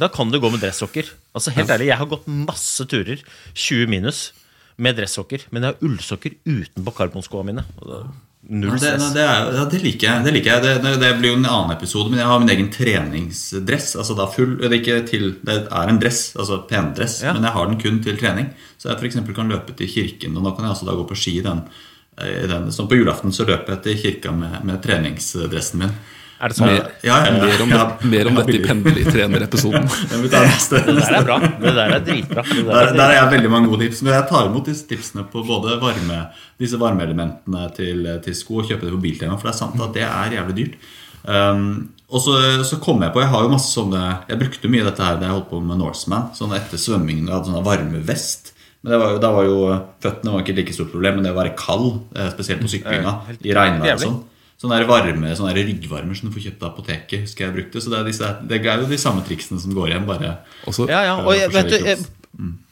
da 0.00 0.08
kan 0.12 0.30
du 0.32 0.38
gå 0.42 0.50
med 0.52 0.62
dressokker. 0.62 1.08
Altså 1.36 1.52
helt 1.56 1.70
ærlig, 1.74 1.88
Jeg 1.92 1.98
har 2.00 2.08
gått 2.10 2.26
masse 2.28 2.84
turer, 2.90 3.20
20 3.54 3.88
minus, 3.90 4.28
med 4.78 4.96
dressokker. 4.98 5.44
Men 5.50 5.62
jeg 5.66 5.74
har 5.74 5.84
ullsokker 5.88 6.38
utenpå 6.46 6.94
karbonskoa 6.96 7.44
mine. 7.48 7.64
Det 7.82 7.98
er 8.00 8.08
Null 8.48 8.70
Det, 8.70 8.78
stress. 8.80 9.08
det, 9.12 9.22
er, 9.26 9.48
ja, 9.58 9.64
det 9.68 9.78
liker 9.82 10.06
jeg. 10.08 10.24
Det, 10.24 10.32
liker 10.32 10.52
jeg. 10.54 10.62
Det, 10.62 10.74
det, 10.84 10.92
det 11.02 11.08
blir 11.18 11.32
jo 11.34 11.38
en 11.40 11.48
annen 11.50 11.72
episode, 11.74 12.08
men 12.12 12.20
jeg 12.22 12.28
har 12.30 12.38
min 12.40 12.52
egen 12.54 12.68
treningsdress. 12.72 13.88
Altså 13.98 14.14
da 14.16 14.28
full, 14.30 14.54
det, 14.62 14.68
er 14.70 14.76
ikke 14.78 14.98
til, 15.10 15.26
det 15.44 15.56
er 15.66 15.90
en 15.90 15.98
dress, 16.00 16.20
altså 16.38 16.60
pendress, 16.70 17.18
Ja. 17.26 17.34
men 17.34 17.44
jeg 17.44 17.52
har 17.58 17.66
den 17.68 17.80
kun 17.82 17.98
til 18.06 18.16
trening. 18.20 18.48
Så 18.78 18.88
jeg 18.92 19.02
f.eks. 19.02 19.18
kan 19.36 19.50
løpe 19.52 19.74
til 19.76 19.90
kirken, 19.90 20.38
og 20.38 20.46
da 20.46 20.54
kan 20.54 20.64
jeg 20.68 20.76
også 20.76 20.88
da 20.88 20.94
gå 20.96 21.04
på 21.10 21.18
ski 21.18 21.34
i 21.40 21.44
den. 21.44 21.64
eh, 22.22 22.46
den. 22.50 22.70
Sånn 22.72 22.88
på 22.90 22.96
julaften 23.02 23.34
så 23.34 23.44
løper 23.46 23.74
jeg 23.74 23.82
til 23.84 23.98
kirka 24.04 24.32
med, 24.32 24.62
med 24.64 24.80
treningsdressen 24.86 25.82
min. 25.82 25.92
Er 26.38 26.52
det 26.52 26.56
sånn? 26.58 26.68
Mer, 26.70 26.84
Ja, 27.02 27.16
ja, 27.24 27.32
ja. 27.32 27.44
mer 27.44 27.62
om, 27.64 27.72
Ja, 27.74 27.84
det, 27.98 28.10
mer 28.12 28.28
om 28.30 28.36
ja, 28.38 28.42
dette 28.46 28.58
i 28.58 28.62
pendlertrenerepisoden. 28.66 29.88
Det 30.10 30.30
der 30.30 31.16
er 31.18 31.24
bra. 31.26 31.38
Det 31.42 31.74
der 31.74 31.94
er 31.96 32.04
dritbra. 32.06 32.44
Det 32.46 32.62
der 32.62 32.70
Der, 32.70 32.92
er 32.92 32.96
der 33.00 33.04
er 33.08 33.16
jeg 33.18 33.30
veldig 33.34 33.50
mange 33.50 33.72
gode 33.72 33.86
tips. 33.86 34.02
Men 34.06 34.14
jeg 34.14 34.28
tar 34.30 34.46
imot 34.50 34.70
disse 34.70 34.86
tipsene 34.86 35.24
på 35.32 35.42
både 35.46 35.78
varme, 35.82 36.20
disse 36.60 36.78
varmeelementene 36.78 37.66
til, 37.76 38.06
til 38.24 38.38
sko 38.38 38.60
og 38.62 38.70
kjøpe 38.70 38.86
det 38.86 38.94
på 38.94 39.02
Biltema, 39.02 39.38
for 39.38 39.50
det 39.50 39.54
er 39.56 39.58
sant 39.64 39.82
at 39.82 39.94
det 39.98 40.06
er 40.06 40.36
jævlig 40.38 40.56
dyrt. 40.60 40.78
Um, 41.28 41.64
og 42.08 42.22
så, 42.24 42.36
så 42.64 42.78
kom 42.80 43.02
jeg 43.02 43.10
på 43.12 43.20
Jeg 43.20 43.28
har 43.28 43.42
jo 43.44 43.50
masse 43.52 43.72
sånne 43.74 43.98
Jeg 44.30 44.38
brukte 44.40 44.68
mye 44.70 44.84
dette 44.86 45.02
her 45.04 45.18
da 45.18 45.26
jeg 45.26 45.34
holdt 45.34 45.50
på 45.50 45.58
med 45.60 45.80
Norseman. 45.82 46.30
Sånn 46.38 46.54
etter 46.56 46.80
svømmingen 46.80 47.26
jeg 47.26 47.34
hadde 47.34 47.52
varme 47.58 47.66
varmevest. 47.66 48.54
Men 48.80 48.94
det 48.94 49.00
var, 49.02 49.10
jo- 49.12 49.20
da 49.22 49.30
var 49.34 49.44
jo 49.48 49.58
føttene 50.04 50.32
var 50.32 50.44
ikke 50.44 50.54
et 50.54 50.60
like 50.62 50.74
stort 50.76 50.92
problem, 50.94 51.18
men 51.18 51.26
det 51.26 51.32
å 51.34 51.38
være 51.40 51.56
kald, 51.58 51.88
eh, 52.14 52.28
spesielt 52.30 52.62
på 52.62 52.70
syklinga, 52.70 53.14
i 53.42 53.54
regnvær 53.56 53.96
og 53.96 54.04
sånn. 54.04 54.18
Sånne 54.58 54.80
der 54.80 54.88
varme, 54.90 55.30
sånne 55.38 55.52
der 55.54 55.68
ryggvarmer 55.68 56.18
som 56.18 56.28
du 56.28 56.34
får 56.34 56.48
kjøpt 56.48 56.62
av 56.64 56.72
apoteket. 56.72 57.20
husker 57.28 57.46
jeg 57.46 57.54
brukte 57.54 57.82
Så 57.82 57.92
det 57.92 57.98
er, 58.00 58.06
disse, 58.08 58.30
det 58.50 58.58
er 58.58 58.80
jo 58.82 58.88
de 58.90 58.98
samme 58.98 59.22
triksene 59.26 59.62
som 59.62 59.74
går 59.76 59.92
igjen, 59.92 60.06
bare 60.08 60.32
også, 60.66 60.88
Ja, 60.90 61.04
ja. 61.06 61.18
Og 61.22 61.36
jeg, 61.36 61.52
vet 61.54 61.70
du, 61.70 61.76
jeg, 61.86 62.00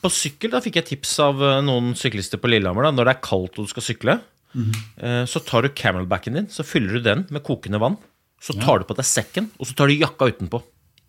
på 0.02 0.10
sykkel 0.10 0.50
da 0.50 0.60
fikk 0.64 0.80
jeg 0.80 0.88
tips 0.90 1.12
av 1.22 1.42
eh, 1.42 1.60
noen 1.64 1.94
syklister 1.98 2.42
på 2.42 2.50
Lillehammer. 2.50 2.88
da 2.88 2.94
Når 2.94 3.08
det 3.08 3.14
er 3.14 3.22
kaldt 3.28 3.60
og 3.60 3.68
du 3.68 3.70
skal 3.70 3.86
sykle, 3.86 4.18
eh, 4.56 5.22
så 5.30 5.42
tar 5.46 5.62
du 5.62 5.70
camelbacken 5.78 6.38
din 6.38 6.50
Så 6.50 6.66
fyller 6.66 6.98
du 6.98 7.06
den 7.06 7.26
med 7.30 7.44
kokende 7.46 7.80
vann. 7.82 7.98
Så 8.42 8.58
tar 8.60 8.82
du 8.82 8.88
på 8.90 8.94
deg 8.98 9.06
sekken, 9.06 9.48
og 9.56 9.70
så 9.70 9.78
tar 9.78 9.88
du 9.88 9.96
jakka 9.96 10.28
utenpå. 10.28 10.60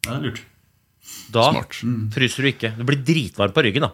Ja, 0.05 0.13
det 0.13 0.17
er 0.17 0.23
lurt. 0.29 0.45
Da 1.31 1.43
Smart. 1.51 1.77
fryser 2.13 2.45
du 2.45 2.49
ikke. 2.51 2.71
Du 2.77 2.83
blir 2.87 2.99
dritvarm 3.03 3.51
på 3.55 3.63
ryggen. 3.65 3.83
da 3.83 3.91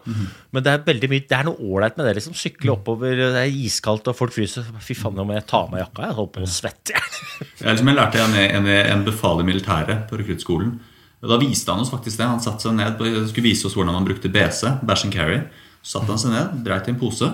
Men 0.54 0.62
det 0.62 0.72
er 0.72 0.84
veldig 0.86 1.10
mye 1.10 1.24
Det 1.26 1.36
er 1.38 1.44
noe 1.48 1.58
ålreit 1.58 1.96
med 1.98 2.06
det. 2.06 2.14
liksom 2.18 2.34
Sykle 2.38 2.74
oppover, 2.76 3.14
det 3.16 3.42
er 3.42 3.50
iskaldt, 3.50 4.08
og 4.10 4.16
folk 4.16 4.34
fryser. 4.34 4.66
Fy 4.80 4.94
faen, 4.98 5.14
nå 5.18 5.26
må 5.26 5.34
jeg 5.34 5.46
ta 5.50 5.64
av 5.64 5.70
meg 5.72 5.82
jakka. 5.84 6.08
Jeg 6.08 6.18
holder 6.18 6.32
på 6.36 6.46
å 6.46 6.50
svette. 6.50 6.94
Jeg, 6.94 7.06
liksom, 7.70 7.90
jeg 7.90 7.98
lærte 7.98 8.22
en, 8.22 8.36
en, 8.44 8.66
en 8.66 9.06
befal 9.06 9.42
i 9.42 9.46
militæret 9.46 10.06
på 10.10 10.20
rekruttskolen. 10.20 10.76
Da 11.24 11.38
viste 11.40 11.72
han 11.72 11.80
oss 11.80 11.90
faktisk 11.92 12.20
det. 12.20 12.28
Han 12.28 12.42
satte 12.44 12.66
seg 12.66 12.76
ned 12.76 13.00
skulle 13.30 13.48
vise 13.48 13.66
oss 13.66 13.74
hvordan 13.78 13.96
man 13.96 14.06
brukte 14.06 14.30
BC. 14.32 14.76
Bash 14.84 15.06
and 15.06 15.14
carry. 15.14 15.40
Så 15.82 15.98
satte 15.98 16.12
han 16.12 16.20
seg 16.20 16.34
ned, 16.34 16.60
dreit 16.66 16.86
i 16.88 16.94
en 16.94 17.00
pose, 17.00 17.28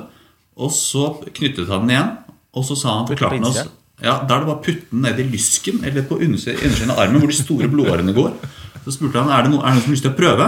og 0.61 0.73
så 0.75 1.05
knyttet 1.27 1.69
han 1.71 1.87
den 1.87 1.95
igjen. 1.95 2.17
Og 2.57 2.65
så 2.67 2.77
sa 2.79 2.97
han 2.99 3.07
forklarte 3.07 3.39
han 3.39 3.47
oss 3.47 3.61
ja, 4.01 4.17
Da 4.27 4.35
er 4.35 4.43
det 4.43 4.49
bare 4.49 4.57
å 4.57 4.63
putte 4.65 4.89
den 4.91 5.05
ned 5.05 5.21
i 5.23 5.27
lysken 5.29 5.85
eller 5.87 6.07
på 6.09 6.17
undersiden 6.25 6.91
av 6.91 7.03
armen, 7.05 7.21
hvor 7.21 7.31
de 7.31 7.37
store 7.37 7.69
blodårene 7.71 8.15
går. 8.17 8.33
Så 8.91 8.97
spurte 8.99 9.21
han 9.23 9.31
er 9.31 9.47
det 9.47 9.53
noen, 9.53 9.63
er 9.63 9.71
det 9.71 9.77
noen 9.77 9.85
som 9.85 9.93
har 9.93 9.95
lyst 9.95 10.03
til 10.03 10.11
å 10.11 10.19
prøve. 10.19 10.47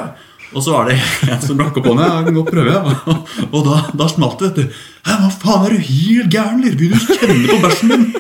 Og 0.53 0.65
så 0.65 0.73
var 0.75 0.89
det 0.91 0.97
en 1.31 1.45
som 1.45 1.61
rakk 1.63 1.77
opp 1.79 1.87
hånda. 1.93 2.09
Ja, 2.09 2.25
kan 2.27 2.35
godt 2.41 2.51
prøve, 2.51 2.75
ja. 2.75 2.83
Og 3.55 3.61
da, 3.69 3.77
da 4.03 4.09
smalt 4.11 4.43
det. 4.43 4.51
vet 4.51 4.59
du. 4.59 4.65
Hva 5.07 5.31
faen, 5.31 5.67
er 5.69 5.71
du 5.77 5.79
helt 5.87 6.35
gæren? 6.35 6.63
Vil 6.67 6.91
du 6.91 6.99
kjenne 7.07 7.47
på 7.47 7.59
bæsjen 7.63 7.93
min? 7.93 8.05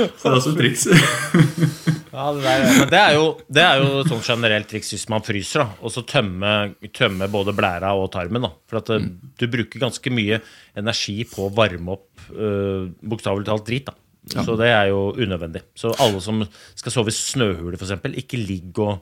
Så 0.00 0.22
det 0.22 0.30
er 0.30 0.36
også 0.38 0.52
et 0.54 0.60
triks. 0.60 0.84
Ja, 2.10 2.30
det, 2.32 2.42
der, 2.44 2.86
det 2.88 3.00
er 3.00 3.14
jo, 3.16 3.24
det 3.52 3.62
er 3.64 3.82
jo 3.82 4.04
sånn 4.08 4.22
generelt 4.24 4.68
triks 4.70 4.92
hvis 4.94 5.08
man 5.12 5.24
fryser. 5.26 5.64
da 5.64 5.66
Og 5.82 5.92
så 5.92 6.04
tømme, 6.06 6.52
tømme 6.96 7.28
både 7.32 7.52
blæra 7.56 7.90
og 7.98 8.12
tarmen. 8.14 8.46
da 8.46 8.52
For 8.70 8.80
at 8.80 8.92
mm. 8.94 9.10
du 9.42 9.44
bruker 9.50 9.82
ganske 9.82 10.14
mye 10.14 10.38
energi 10.78 11.18
på 11.28 11.48
å 11.48 11.52
varme 11.58 11.98
opp 11.98 12.30
uh, 12.30 12.86
bokstavelig 13.02 13.50
talt 13.50 13.66
drit. 13.66 13.90
da 13.90 13.96
Så 14.28 14.56
det 14.60 14.68
er 14.68 14.90
jo 14.92 15.12
unødvendig. 15.16 15.62
Så 15.74 15.94
alle 15.98 16.20
som 16.20 16.42
skal 16.76 16.92
sove 16.92 17.08
i 17.08 17.16
snøhule, 17.16 17.78
f.eks., 17.80 17.94
ikke 18.20 18.36
ligg 18.38 18.78
og 18.78 18.98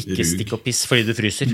ikke 0.00 0.24
stikk 0.24 0.52
og 0.56 0.62
piss 0.64 0.84
fordi 0.88 1.02
du 1.08 1.14
fryser. 1.18 1.50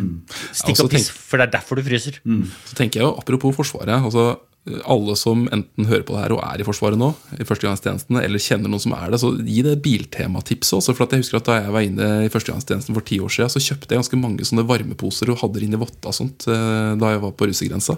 Stikk 0.55 0.83
og 0.85 0.91
piss, 0.93 1.09
tenk- 1.09 1.23
for 1.31 1.41
det 1.41 1.47
er 1.49 1.55
derfor 1.59 1.77
du 1.81 1.83
fryser. 1.87 2.21
Så 2.69 2.77
tenker 2.79 3.01
jeg 3.01 3.07
jo, 3.09 3.15
Apropos 3.19 3.57
Forsvaret. 3.57 3.89
altså 4.05 4.37
Alle 4.85 5.15
som 5.17 5.47
enten 5.55 5.87
hører 5.87 6.03
på 6.03 6.13
det 6.15 6.23
her 6.25 6.33
og 6.37 6.43
er 6.45 6.61
i 6.61 6.67
Forsvaret 6.67 6.99
nå, 6.99 7.13
i 7.39 7.45
førstegangstjenesten, 7.47 8.19
eller 8.21 8.39
kjenner 8.43 8.69
noen 8.69 8.83
som 8.83 8.93
er 8.99 9.11
det, 9.15 9.21
så 9.23 9.31
gi 9.47 9.63
det 9.63 9.77
biltematipset 9.83 10.77
også. 10.81 10.95
for 10.95 11.07
at 11.07 11.13
jeg 11.17 11.23
husker 11.23 11.37
at 11.39 11.47
Da 11.47 11.59
jeg 11.63 11.73
var 11.73 11.81
inne 11.87 12.09
i 12.27 12.29
førstegangstjenesten 12.29 12.95
for 12.95 13.01
ti 13.07 13.19
år 13.23 13.31
siden, 13.31 13.49
så 13.51 13.63
kjøpte 13.63 13.95
jeg 13.95 14.03
ganske 14.03 14.19
mange 14.21 14.45
sånne 14.45 14.67
varmeposer 14.67 15.31
og 15.31 15.39
hadde 15.39 15.55
det 15.55 15.63
inni 15.69 15.79
i 15.79 15.83
votta 15.87 16.09
og 16.11 16.15
sånt 16.19 16.47
eh, 16.51 16.93
da 16.99 17.13
jeg 17.15 17.23
var 17.23 17.33
på 17.33 17.47
russegrensa. 17.49 17.97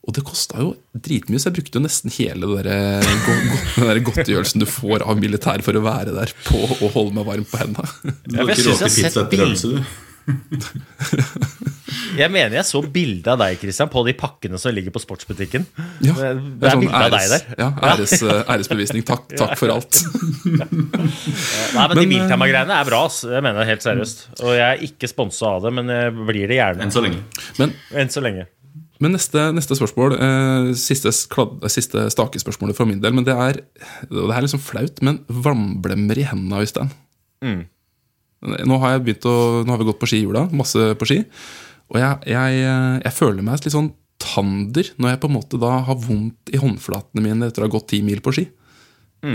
Og 0.00 0.14
det 0.16 0.22
kosta 0.24 0.62
jo 0.62 0.70
dritmye, 0.96 1.38
så 1.38 1.50
jeg 1.50 1.58
brukte 1.58 1.76
jo 1.76 1.84
nesten 1.84 2.12
hele 2.14 2.48
det 2.48 2.62
der, 2.64 2.68
eh, 2.72 3.10
den 3.76 3.88
der 3.90 4.00
godtgjørelsen 4.06 4.62
du 4.62 4.68
får 4.68 5.04
av 5.04 5.20
militær 5.20 5.60
for 5.66 5.76
å 5.76 5.82
være 5.84 6.14
der 6.16 6.32
på 6.46 6.60
å 6.80 6.88
holde 6.94 7.18
meg 7.18 7.28
varm 7.28 7.44
på 7.48 7.58
men 7.60 8.40
jeg 8.40 8.46
har 8.48 8.88
sett 8.88 9.18
mener 12.30 12.54
jeg 12.58 12.66
så 12.68 12.80
bilde 12.84 13.32
av 13.32 13.40
deg 13.40 13.58
Christian, 13.60 13.88
på 13.90 14.02
de 14.06 14.12
pakkene 14.18 14.58
som 14.60 14.74
ligger 14.74 14.94
på 14.94 15.02
sportsbutikken. 15.02 15.64
Ja, 16.04 16.14
det, 16.14 16.28
er, 16.28 16.38
det 16.38 16.68
er 16.68 16.76
sånn 16.76 16.84
bilde 16.84 17.00
av 17.00 17.14
deg 17.14 17.26
der. 17.32 17.46
Ja, 17.58 17.68
æres, 17.90 18.14
eh, 18.20 18.42
æresbevisning. 18.54 19.04
Takk, 19.08 19.26
takk 19.40 19.56
for 19.58 19.74
alt. 19.74 20.02
Nei, 20.46 20.68
men, 20.68 20.86
de 20.86 21.80
Men, 21.80 21.96
De 21.98 22.06
Biltema-greiene 22.14 22.78
er 22.78 22.88
bra. 22.88 23.02
ass. 23.10 23.22
Jeg 23.26 23.44
mener 23.46 23.64
det 23.64 23.68
helt 23.72 23.86
seriøst. 23.86 24.24
Og 24.44 24.54
jeg 24.54 24.66
er 24.68 24.86
ikke 24.90 25.10
sponsa 25.10 25.56
av 25.56 25.66
det, 25.66 25.74
men 25.80 25.92
jeg 25.96 26.14
blir 26.20 26.46
det 26.52 26.60
gjerne. 26.60 26.86
Enn 26.86 26.94
så 26.94 27.04
lenge. 27.04 27.24
Men 27.58 27.76
Enn 28.04 28.12
så 28.12 28.24
lenge. 28.24 28.46
Men 29.00 29.14
neste, 29.16 29.46
neste 29.56 29.76
spørsmål, 29.78 30.14
eh, 30.20 30.70
siste, 30.76 31.12
kladd, 31.32 31.62
siste 31.72 32.02
stakespørsmålet 32.12 32.76
for 32.76 32.88
min 32.88 33.00
del, 33.00 33.14
men 33.16 33.24
det 33.24 33.32
er, 33.32 33.62
det 34.10 34.26
er 34.26 34.44
liksom 34.44 34.60
flaut, 34.60 35.00
men 35.06 35.22
vannblemmer 35.28 36.20
i 36.20 36.26
hendene, 36.28 36.60
Øystein. 36.60 36.92
Nå 38.68 38.78
har 38.80 38.94
jeg 38.94 39.04
begynt 39.06 39.28
å, 39.28 39.64
nå 39.64 39.72
har 39.72 39.80
vi 39.80 39.88
gått 39.88 40.00
på 40.00 40.08
ski 40.08 40.20
i 40.20 40.26
jula, 40.26 40.46
masse 40.52 40.92
på 41.00 41.08
ski, 41.08 41.22
og 41.90 41.98
jeg, 42.00 42.20
jeg, 42.30 42.60
eh, 42.68 43.00
jeg 43.06 43.16
føler 43.16 43.42
meg 43.44 43.64
litt 43.64 43.74
sånn 43.74 43.92
tander 44.20 44.92
når 45.00 45.14
jeg 45.14 45.20
på 45.22 45.28
en 45.30 45.36
måte 45.38 45.58
da 45.60 45.72
har 45.88 45.96
vondt 45.96 46.52
i 46.52 46.60
håndflatene 46.60 47.24
mine 47.24 47.48
etter 47.48 47.64
å 47.64 47.70
ha 47.70 47.72
gått 47.72 47.88
ti 47.94 48.02
mil 48.04 48.20
på 48.20 48.36
ski. 48.36 48.46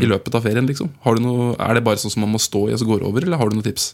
I 0.01 0.07
løpet 0.09 0.33
av 0.33 0.41
ferien, 0.41 0.65
liksom. 0.65 0.89
Har 1.03 1.17
du 1.17 1.21
noe, 1.21 1.51
er 1.61 1.77
det 1.77 1.83
bare 1.85 1.99
sånn 2.01 2.13
som 2.13 2.23
man 2.25 2.31
må 2.33 2.39
stå 2.41 2.63
i 2.69 2.73
og 2.73 2.79
så 2.81 2.87
går 2.89 3.03
det 3.03 3.09
over, 3.09 3.25
eller 3.25 3.37
har 3.37 3.49
du 3.49 3.57
noen 3.57 3.65
tips? 3.67 3.91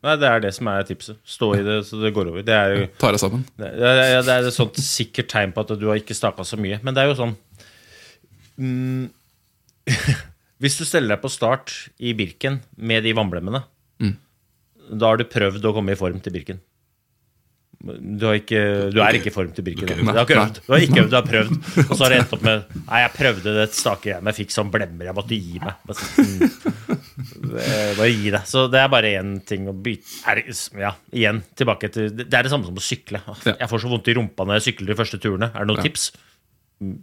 Nei, 0.00 0.14
Det 0.16 0.28
er 0.30 0.40
det 0.40 0.50
som 0.56 0.68
er 0.72 0.86
tipset. 0.88 1.18
Stå 1.28 1.50
i 1.58 1.62
det 1.66 1.80
så 1.88 1.98
det 2.00 2.12
går 2.16 2.30
over. 2.32 2.44
Det 2.46 2.54
er 2.56 2.74
jo 2.76 2.86
Ta 3.02 3.10
deg 3.12 3.20
sammen. 3.20 3.42
det 3.60 3.68
er, 3.68 4.22
det 4.24 4.32
er 4.32 4.48
et 4.48 4.56
sånt 4.56 4.78
sikkert 4.80 5.28
tegn 5.32 5.52
på 5.52 5.60
at 5.66 5.74
du 5.80 5.86
har 5.90 6.00
ikke 6.00 6.16
staka 6.16 6.46
så 6.48 6.56
mye. 6.60 6.78
Men 6.82 6.96
det 6.96 7.02
er 7.04 7.10
jo 7.10 7.18
sånn 7.18 7.34
mm, 8.56 9.10
Hvis 10.60 10.78
du 10.80 10.86
steller 10.88 11.14
deg 11.16 11.22
på 11.22 11.30
start 11.32 11.74
i 12.00 12.14
Birken 12.16 12.60
med 12.76 13.04
de 13.04 13.12
vannblemmene, 13.16 13.62
da 14.90 15.06
har 15.12 15.20
du 15.20 15.24
prøvd 15.30 15.64
å 15.68 15.72
komme 15.76 15.94
i 15.94 15.98
form 15.98 16.18
til 16.24 16.34
Birken. 16.34 16.58
Du, 17.80 18.26
ikke, 18.36 18.60
du 18.92 18.98
er 19.00 19.16
ikke 19.16 19.30
i 19.30 19.32
form 19.32 19.52
til 19.56 19.64
Birken. 19.64 19.88
Du 19.88 20.10
har 20.12 20.26
ikke 20.26 20.36
øvd. 20.36 20.58
Du 20.66 20.74
har 20.74 20.82
ikke 20.84 21.00
øvd, 21.00 21.08
du 21.08 21.16
har 21.16 21.24
prøvd. 21.24 21.52
Og 21.86 21.92
så 21.94 22.02
har 22.02 22.12
det 22.12 22.18
endt 22.20 22.34
opp 22.36 22.42
med 22.44 22.74
Nei, 22.76 22.98
jeg 23.00 23.12
prøvde 23.14 23.54
det 23.56 23.66
staket 23.76 24.20
men 24.20 24.32
jeg 24.32 24.38
fikk 24.42 24.52
sånn 24.52 24.72
blemmer. 24.74 25.08
Jeg 25.08 25.16
måtte 25.16 25.38
gi 25.38 25.62
meg. 25.62 25.78
Bare, 25.88 25.96
sånn, 25.96 26.34
mm. 26.36 27.54
bare 27.96 28.10
gi 28.10 28.34
deg. 28.36 28.48
Så 28.52 28.66
det 28.72 28.82
er 28.82 28.92
bare 28.92 29.14
én 29.22 29.32
ting 29.48 29.70
å 29.70 29.76
bytte 29.86 30.34
er, 30.34 30.42
Ja, 30.82 30.92
igjen, 31.16 31.40
tilbake 31.56 31.88
til 31.94 32.12
Det 32.12 32.28
er 32.28 32.44
det 32.44 32.52
samme 32.52 32.68
som 32.68 32.76
å 32.76 32.84
sykle. 32.84 33.22
Jeg 33.48 33.70
får 33.72 33.84
så 33.86 33.92
vondt 33.94 34.12
i 34.12 34.16
rumpa 34.18 34.44
når 34.44 34.60
jeg 34.60 34.68
sykler 34.68 34.92
de 34.92 34.98
første 35.00 35.22
turene. 35.22 35.48
Er 35.54 35.64
det 35.64 35.72
noen 35.72 35.88
tips? 35.88 36.10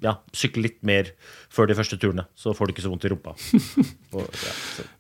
Ja, 0.02 0.16
sykle 0.34 0.64
litt 0.66 0.80
mer 0.86 1.12
før 1.54 1.68
de 1.70 1.76
første 1.78 2.00
turene, 2.02 2.24
så 2.34 2.50
får 2.58 2.66
du 2.66 2.74
ikke 2.74 2.84
så 2.88 2.90
vondt 2.90 3.04
i 3.06 3.12
rumpa. 3.12 3.36
Og, 4.18 4.24
ja. 4.26 4.54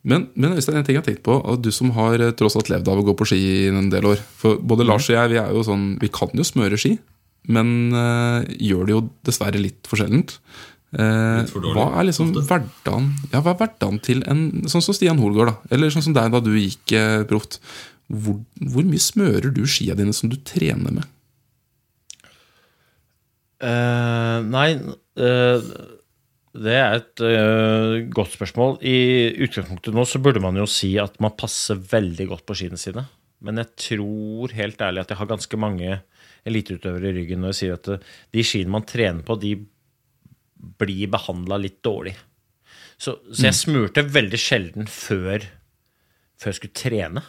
Men, 0.06 0.28
men 0.38 0.54
Øystein, 0.54 0.78
en 0.78 0.86
ting 0.86 1.00
jeg 1.00 1.02
har 1.02 1.08
tenkt 1.08 1.24
på, 1.26 1.34
og 1.34 1.64
du 1.66 1.72
som 1.74 1.90
har 1.96 2.22
eh, 2.22 2.34
tross 2.38 2.60
alt 2.60 2.70
levd 2.70 2.92
av 2.94 3.02
å 3.02 3.06
gå 3.08 3.16
på 3.18 3.26
ski 3.32 3.40
i 3.42 3.72
en 3.72 3.90
del 3.90 4.06
år 4.06 4.22
For 4.38 4.62
både 4.62 4.86
Lars 4.86 5.10
og 5.10 5.18
jeg 5.18 5.32
vi 5.34 5.40
er 5.42 5.50
jo 5.56 5.66
sånn, 5.66 5.88
vi 6.02 6.12
kan 6.14 6.30
jo 6.38 6.46
smøre 6.46 6.78
ski, 6.78 6.94
men 7.50 7.74
uh, 7.96 8.46
gjør 8.60 8.86
det 8.86 8.94
jo 8.94 9.02
dessverre 9.26 9.62
litt 9.62 9.90
for 9.90 9.98
sjeldent. 10.02 10.36
Uh, 10.94 11.42
hva 11.76 11.90
er 12.00 12.08
liksom 12.08 12.30
hverdagen 12.38 13.10
Ja, 13.34 13.42
hva 13.42 13.52
er 13.52 13.60
hverdagen 13.60 13.98
til 14.04 14.22
en 14.30 14.70
sånn 14.72 14.84
som 14.84 14.96
Stian 14.96 15.20
Holgaard, 15.20 15.52
da? 15.52 15.74
Eller 15.76 15.92
sånn 15.92 16.06
som 16.06 16.16
deg 16.16 16.32
da 16.32 16.44
du 16.44 16.54
gikk 16.54 16.94
uh, 16.94 17.26
proft. 17.28 17.62
hvor, 18.08 18.44
hvor 18.62 18.86
mye 18.88 19.02
smører 19.02 19.50
du 19.56 19.66
skia 19.68 19.98
dine 19.98 20.14
som 20.16 20.30
du 20.30 20.38
trener 20.48 21.00
med? 21.02 21.08
Eh, 23.58 24.40
nei, 24.46 24.68
uh, 24.78 25.70
det 26.58 26.76
er 26.78 26.98
et 27.00 27.24
uh, 27.26 27.96
godt 28.14 28.36
spørsmål. 28.38 28.78
I 28.86 28.98
utgangspunktet 29.46 29.96
nå 29.98 30.06
så 30.10 30.22
burde 30.22 30.44
man 30.44 30.60
jo 30.60 30.68
si 30.70 30.94
at 31.02 31.18
man 31.24 31.36
passer 31.38 31.80
veldig 31.80 32.30
godt 32.34 32.46
på 32.48 32.58
skiene 32.58 32.80
sine. 32.82 33.08
Men 33.46 33.62
jeg 33.62 33.74
tror 33.88 34.54
helt 34.58 34.82
ærlig 34.82 35.04
at 35.04 35.14
jeg 35.14 35.20
har 35.20 35.30
ganske 35.30 35.60
mange 35.62 36.00
eliteutøvere 36.48 37.12
i 37.12 37.18
ryggen 37.20 37.44
når 37.44 37.54
jeg 37.54 37.60
sier 37.60 37.76
at 37.78 38.08
de 38.34 38.46
skiene 38.46 38.74
man 38.74 38.86
trener 38.88 39.26
på, 39.26 39.38
de 39.38 39.58
blir 40.82 41.12
behandla 41.14 41.60
litt 41.62 41.82
dårlig. 41.86 42.16
Så, 42.98 43.20
så 43.30 43.50
jeg 43.50 43.58
smurte 43.58 44.02
veldig 44.10 44.40
sjelden 44.42 44.90
før, 44.90 45.46
før 46.42 46.50
jeg 46.50 46.60
skulle 46.60 46.80
trene. 46.82 47.24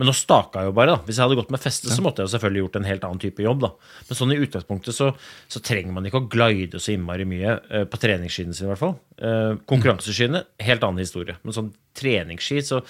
Men 0.00 0.08
nå 0.08 0.12
staka 0.16 0.62
jeg 0.62 0.70
jo 0.70 0.72
bare. 0.76 0.94
da. 0.94 1.02
Hvis 1.04 1.18
jeg 1.20 1.26
hadde 1.26 1.36
gått 1.36 1.50
med 1.52 1.60
feste, 1.60 1.90
så 1.92 2.00
måtte 2.00 2.22
jeg 2.22 2.30
jo 2.30 2.32
selvfølgelig 2.32 2.62
gjort 2.62 2.76
en 2.80 2.86
helt 2.88 3.02
annen 3.04 3.20
type 3.20 3.44
jobb. 3.44 3.60
da. 3.60 3.68
Men 4.08 4.16
sånn 4.16 4.32
i 4.32 4.38
utgangspunktet 4.40 4.96
så, 4.96 5.10
så 5.52 5.60
trenger 5.60 5.92
man 5.92 6.06
ikke 6.08 6.22
å 6.22 6.28
glide 6.32 6.80
så 6.80 6.94
innmari 6.94 7.26
mye, 7.28 7.58
eh, 7.70 7.84
på 7.84 8.00
treningsskiene 8.00 8.56
sine 8.56 8.70
i 8.70 8.72
hvert 8.72 8.80
fall. 8.80 8.94
Eh, 9.20 9.52
konkurranseskiene, 9.68 10.44
helt 10.64 10.86
annen 10.88 11.04
historie. 11.04 11.36
Men 11.44 11.52
sånn 11.58 11.68
treningsski, 11.98 12.62
så 12.64 12.80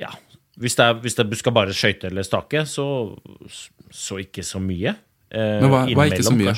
ja 0.00 0.08
Hvis 0.60 0.74
det 0.76 0.84
er, 0.84 0.94
hvis 1.00 1.14
det 1.16 1.22
er, 1.24 1.28
du 1.30 1.36
skal 1.38 1.52
bare 1.56 1.72
skøyte 1.76 2.08
eller 2.10 2.22
stake, 2.26 2.64
så, 2.68 2.84
så 3.92 4.18
ikke 4.20 4.42
så 4.44 4.58
mye. 4.60 4.96
Eh, 5.30 5.60
Men 5.62 5.70
hva, 5.72 5.84
hva 5.88 6.04
er 6.08 6.16
ikke 6.16 6.26
så 6.26 6.34
mye? 6.36 6.56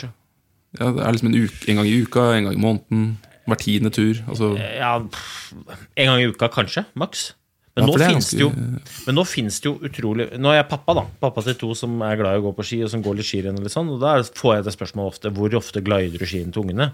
Ja, 0.79 0.89
det 0.97 1.03
er 1.05 1.13
liksom 1.13 1.29
en, 1.29 1.37
uke, 1.45 1.69
en 1.71 1.77
gang 1.83 1.87
i 1.91 1.99
uka, 2.07 2.25
en 2.39 2.47
gang 2.49 2.55
i 2.57 2.63
måneden, 2.63 3.05
hver 3.51 3.59
tiende 3.61 3.91
tur. 3.93 4.23
Altså, 4.31 4.55
Ja, 4.57 4.95
pff, 5.05 5.53
en 5.99 6.07
gang 6.09 6.23
i 6.23 6.31
uka 6.33 6.49
kanskje, 6.55 6.87
maks. 6.99 7.33
Men, 7.73 7.87
Ja, 7.87 7.89
nå 7.89 7.93
det 7.97 8.07
det 8.21 8.37
jo, 8.37 8.49
men 8.53 9.17
nå 9.17 9.23
finnes 9.25 9.57
det 9.65 9.65
jo 9.65 9.79
utrolig 9.81 10.27
Nå 10.37 10.51
er 10.53 10.59
jeg 10.59 10.67
pappa, 10.69 10.93
da. 10.99 11.05
Pappa 11.23 11.41
til 11.47 11.55
to 11.57 11.71
som 11.79 11.95
er 12.05 12.19
glad 12.21 12.37
i 12.37 12.43
å 12.43 12.45
gå 12.45 12.53
på 12.59 12.67
ski, 12.69 12.83
og 12.85 12.91
som 12.93 13.01
går 13.05 13.17
litt 13.17 13.29
skirenn. 13.31 13.57
og 13.57 13.65
litt 13.65 13.73
sånn, 13.73 13.89
og 13.95 14.03
Da 14.03 14.19
får 14.21 14.59
jeg 14.59 14.67
det 14.67 14.75
spørsmålet 14.77 15.15
ofte 15.15 15.33
hvor 15.33 15.57
ofte 15.57 15.81
glider 15.81 16.21
du 16.21 16.27
skien 16.29 16.53
til 16.53 16.67
ungene. 16.67 16.91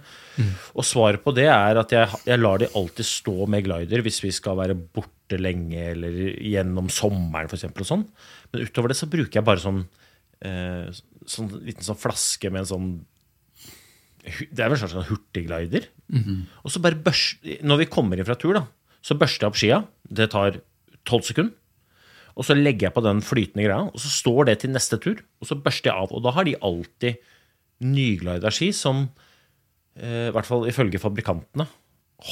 Og 0.79 0.87
svaret 0.87 1.25
på 1.25 1.35
det 1.35 1.49
er 1.51 1.83
at 1.83 1.91
jeg, 1.91 2.23
jeg 2.31 2.39
lar 2.39 2.63
de 2.63 2.71
alltid 2.79 3.11
stå 3.11 3.49
med 3.51 3.67
glider 3.67 4.07
hvis 4.07 4.23
vi 4.23 4.31
skal 4.31 4.55
være 4.61 4.79
borte 4.79 5.41
lenge 5.43 5.83
eller 5.97 6.15
gjennom 6.39 6.87
sommeren 6.95 7.51
f.eks. 7.51 7.67
og 7.75 7.91
sånn. 7.91 8.07
Men 8.53 8.63
utover 8.63 8.95
det 8.95 9.01
så 9.03 9.11
bruker 9.11 9.41
jeg 9.41 9.49
bare 9.51 9.65
sånn 9.65 9.83
eh, 10.47 10.95
sånn 11.27 11.51
liten 11.67 11.83
sånn 11.91 11.99
flaske 11.99 12.55
med 12.55 12.63
en 12.63 12.71
sånn 12.77 12.91
det 14.53 14.61
er 14.61 14.69
vel 14.69 14.77
en 14.77 14.81
slags 14.83 14.93
sånn 14.95 15.07
hurtigglider. 15.09 15.87
Og 16.63 16.71
så 16.73 16.81
bare 16.85 16.99
børs, 17.01 17.39
Når 17.65 17.79
vi 17.83 17.87
kommer 17.91 18.19
inn 18.19 18.27
fra 18.29 18.37
tur, 18.37 18.53
da, 18.59 18.67
så 19.05 19.17
børster 19.19 19.47
jeg 19.47 19.53
opp 19.53 19.59
skia. 19.59 19.81
Det 20.09 20.31
tar 20.35 20.61
tolv 21.09 21.27
sekunder. 21.27 21.55
Og 22.39 22.47
så 22.47 22.55
legger 22.55 22.87
jeg 22.87 22.95
på 22.95 23.03
den 23.03 23.21
flytende 23.25 23.65
greia, 23.67 23.89
og 23.91 23.99
så 23.99 24.11
står 24.15 24.47
det 24.47 24.61
til 24.63 24.71
neste 24.71 24.99
tur. 25.03 25.19
Og 25.43 25.51
så 25.51 25.59
børster 25.59 25.91
jeg 25.91 26.05
av. 26.07 26.15
Og 26.15 26.23
da 26.23 26.35
har 26.37 26.47
de 26.47 26.55
alltid 26.63 27.19
nyglida 27.83 28.53
ski 28.55 28.71
som, 28.75 29.09
eh, 29.99 30.29
i 30.29 30.35
hvert 30.35 30.47
fall 30.47 30.69
ifølge 30.71 31.03
fabrikantene, 31.03 31.67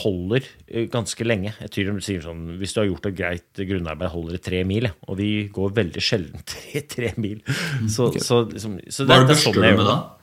holder 0.03 0.47
eh, 0.67 0.87
ganske 0.91 1.27
lenge. 1.27 1.55
Jeg 1.63 1.71
tror 1.71 1.91
de 1.95 2.03
sier 2.03 2.23
sånn 2.23 2.59
Hvis 2.59 2.75
du 2.75 2.81
har 2.81 2.89
gjort 2.89 3.07
et 3.07 3.19
greit 3.19 3.61
grunnarbeid, 3.69 4.11
holder 4.11 4.39
det 4.39 4.43
tre 4.47 4.63
mil. 4.67 4.89
Og 5.07 5.19
vi 5.19 5.31
går 5.51 5.75
veldig 5.75 6.03
sjelden 6.03 6.43
tre, 6.55 6.83
tre 6.87 7.13
mil. 7.19 7.43
Så, 7.91 8.13
så, 8.19 8.45
liksom, 8.51 8.79
så 8.87 9.07
Hva 9.07 9.23
er 9.23 9.27
det 9.27 9.37
er 9.37 9.43
sånn 9.43 9.59
jeg 9.59 9.63
med 9.63 9.83
gjør 9.83 9.83
det. 9.83 9.91
Nei, 9.91 9.95
da 9.95 10.16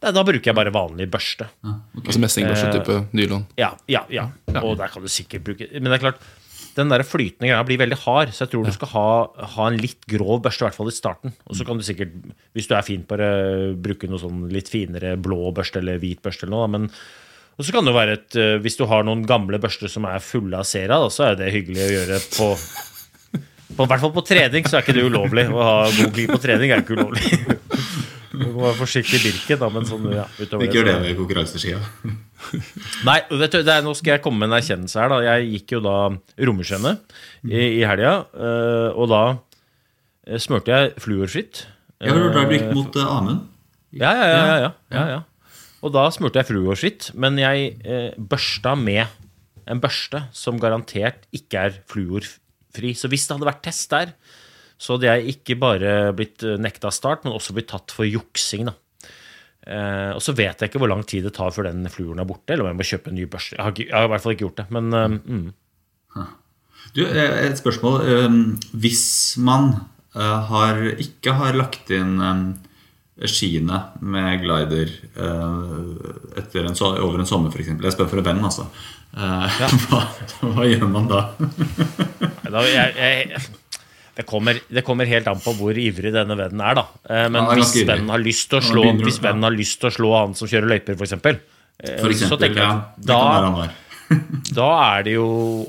bruker 0.00 0.50
jeg 0.50 0.54
bare 0.56 0.72
vanlig 0.74 1.08
børste. 1.10 1.48
altså 1.64 2.20
messingbørste-type 2.22 2.98
nylon. 3.12 3.46
Ja, 3.58 3.72
ja, 3.90 4.04
ja. 4.10 4.28
Og 4.62 4.76
der 4.78 4.92
kan 4.92 5.02
du 5.02 5.08
sikkert 5.08 5.44
bruke 5.44 5.66
Men 5.72 5.90
det 5.90 5.98
er 5.98 6.04
klart, 6.10 6.20
den 6.78 6.92
der 6.92 7.02
flytende 7.02 7.48
greia 7.50 7.64
blir 7.66 7.80
veldig 7.80 7.98
hard, 8.04 8.32
så 8.32 8.44
jeg 8.44 8.52
tror 8.52 8.66
du 8.68 8.72
skal 8.72 8.92
ha, 8.92 9.06
ha 9.56 9.66
en 9.66 9.78
litt 9.82 10.06
grov 10.06 10.42
børste, 10.44 10.62
i 10.62 10.68
hvert 10.68 10.78
fall 10.78 10.90
i 10.92 10.94
starten. 10.94 11.34
Og 11.50 11.58
så 11.58 11.66
kan 11.66 11.78
du 11.78 11.82
sikkert, 11.86 12.12
hvis 12.54 12.68
du 12.70 12.76
er 12.78 12.86
fin 12.86 13.02
på 13.02 13.18
det, 13.18 13.30
bruke 13.82 14.10
noe 14.10 14.22
sånn 14.22 14.44
litt 14.54 14.70
finere 14.70 15.16
blå 15.18 15.50
børste 15.56 15.82
eller 15.82 15.98
hvit 16.02 16.22
børste 16.22 16.46
eller 16.46 16.54
noe. 16.54 16.68
Men 16.76 16.92
og 17.58 17.66
så 17.66 17.74
kan 17.74 17.88
det 17.88 17.90
være 17.90 18.12
et 18.14 18.36
eh, 18.38 18.60
Hvis 18.62 18.76
du 18.78 18.84
har 18.86 19.02
noen 19.02 19.24
gamle 19.26 19.58
børster 19.58 19.90
som 19.90 20.04
er 20.06 20.22
fulle 20.22 20.60
av 20.60 20.68
sera, 20.68 21.00
da, 21.02 21.08
så 21.10 21.32
er 21.32 21.40
det 21.40 21.50
hyggelig 21.50 21.82
å 21.82 21.90
gjøre 21.96 22.20
på 22.36 22.52
på, 23.78 23.84
I 23.84 23.90
hvert 23.90 24.00
fall 24.02 24.14
på 24.14 24.24
trening 24.26 24.66
så 24.66 24.78
er 24.78 24.86
ikke 24.86 24.94
det 24.96 25.06
ulovlig. 25.06 25.44
Å 25.52 25.64
ha 25.66 25.74
god 25.92 26.14
glid 26.16 26.32
på 26.32 26.40
trening 26.42 26.72
er 26.72 26.82
ikke 26.82 26.96
ulovlig. 26.98 27.28
Du 28.38 28.52
må 28.54 28.62
være 28.62 28.76
forsiktig 28.78 29.18
i 29.18 29.22
Birken, 29.26 29.58
da, 29.60 29.68
men 29.72 29.86
sånn, 29.88 30.06
ja, 30.14 30.24
utover 30.38 30.66
Ikke 30.66 30.78
gjør 30.78 30.88
det 30.90 30.94
med 31.02 31.18
konkurranseskia. 31.18 31.80
Nei, 33.08 33.18
vet 33.40 33.54
du, 33.54 33.60
det 33.66 33.74
er, 33.74 33.84
nå 33.84 33.94
skal 33.98 34.14
jeg 34.14 34.22
komme 34.24 34.42
med 34.42 34.52
en 34.52 34.58
erkjennelse 34.60 35.00
her. 35.00 35.12
da 35.12 35.18
Jeg 35.26 35.48
gikk 35.54 35.76
jo 35.76 35.82
da 35.84 35.96
Rommersjøene 36.48 36.94
i, 37.48 37.62
i 37.80 37.82
helga, 37.88 38.14
eh, 38.38 38.88
og 38.94 39.10
da 39.12 39.22
eh, 39.34 40.38
smurte 40.42 40.74
jeg 40.74 40.94
fluorfritt. 41.02 41.64
Jeg 41.98 42.14
har 42.14 42.22
hørt 42.28 42.38
har 42.38 42.50
blitt 42.50 42.68
mot 42.76 42.98
eh, 42.98 43.14
Amund. 43.18 43.46
Ja, 43.98 44.12
ja, 44.14 44.26
ja, 44.28 44.38
ja, 44.38 44.58
ja, 44.62 44.72
ja, 44.94 45.06
ja. 45.16 45.62
Og 45.82 45.94
da 45.94 46.08
smurte 46.14 46.40
jeg 46.40 46.50
fluorfritt, 46.50 47.12
men 47.14 47.38
jeg 47.38 47.76
børsta 48.18 48.74
med 48.78 49.06
en 49.70 49.80
børste 49.82 50.24
som 50.34 50.58
garantert 50.60 51.26
ikke 51.34 51.68
er 51.68 51.78
fluorfri. 51.90 52.94
Så 52.98 53.10
hvis 53.10 53.26
det 53.28 53.36
hadde 53.36 53.48
vært 53.48 53.64
test 53.66 53.92
der, 53.92 54.12
så 54.78 54.94
hadde 54.94 55.10
jeg 55.10 55.34
ikke 55.34 55.56
bare 55.58 55.94
blitt 56.16 56.44
eh, 56.46 56.58
nekta 56.60 56.92
start, 56.94 57.24
men 57.26 57.34
også 57.34 57.54
blitt 57.56 57.70
tatt 57.72 57.94
for 57.94 58.06
juksing. 58.06 58.68
da. 58.70 58.76
Eh, 59.68 60.12
og 60.14 60.22
så 60.24 60.34
vet 60.38 60.62
jeg 60.62 60.70
ikke 60.70 60.80
hvor 60.80 60.92
lang 60.92 61.02
tid 61.06 61.26
det 61.26 61.34
tar 61.36 61.50
før 61.54 61.68
den 61.68 61.90
fluoren 61.92 62.22
er 62.22 62.28
borte, 62.28 62.54
eller 62.54 62.64
om 62.64 62.70
jeg 62.70 62.78
må 62.78 62.86
kjøpe 62.92 63.12
en 63.12 63.18
ny 63.18 63.26
børste. 63.30 63.58
Jeg 63.58 63.66
har, 63.66 63.74
jeg 63.82 63.96
har 63.96 64.06
i 64.06 64.12
hvert 64.14 64.24
fall 64.24 64.36
ikke 64.36 64.46
gjort 64.46 64.62
det, 64.62 64.68
men 64.78 64.92
eh, 64.94 65.18
mm. 65.18 65.48
Du, 66.94 67.02
et 67.04 67.58
spørsmål. 67.58 68.06
Hvis 68.80 69.36
man 69.44 69.74
har, 70.16 70.78
ikke 71.02 71.34
har 71.36 71.58
lagt 71.58 71.90
inn 71.92 72.14
skiene 73.28 73.80
med 74.00 74.40
glider 74.40 74.94
en, 75.20 76.78
over 76.80 77.20
en 77.20 77.28
sommer, 77.28 77.52
f.eks. 77.52 77.74
Jeg 77.74 77.92
spør 77.92 78.08
for 78.08 78.22
en 78.22 78.28
venn, 78.30 78.40
altså. 78.40 78.70
Ja. 79.12 79.68
hva, 79.90 80.00
hva 80.54 80.66
gjør 80.70 80.88
man 80.88 81.12
da? 81.12 81.22
Da, 82.48 82.64
jeg, 82.64 82.96
jeg, 82.96 83.42
det, 84.18 84.24
kommer, 84.26 84.58
det 84.66 84.82
kommer 84.86 85.06
helt 85.06 85.28
an 85.30 85.38
på 85.42 85.52
hvor 85.54 85.78
ivrig 85.78 86.10
denne 86.14 86.34
vennen 86.38 86.62
er, 86.66 86.74
da. 86.80 86.86
Eh, 87.06 87.26
Men 87.30 87.44
ja, 87.46 87.58
hvis 87.60 87.76
vennen 87.86 88.10
har 88.10 88.22
lyst 88.22 88.48
til 88.50 88.58
å 88.58 88.64
slå 88.66 88.82
begynner 88.82 89.06
Hvis 89.06 89.20
vennen 89.22 89.46
har 89.46 89.54
lyst 89.54 89.78
til 89.78 89.90
å 89.90 89.94
slå 89.94 90.10
han 90.16 90.34
som 90.38 90.50
kjører 90.50 90.72
løyper, 90.74 90.98
f.eks., 90.98 91.12
eksempel, 91.14 91.38
så 92.18 92.38
tenker 92.40 92.58
jeg 92.58 92.66
ja, 92.66 92.72
da, 92.98 93.68
da 94.58 94.68
er 94.96 95.06
det 95.06 95.14
jo 95.14 95.28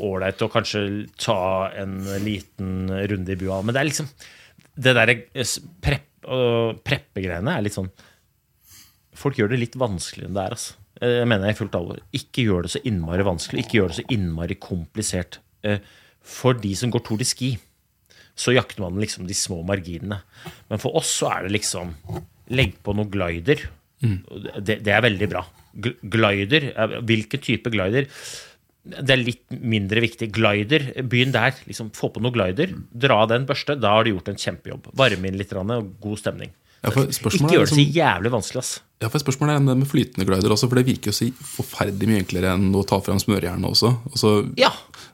ålreit 0.09 0.41
å 0.41 0.49
kanskje 0.51 0.83
ta 1.19 1.37
en 1.77 1.99
liten 2.23 2.87
runde 2.89 3.35
i 3.35 3.39
bua. 3.39 3.61
Men 3.61 3.75
det 3.75 3.83
er 3.83 3.89
liksom 3.91 4.09
Det 4.79 4.93
derre 4.95 5.15
prep, 5.83 6.05
preppegreiene 6.87 7.57
er 7.57 7.65
litt 7.65 7.75
sånn 7.75 7.89
Folk 9.19 9.35
gjør 9.39 9.51
det 9.51 9.59
litt 9.59 9.73
vanskeligere 9.75 10.29
enn 10.29 10.37
det 10.37 10.43
er. 10.45 10.53
Altså. 10.55 10.75
Eh, 11.03 11.15
Jeg 11.19 11.27
mener 11.27 11.49
jeg 11.49 11.57
i 11.57 11.59
fullt 11.59 11.73
alvor. 11.75 11.97
Ikke 12.15 12.45
gjør 12.45 12.63
det 12.65 12.71
så 12.71 12.79
innmari 12.87 13.25
vanskelig. 13.27 13.65
Ikke 13.65 13.81
gjør 13.81 13.91
det 13.91 13.97
så 13.97 14.05
innmari 14.15 14.55
komplisert. 14.63 15.41
Eh, 15.67 15.81
For 16.23 16.55
de 16.55 16.71
som 16.79 16.93
går 16.93 17.03
Tour 17.03 17.19
de 17.19 17.27
Ski, 17.27 17.49
så 18.39 18.55
jakter 18.55 18.85
man 18.85 18.99
liksom 19.01 19.27
de 19.27 19.35
små 19.35 19.61
marginene. 19.67 20.21
Men 20.71 20.81
for 20.81 20.95
oss 20.99 21.11
så 21.21 21.31
er 21.33 21.47
det 21.47 21.57
liksom 21.59 21.95
Legg 22.49 22.79
på 22.81 22.95
noe 22.97 23.05
glider. 23.13 23.59
Det, 24.01 24.79
det 24.81 24.89
er 24.89 25.03
veldig 25.05 25.27
bra. 25.29 25.43
Glider, 25.77 26.71
eh, 26.71 26.95
hvilken 27.05 27.43
type 27.45 27.69
glider? 27.69 28.07
Det 28.89 29.13
er 29.13 29.21
litt 29.21 29.43
mindre 29.53 30.01
viktig. 30.01 30.31
Glider, 30.33 30.87
begynn 31.11 31.35
der. 31.35 31.53
Liksom, 31.69 31.91
få 31.93 32.09
på 32.15 32.23
noe 32.23 32.33
glider. 32.33 32.73
Dra 32.89 33.19
av 33.25 33.29
den 33.29 33.45
børste. 33.49 33.75
Da 33.77 33.91
har 33.97 34.07
du 34.07 34.15
gjort 34.15 34.31
en 34.31 34.39
kjempejobb. 34.39 34.89
Varme 34.97 35.29
inn 35.29 35.37
litt 35.37 35.53
og 35.53 35.91
god 36.01 36.23
stemning. 36.23 36.55
Ja, 36.83 36.89
Ikke 36.89 37.09
gjør 37.51 37.65
det 37.65 37.69
så 37.73 37.75
liksom- 37.75 37.93
jævlig 37.93 38.31
vanskelig, 38.31 38.57
ass. 38.57 38.79
Ja, 39.01 39.07
for 39.09 39.19
spørsmålet 39.19 39.55
er 39.55 39.65
det 39.65 39.77
med 39.79 39.87
flytende 39.87 40.25
glider 40.27 40.49
også, 40.51 40.67
for 40.69 40.75
det 40.75 40.85
virker 40.87 41.11
jo 41.11 41.15
så 41.15 41.31
forferdelig 41.33 42.07
mye 42.07 42.19
enklere 42.23 42.53
enn 42.55 42.73
å 42.75 42.85
ta 42.87 42.99
frem 42.99 43.19
smørejernet 43.19 43.67
også. 43.67 43.97
Altså, 44.11 44.53
Ja. 44.57 44.69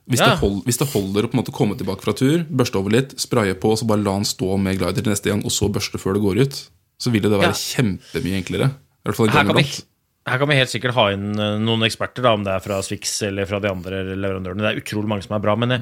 hvis, 0.10 0.20
Ja. 0.20 0.30
det 0.30 0.40
hold, 0.40 0.64
hvis 0.66 0.78
det 0.78 0.88
holder 0.90 1.24
å 1.24 1.30
på 1.30 1.34
en 1.34 1.44
måte 1.44 1.54
komme 1.54 1.76
tilbake 1.78 2.02
fra 2.02 2.14
tur, 2.14 2.44
børste 2.46 2.76
over 2.78 2.90
litt, 2.92 3.16
spraye 3.18 3.54
på, 3.56 3.72
og 3.72 3.78
så 3.80 3.88
bare 3.88 4.04
la 4.04 4.14
den 4.14 4.24
stå 4.26 4.58
med 4.60 4.78
glider 4.78 5.02
til 5.04 5.12
neste 5.14 5.30
gang, 5.30 5.44
og 5.44 5.52
så 5.52 5.72
børste 5.72 5.98
før 6.00 6.14
det 6.14 6.22
går 6.24 6.42
ut, 6.42 6.70
så 7.00 7.12
vil 7.12 7.22
det 7.22 7.32
være 7.32 7.42
Ja. 7.42 7.52
kjempemye 7.52 8.44
enklere. 8.44 8.72
Her 9.06 9.44
kan, 9.46 9.56
vi, 9.56 9.64
her 10.28 10.38
kan 10.40 10.48
vi 10.48 10.56
helt 10.56 10.70
sikkert 10.70 10.94
ha 10.94 11.10
inn 11.12 11.40
eh, 11.40 11.58
noen 11.60 11.82
eksperter, 11.84 12.24
da, 12.24 12.34
om 12.34 12.44
det 12.44 12.54
er 12.54 12.60
fra 12.60 12.82
Swix 12.82 13.22
eller 13.22 13.46
fra 13.46 13.60
de 13.60 13.70
andre 13.70 14.04
leverandørene. 14.16 14.62
Det 14.62 14.78
er 14.78 14.82
utrolig 14.82 15.08
mange 15.08 15.24
som 15.24 15.36
er 15.36 15.42
bra. 15.42 15.56
Men 15.56 15.72
eh, 15.72 15.80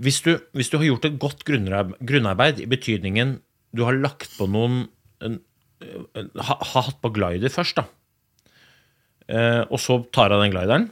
hvis, 0.00 0.20
du, 0.22 0.40
hvis 0.54 0.68
du 0.70 0.78
har 0.78 0.84
gjort 0.86 1.04
et 1.04 1.18
godt 1.18 1.44
grunnarbeid, 1.44 1.94
grunnarbeid 2.04 2.60
i 2.60 2.66
betydningen 2.66 3.38
du 3.74 3.84
har 3.84 3.92
lagt 3.92 4.30
på 4.38 4.48
noen 4.48 4.88
en, 5.24 5.38
en, 6.16 6.30
ha, 6.36 6.58
ha 6.60 6.82
hatt 6.88 7.00
på 7.02 7.12
glider 7.16 7.52
først, 7.52 7.80
da. 7.80 7.86
Eh, 9.26 9.62
og 9.64 9.80
så 9.82 9.98
tar 10.14 10.34
av 10.34 10.42
den 10.44 10.54
glideren, 10.54 10.88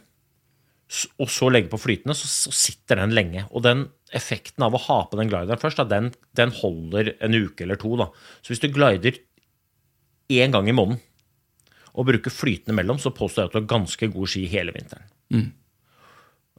og 1.22 1.30
så 1.32 1.48
legger 1.50 1.72
på 1.72 1.80
flytende, 1.80 2.16
så, 2.18 2.28
så 2.28 2.52
sitter 2.54 3.00
den 3.00 3.14
lenge. 3.16 3.46
Og 3.50 3.64
den 3.66 3.86
effekten 4.14 4.66
av 4.66 4.76
å 4.76 4.82
ha 4.84 4.98
på 5.10 5.18
den 5.18 5.30
glideren 5.30 5.60
først, 5.60 5.80
da, 5.80 5.88
den, 5.90 6.12
den 6.38 6.52
holder 6.54 7.14
en 7.24 7.34
uke 7.34 7.66
eller 7.66 7.80
to. 7.80 7.94
Da. 8.00 8.10
Så 8.44 8.52
hvis 8.52 8.62
du 8.62 8.68
glider 8.74 9.18
én 10.32 10.54
gang 10.54 10.68
i 10.70 10.76
måneden, 10.76 11.02
og 11.94 12.08
bruker 12.08 12.32
flytende 12.34 12.74
mellom, 12.74 12.98
så 12.98 13.12
påstår 13.14 13.44
jeg 13.44 13.50
at 13.50 13.54
du 13.54 13.60
har 13.60 13.70
ganske 13.70 14.08
god 14.10 14.30
ski 14.30 14.48
hele 14.50 14.72
vinteren. 14.74 15.06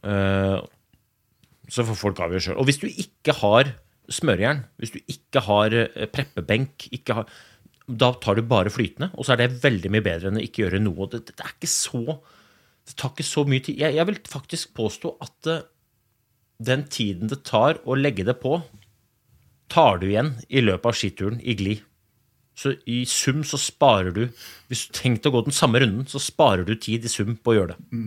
Eh, 0.06 0.58
så 1.72 1.84
får 1.84 1.98
folk 2.00 2.22
avgjøre 2.24 2.46
sjøl. 2.46 2.60
Og 2.62 2.68
hvis 2.68 2.80
du 2.80 2.86
ikke 2.88 3.34
har 3.42 3.74
smørjern, 4.12 4.62
hvis 4.80 4.94
du 4.94 5.00
ikke 5.12 5.42
har 5.44 5.76
eh, 5.76 6.08
preppebenk, 6.08 6.88
ikke 6.96 7.18
har, 7.18 7.36
da 7.86 8.10
tar 8.18 8.38
du 8.38 8.42
bare 8.46 8.72
flytende, 8.72 9.12
og 9.14 9.26
så 9.26 9.34
er 9.34 9.44
det 9.44 9.62
veldig 9.62 9.92
mye 9.94 10.04
bedre 10.04 10.30
enn 10.30 10.40
å 10.40 10.44
ikke 10.44 10.64
gjøre 10.64 10.82
noe. 10.82 11.06
Det, 11.12 11.22
det 11.30 11.44
er 11.44 11.54
ikke 11.54 11.70
så 11.70 12.18
Det 12.86 12.94
tar 12.94 13.10
ikke 13.10 13.26
så 13.26 13.42
mye 13.46 13.62
tid. 13.66 13.80
Jeg, 13.82 13.96
jeg 13.98 14.06
vil 14.06 14.18
faktisk 14.30 14.74
påstå 14.78 15.12
at 15.24 15.48
uh, 15.50 15.64
den 16.62 16.84
tiden 16.86 17.30
det 17.30 17.40
tar 17.46 17.80
å 17.82 17.96
legge 17.98 18.26
det 18.26 18.36
på, 18.42 18.60
tar 19.70 19.98
du 19.98 20.06
igjen 20.06 20.36
i 20.46 20.62
løpet 20.62 20.86
av 20.86 20.94
skituren 20.98 21.40
i 21.42 21.56
glid. 21.58 21.82
Så 22.56 22.76
i 22.88 23.02
sum 23.04 23.42
så 23.44 23.58
sparer 23.60 24.14
du 24.16 24.22
Hvis 24.70 24.86
du 24.86 24.94
tenkte 24.96 25.28
å 25.28 25.34
gå 25.34 25.42
den 25.44 25.52
samme 25.52 25.82
runden, 25.82 26.06
så 26.08 26.22
sparer 26.22 26.64
du 26.64 26.72
tid 26.80 27.04
i 27.04 27.10
sum 27.12 27.34
på 27.36 27.52
å 27.52 27.56
gjøre 27.58 27.74
det. 27.74 27.98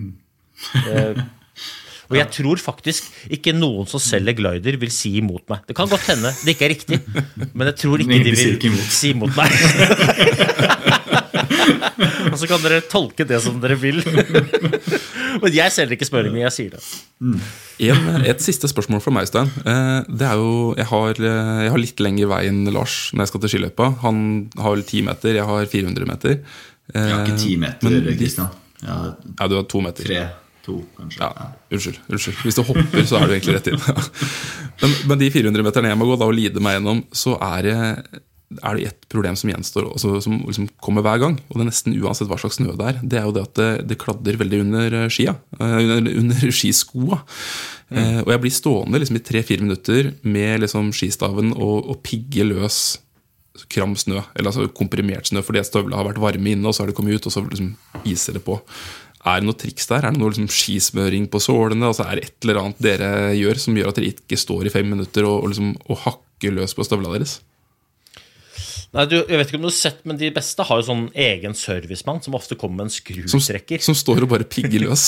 Eh, 0.89 1.19
og 2.09 2.17
jeg 2.17 2.27
tror 2.33 2.57
faktisk 2.61 3.09
ikke 3.29 3.53
noen 3.53 3.85
som 3.89 4.01
selger 4.01 4.33
glider, 4.39 4.77
vil 4.81 4.91
si 4.93 5.11
imot 5.21 5.45
meg. 5.51 5.59
Det 5.69 5.75
kan 5.77 5.89
godt 5.91 6.07
hende 6.09 6.31
det 6.43 6.55
ikke 6.55 6.65
er 6.67 6.73
riktig, 6.73 6.99
men 7.53 7.69
jeg 7.69 7.75
tror 7.83 8.01
ikke 8.03 8.19
de 8.25 8.33
vil 8.73 8.81
si 8.89 9.11
imot 9.13 9.35
meg. 9.37 9.49
Og 12.29 12.37
så 12.37 12.47
kan 12.49 12.61
dere 12.63 12.81
tolke 12.89 13.25
det 13.27 13.39
som 13.43 13.57
dere 13.61 13.75
vil. 13.79 13.99
Men 14.05 15.53
jeg 15.55 15.71
selger 15.73 15.95
ikke 15.95 16.07
smøring, 16.07 16.35
jeg 16.41 16.53
sier 16.55 16.75
det. 16.75 16.81
En, 17.89 18.09
et 18.27 18.43
siste 18.43 18.69
spørsmål 18.69 19.01
fra 19.03 19.13
meg, 19.15 19.27
Stein. 19.29 19.49
Eh, 19.63 19.99
Det 20.09 20.27
er 20.27 20.39
jo, 20.39 20.51
jeg 20.77 20.87
har, 20.91 21.09
eh, 21.19 21.61
jeg 21.65 21.73
har 21.73 21.81
litt 21.81 22.03
lengre 22.03 22.29
vei 22.31 22.41
enn 22.49 22.63
Lars 22.75 22.97
når 23.13 23.25
jeg 23.25 23.31
skal 23.33 23.43
til 23.45 23.53
skiløypa. 23.55 23.89
Han 24.03 24.21
har 24.59 24.75
vel 24.75 24.83
10 24.85 25.03
meter, 25.09 25.39
jeg 25.39 25.47
har 25.49 25.69
400 25.73 26.09
meter. 26.09 26.37
Eh, 26.93 26.99
Jeg 27.01 27.15
har 27.15 27.25
ikke 27.25 27.39
ti 27.43 27.55
meter, 27.61 27.99
Kristian. 28.19 28.49
Ja, 28.83 29.47
du 29.47 29.55
har 29.59 29.65
to 29.67 29.81
meter. 29.83 30.03
tre, 30.07 30.21
to, 30.65 30.77
kanskje. 30.97 31.19
Ja, 31.23 31.49
unnskyld, 31.73 31.99
unnskyld. 32.09 32.39
Hvis 32.45 32.57
du 32.59 32.63
hopper, 32.67 33.05
så 33.07 33.19
er 33.19 33.27
du 33.29 33.35
egentlig 33.37 33.55
rett 33.57 33.69
inn. 33.71 33.79
men, 34.81 34.97
men 35.11 35.21
de 35.21 35.29
400 35.33 35.65
meterne 35.65 35.91
jeg 35.93 35.99
må 36.01 36.07
gå 36.09 36.17
da 36.21 36.27
og 36.29 36.35
lide 36.37 36.61
meg 36.63 36.77
gjennom, 36.77 37.03
så 37.15 37.35
er 37.41 37.65
det, 37.67 37.77
er 38.59 38.77
det 38.79 38.85
ett 38.89 39.07
problem 39.13 39.35
som 39.39 39.51
gjenstår, 39.53 39.89
altså, 39.93 40.15
som 40.25 40.39
liksom 40.45 40.69
kommer 40.83 41.05
hver 41.05 41.21
gang. 41.23 41.39
Og 41.49 41.57
det 41.59 41.65
er 41.65 41.69
nesten 41.71 41.97
uansett 42.01 42.29
hva 42.31 42.37
slags 42.41 42.59
snø 42.61 42.73
det 42.79 42.91
er. 42.93 43.01
Det 43.03 43.19
er 43.21 43.27
jo 43.29 43.35
det 43.39 43.45
at 43.47 43.59
det, 43.61 43.69
det 43.91 43.99
kladder 44.01 44.39
veldig 44.41 44.63
under 44.67 44.99
eh, 45.03 45.09
skia. 45.13 45.35
eh, 45.59 45.75
Under, 45.97 46.13
under 46.23 46.51
skiskoa. 46.61 47.21
Eh, 47.89 48.19
og 48.23 48.33
jeg 48.35 48.41
blir 48.45 48.53
stående 48.53 49.01
liksom 49.01 49.17
i 49.17 49.25
tre-fire 49.25 49.65
minutter 49.65 50.11
med 50.29 50.65
liksom 50.65 50.91
skistaven 50.93 51.55
og, 51.57 51.87
og 51.89 52.01
pigge 52.05 52.45
løs 52.45 52.97
kram 53.73 53.91
snø, 53.97 54.21
eller 54.37 54.53
altså 54.53 54.69
komprimert 54.71 55.27
snø, 55.27 55.41
fordi 55.43 55.59
at 55.59 55.67
støvlene 55.67 55.97
har 55.97 56.05
vært 56.07 56.21
varme 56.21 56.51
inne, 56.53 56.63
og 56.69 56.71
så 56.77 56.83
har 56.85 56.91
det 56.91 56.95
kommet 56.95 57.17
ut, 57.17 57.25
og 57.27 57.33
så 57.33 57.41
liksom 57.43 57.73
iser 58.07 58.37
det 58.37 58.43
på. 58.45 58.55
Er 59.27 59.41
det 59.41 59.49
noe 59.49 59.59
triks 59.59 59.89
der? 59.89 60.05
Er 60.05 60.15
det 60.15 60.21
noe 60.21 60.31
liksom 60.31 60.47
skismøring 60.53 61.27
på 61.31 61.41
sålene? 61.43 61.89
Altså 61.91 62.05
er 62.07 62.19
det 62.19 62.29
et 62.29 62.47
eller 62.47 62.61
annet 62.63 62.81
dere 62.83 63.11
gjør 63.35 63.59
som 63.59 63.75
gjør 63.75 63.91
at 63.91 63.99
dere 63.99 64.13
ikke 64.13 64.39
står 64.39 64.69
i 64.69 64.73
fem 64.73 64.87
minutter 64.87 65.27
og, 65.27 65.43
og, 65.43 65.51
liksom, 65.51 65.73
og 65.91 66.03
hakker 66.05 66.55
løs 66.55 66.75
på 66.77 66.87
støvla 66.87 67.17
deres? 67.17 67.39
Nei, 68.89 69.03
du, 69.05 69.19
jeg 69.19 69.37
vet 69.37 69.51
ikke 69.51 69.57
om 69.59 69.65
du 69.67 69.69
har 69.69 69.75
sett, 69.75 69.99
men 70.09 70.17
De 70.17 70.31
beste 70.33 70.65
har 70.65 70.79
jo 70.79 70.85
sånn 70.87 71.03
egen 71.13 71.53
servicemann 71.53 72.23
som 72.25 72.33
ofte 72.39 72.55
kommer 72.57 72.79
med 72.79 72.87
en 72.87 72.93
Som, 73.29 73.37
skrutrekker. 73.37 73.83
som 73.85 73.93
står 73.97 74.25
og 74.25 74.31
bare 74.31 74.47
pigger 74.49 74.81
løs. 74.81 75.03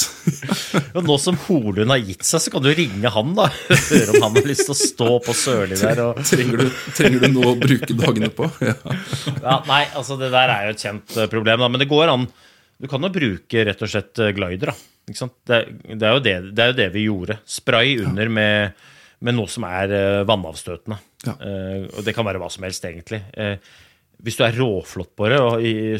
Nå 1.07 1.17
som 1.17 1.39
Holund 1.47 1.89
har 1.89 2.03
gitt 2.03 2.21
seg, 2.27 2.43
så 2.43 2.53
kan 2.53 2.61
du 2.61 2.69
ringe 2.77 3.09
han, 3.15 3.33
da. 3.39 3.47
Høre 3.89 4.19
om 4.19 4.27
han 4.27 4.37
har 4.37 4.49
lyst 4.51 4.67
til 4.67 4.75
å 4.75 4.77
stå 4.77 5.09
på 5.25 5.33
Sørli 5.33 5.79
der. 5.81 6.03
Og... 6.05 6.21
trenger, 6.29 6.61
du, 6.61 6.77
trenger 6.93 7.25
du 7.25 7.27
noe 7.33 7.55
å 7.55 7.57
bruke 7.57 7.97
dagene 7.97 8.29
på? 8.29 8.51
Ja. 8.61 8.77
Ja, 9.41 9.55
nei, 9.65 9.81
altså 9.97 10.15
det 10.19 10.29
der 10.31 10.51
er 10.53 10.67
jo 10.67 10.75
et 10.75 10.83
kjent 10.83 11.15
eh, 11.17 11.27
problem, 11.31 11.63
da. 11.63 11.69
Men 11.71 11.81
det 11.81 11.89
går 11.89 12.11
an. 12.13 12.27
Du 12.81 12.87
kan 12.89 13.03
jo 13.05 13.11
bruke 13.13 13.65
rett 13.67 13.83
og 13.85 13.91
slett 13.91 14.21
eh, 14.21 14.33
glider, 14.35 14.71
da. 14.71 14.89
Ikke 15.09 15.19
sant? 15.19 15.37
Det, 15.47 15.61
det, 15.91 16.01
er 16.07 16.15
jo 16.15 16.23
det, 16.25 16.35
det 16.55 16.63
er 16.63 16.71
jo 16.71 16.79
det 16.79 16.89
vi 16.95 17.05
gjorde. 17.05 17.37
Spray 17.49 17.99
under 18.01 18.31
med, 18.33 18.83
med 19.21 19.37
noe 19.37 19.51
som 19.51 19.65
er 19.69 19.93
eh, 19.97 20.23
vannavstøtende. 20.29 20.97
Ja. 21.27 21.35
Eh, 21.37 21.87
og 21.91 22.05
det 22.07 22.15
kan 22.17 22.27
være 22.27 22.41
hva 22.41 22.49
som 22.53 22.65
helst, 22.65 22.85
egentlig. 22.89 23.21
Eh, 23.37 23.57
hvis 24.21 24.37
du 24.37 24.43
er 24.45 24.53
råflott 24.53 25.11
på 25.17 25.27
det, 25.31 25.37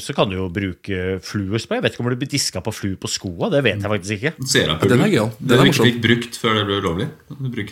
så 0.04 0.14
kan 0.14 0.30
du 0.30 0.36
jo 0.36 0.46
bruke 0.54 1.18
fluespray. 1.26 1.80
Jeg 1.80 1.86
vet 1.86 1.96
ikke 1.96 2.04
om 2.04 2.10
du 2.14 2.18
blir 2.22 2.30
diska 2.30 2.62
på 2.62 2.74
flu 2.76 2.92
på 3.02 3.10
skoa. 3.10 3.50
Det 3.50 3.64
vet 3.66 3.82
jeg 3.82 3.92
faktisk 3.94 4.18
ikke. 4.20 4.48
Sera 4.52 4.76
Ja, 4.78 4.90
den 4.92 5.02
er 5.02 5.10
gøyal. 5.10 5.32
Den 5.40 5.48
Den 5.50 5.64
er 5.64 5.70
morsom. 5.72 5.88
fikk 5.88 6.02
brukt 6.04 6.38
før 6.42 6.60
det 6.60 6.66
ble 6.70 6.78
ulovlig. 6.84 7.08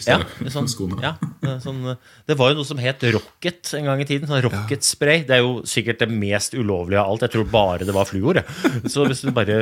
Ja, 0.08 0.18
sånn, 0.50 0.70
ja, 1.06 1.12
det 1.44 1.54
sånn, 1.66 1.84
det 2.26 2.38
var 2.40 2.54
jo 2.54 2.60
noe 2.62 2.70
som 2.72 2.82
het 2.82 3.06
Rocket 3.14 3.74
en 3.78 3.92
gang 3.92 4.02
i 4.02 4.08
tiden. 4.10 4.30
Sånn 4.32 4.42
Rocket-spray. 4.48 5.26
Det 5.30 5.38
er 5.38 5.44
jo 5.46 5.60
sikkert 5.70 6.02
det 6.02 6.10
mest 6.10 6.58
ulovlige 6.58 7.04
av 7.04 7.14
alt. 7.14 7.28
Jeg 7.28 7.36
tror 7.38 7.46
bare 7.54 7.86
det 7.86 7.94
var 7.96 8.10
fluor. 8.10 8.42
Så 8.90 9.06
hvis 9.06 9.22
du 9.26 9.32
bare 9.36 9.62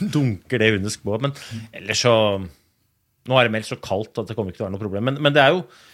dunker 0.00 0.58
det 0.62 0.74
under 0.76 0.92
skoa 0.92 1.18
Men 1.22 1.32
ellers 1.74 2.02
så 2.04 2.12
Nå 3.22 3.38
er 3.38 3.46
det 3.46 3.52
meldt 3.54 3.68
så 3.70 3.78
kaldt 3.78 4.18
at 4.18 4.26
det 4.26 4.34
kommer 4.34 4.50
ikke 4.50 4.58
til 4.58 4.64
å 4.64 4.66
være 4.66 4.74
noe 4.74 4.82
problem. 4.82 5.04
Men, 5.06 5.18
men 5.22 5.34
det 5.34 5.42
er 5.44 5.52
jo 5.54 5.60
eh, 5.62 5.90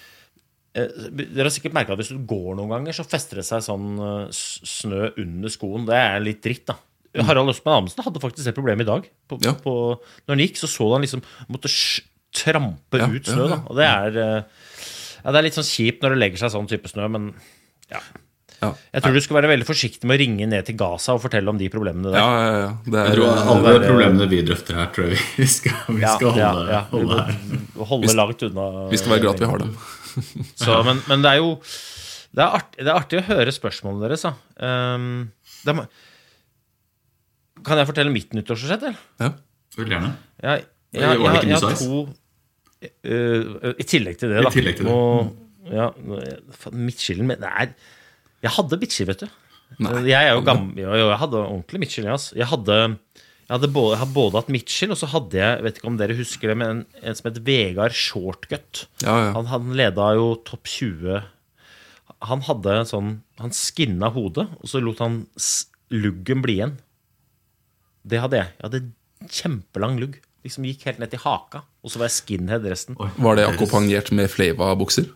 Dere 0.75 1.47
har 1.49 1.51
sikkert 1.55 1.75
merka 1.75 1.95
at 1.95 1.99
hvis 2.03 2.13
du 2.13 2.19
går 2.29 2.55
noen 2.59 2.69
ganger, 2.71 2.93
så 2.95 3.07
fester 3.09 3.41
det 3.41 3.47
seg 3.49 3.65
sånn 3.65 3.89
eh, 3.99 4.29
snø 4.37 5.09
under 5.19 5.49
skoen. 5.55 5.87
Det 5.89 5.97
er 5.97 6.21
litt 6.23 6.43
dritt, 6.45 6.67
da. 6.69 6.77
Harald 7.25 7.51
Østmann 7.51 7.81
Amundsen 7.81 8.05
hadde 8.05 8.21
faktisk 8.23 8.45
det 8.47 8.55
problemet 8.55 8.85
i 8.87 8.91
dag. 8.93 9.09
På, 9.27 9.39
Ja. 9.43 9.55
på, 9.59 9.73
når 10.29 10.35
han 10.37 10.43
gikk, 10.45 10.61
så 10.61 10.69
så 10.71 10.93
han 10.93 11.03
liksom 11.03 11.23
måtte 11.49 11.71
sj- 11.73 12.05
trampe 12.37 13.01
Ja, 13.01 13.09
ut 13.09 13.25
snø. 13.27 13.49
ja. 13.49 13.57
da 13.57 13.63
Og 13.67 13.77
det 13.81 13.87
er, 13.89 14.19
eh, 14.23 14.43
ja, 15.25 15.33
det 15.33 15.39
er 15.41 15.43
litt 15.49 15.57
sånn 15.57 15.65
kjipt 15.67 16.03
når 16.05 16.15
det 16.15 16.19
legger 16.23 16.39
seg 16.45 16.53
sånn 16.55 16.69
type 16.69 16.87
snø, 16.93 17.09
men 17.11 17.31
ja. 17.91 18.01
Ja. 18.61 18.73
Jeg 18.93 19.03
tror 19.05 19.15
du 19.15 19.21
skal 19.23 19.37
være 19.39 19.51
veldig 19.55 19.67
forsiktig 19.69 20.05
med 20.05 20.19
å 20.19 20.21
ringe 20.21 20.47
ned 20.51 20.67
til 20.67 20.75
Gaza 20.77 21.15
og 21.15 21.21
fortelle 21.23 21.47
om 21.49 21.57
de 21.59 21.69
problemene 21.71 22.11
der. 22.11 22.19
Ja, 22.19 22.31
ja, 22.43 22.57
ja. 22.59 22.71
Det 22.85 22.99
er, 23.05 23.15
tror 23.15 23.29
alle 23.55 23.69
være- 23.79 23.87
problemene 23.89 24.27
vi 24.29 24.43
drøfter 24.43 24.75
her, 24.75 24.87
tror 24.95 25.09
jeg 25.13 25.19
vi 25.39 25.47
skal, 25.47 25.77
vi 25.95 26.03
skal 26.03 26.37
ja, 26.37 26.49
holde, 26.53 26.71
ja. 26.75 26.81
holde 26.91 27.19
her. 27.23 27.37
Holde 27.87 28.15
langt 28.19 28.43
unna. 28.43 28.89
vi 28.91 28.99
skal 28.99 29.13
være 29.15 29.23
glad 29.23 29.35
at 29.39 29.41
vi 29.41 29.47
har 29.53 29.59
dem. 29.63 29.77
Så, 30.63 30.79
men, 30.87 31.03
men 31.11 31.25
det 31.25 31.35
er 31.35 31.43
jo 31.43 31.57
det 32.29 32.45
er, 32.45 32.55
artig, 32.61 32.85
det 32.85 32.91
er 32.93 32.95
artig 32.99 33.19
å 33.21 33.27
høre 33.31 33.53
spørsmålene 33.55 34.05
deres. 34.05 34.25
Da. 34.27 34.35
Um, 34.61 35.29
det 35.65 35.75
er, 35.75 35.87
kan 37.67 37.81
jeg 37.81 37.89
fortelle 37.89 38.13
mitt 38.15 38.35
nyttårsforsett, 38.37 38.85
eller? 38.91 39.05
Ja. 39.23 39.33
Veldig 39.79 39.95
gjerne. 39.97 40.15
Jeg, 40.43 40.65
jeg, 40.93 41.03
jeg, 41.03 41.21
jeg, 41.25 41.49
jeg 41.49 41.61
har 41.63 41.79
to 41.79 42.01
uh, 42.85 43.73
I 43.75 43.87
tillegg 43.89 44.19
til 44.21 44.33
det, 44.33 44.43
I 44.45 44.53
tillegg 44.55 44.81
til 44.81 44.89
det. 44.89 44.95
Og, 44.95 45.33
ja, 45.69 45.91
faen, 46.57 46.79
midtskillen 46.87 47.29
men 47.29 47.43
Nei, 47.43 47.69
jeg 48.45 48.55
hadde 48.55 48.79
midtskill, 48.81 49.09
vet 49.11 49.25
du. 49.25 49.29
Nei, 49.85 49.93
jeg 50.09 50.31
er 50.31 50.33
jo 50.33 50.45
gammel 50.47 50.79
jo, 50.81 50.93
jo, 50.97 51.09
Jeg 51.11 51.21
hadde 51.21 51.41
ordentlig 51.43 51.81
midtskill. 51.83 52.07
Altså. 52.09 52.37
Jeg 52.39 52.49
hadde 52.49 52.77
jeg 53.49 53.71
både, 53.73 53.95
jeg 53.95 54.03
har 54.03 54.11
både 54.13 54.37
hatt 54.37 54.51
Mitchell, 54.53 54.93
og 54.93 54.99
så 55.01 55.09
hadde 55.09 55.39
jeg 55.41 55.65
vet 55.65 55.79
ikke 55.81 55.89
om 55.89 55.97
dere 55.97 56.17
husker 56.19 56.51
det, 56.53 56.57
men 56.61 56.69
en, 56.69 56.83
en 57.01 57.17
som 57.17 57.31
het 57.31 57.41
Vegard 57.47 57.97
Shortgut. 57.97 58.85
Ja, 59.01 59.15
ja. 59.25 59.31
Han, 59.39 59.49
han 59.49 59.71
leda 59.79 60.11
jo 60.19 60.35
topp 60.45 60.69
20 60.69 61.23
Han 62.29 62.45
hadde 62.45 62.75
en 62.75 62.89
sånn 62.91 63.11
Han 63.41 63.55
skinna 63.57 64.11
hodet, 64.13 64.45
og 64.61 64.69
så 64.69 64.83
lot 64.85 65.01
han 65.01 65.23
luggen 65.95 66.45
bli 66.45 66.59
igjen. 66.59 66.77
Det 68.09 68.21
hadde 68.21 68.43
jeg. 68.43 68.53
Jeg 68.59 68.67
hadde 68.67 69.33
kjempelang 69.39 69.97
lugg. 70.03 70.19
Liksom 70.45 70.67
Gikk 70.69 70.85
helt 70.89 71.01
ned 71.01 71.13
til 71.13 71.23
haka, 71.25 71.63
og 71.81 71.93
så 71.93 72.01
var 72.01 72.11
jeg 72.11 72.19
skinhead 72.19 72.67
resten. 72.69 72.99
Var 72.99 73.39
det 73.39 73.47
akkompagnert 73.49 74.13
med 74.17 74.29
Flava-bukser? 74.33 75.09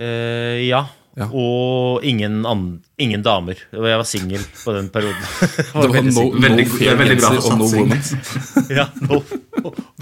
Eh, 0.00 0.64
ja. 0.64 0.86
Ja. 1.14 1.28
Og 1.30 2.02
ingen, 2.02 2.40
an, 2.48 2.62
ingen 2.98 3.22
damer. 3.22 3.60
Og 3.76 3.86
jeg 3.86 3.98
var 4.00 4.08
singel 4.08 4.42
på 4.58 4.74
den 4.74 4.88
perioden. 4.94 5.20
Det 5.58 5.66
var 5.76 5.92
veldig 5.94 6.10
no, 6.10 6.16
singel. 6.16 6.40
no 6.40 6.46
Veldig- 6.48 6.66
det 6.80 6.96
veldig 6.98 7.18
bra 7.20 7.30
for 7.36 7.52
og 7.52 7.60
no 7.60 7.68
satsing. 7.70 8.72
ja, 8.80 8.86
no. 9.06 9.20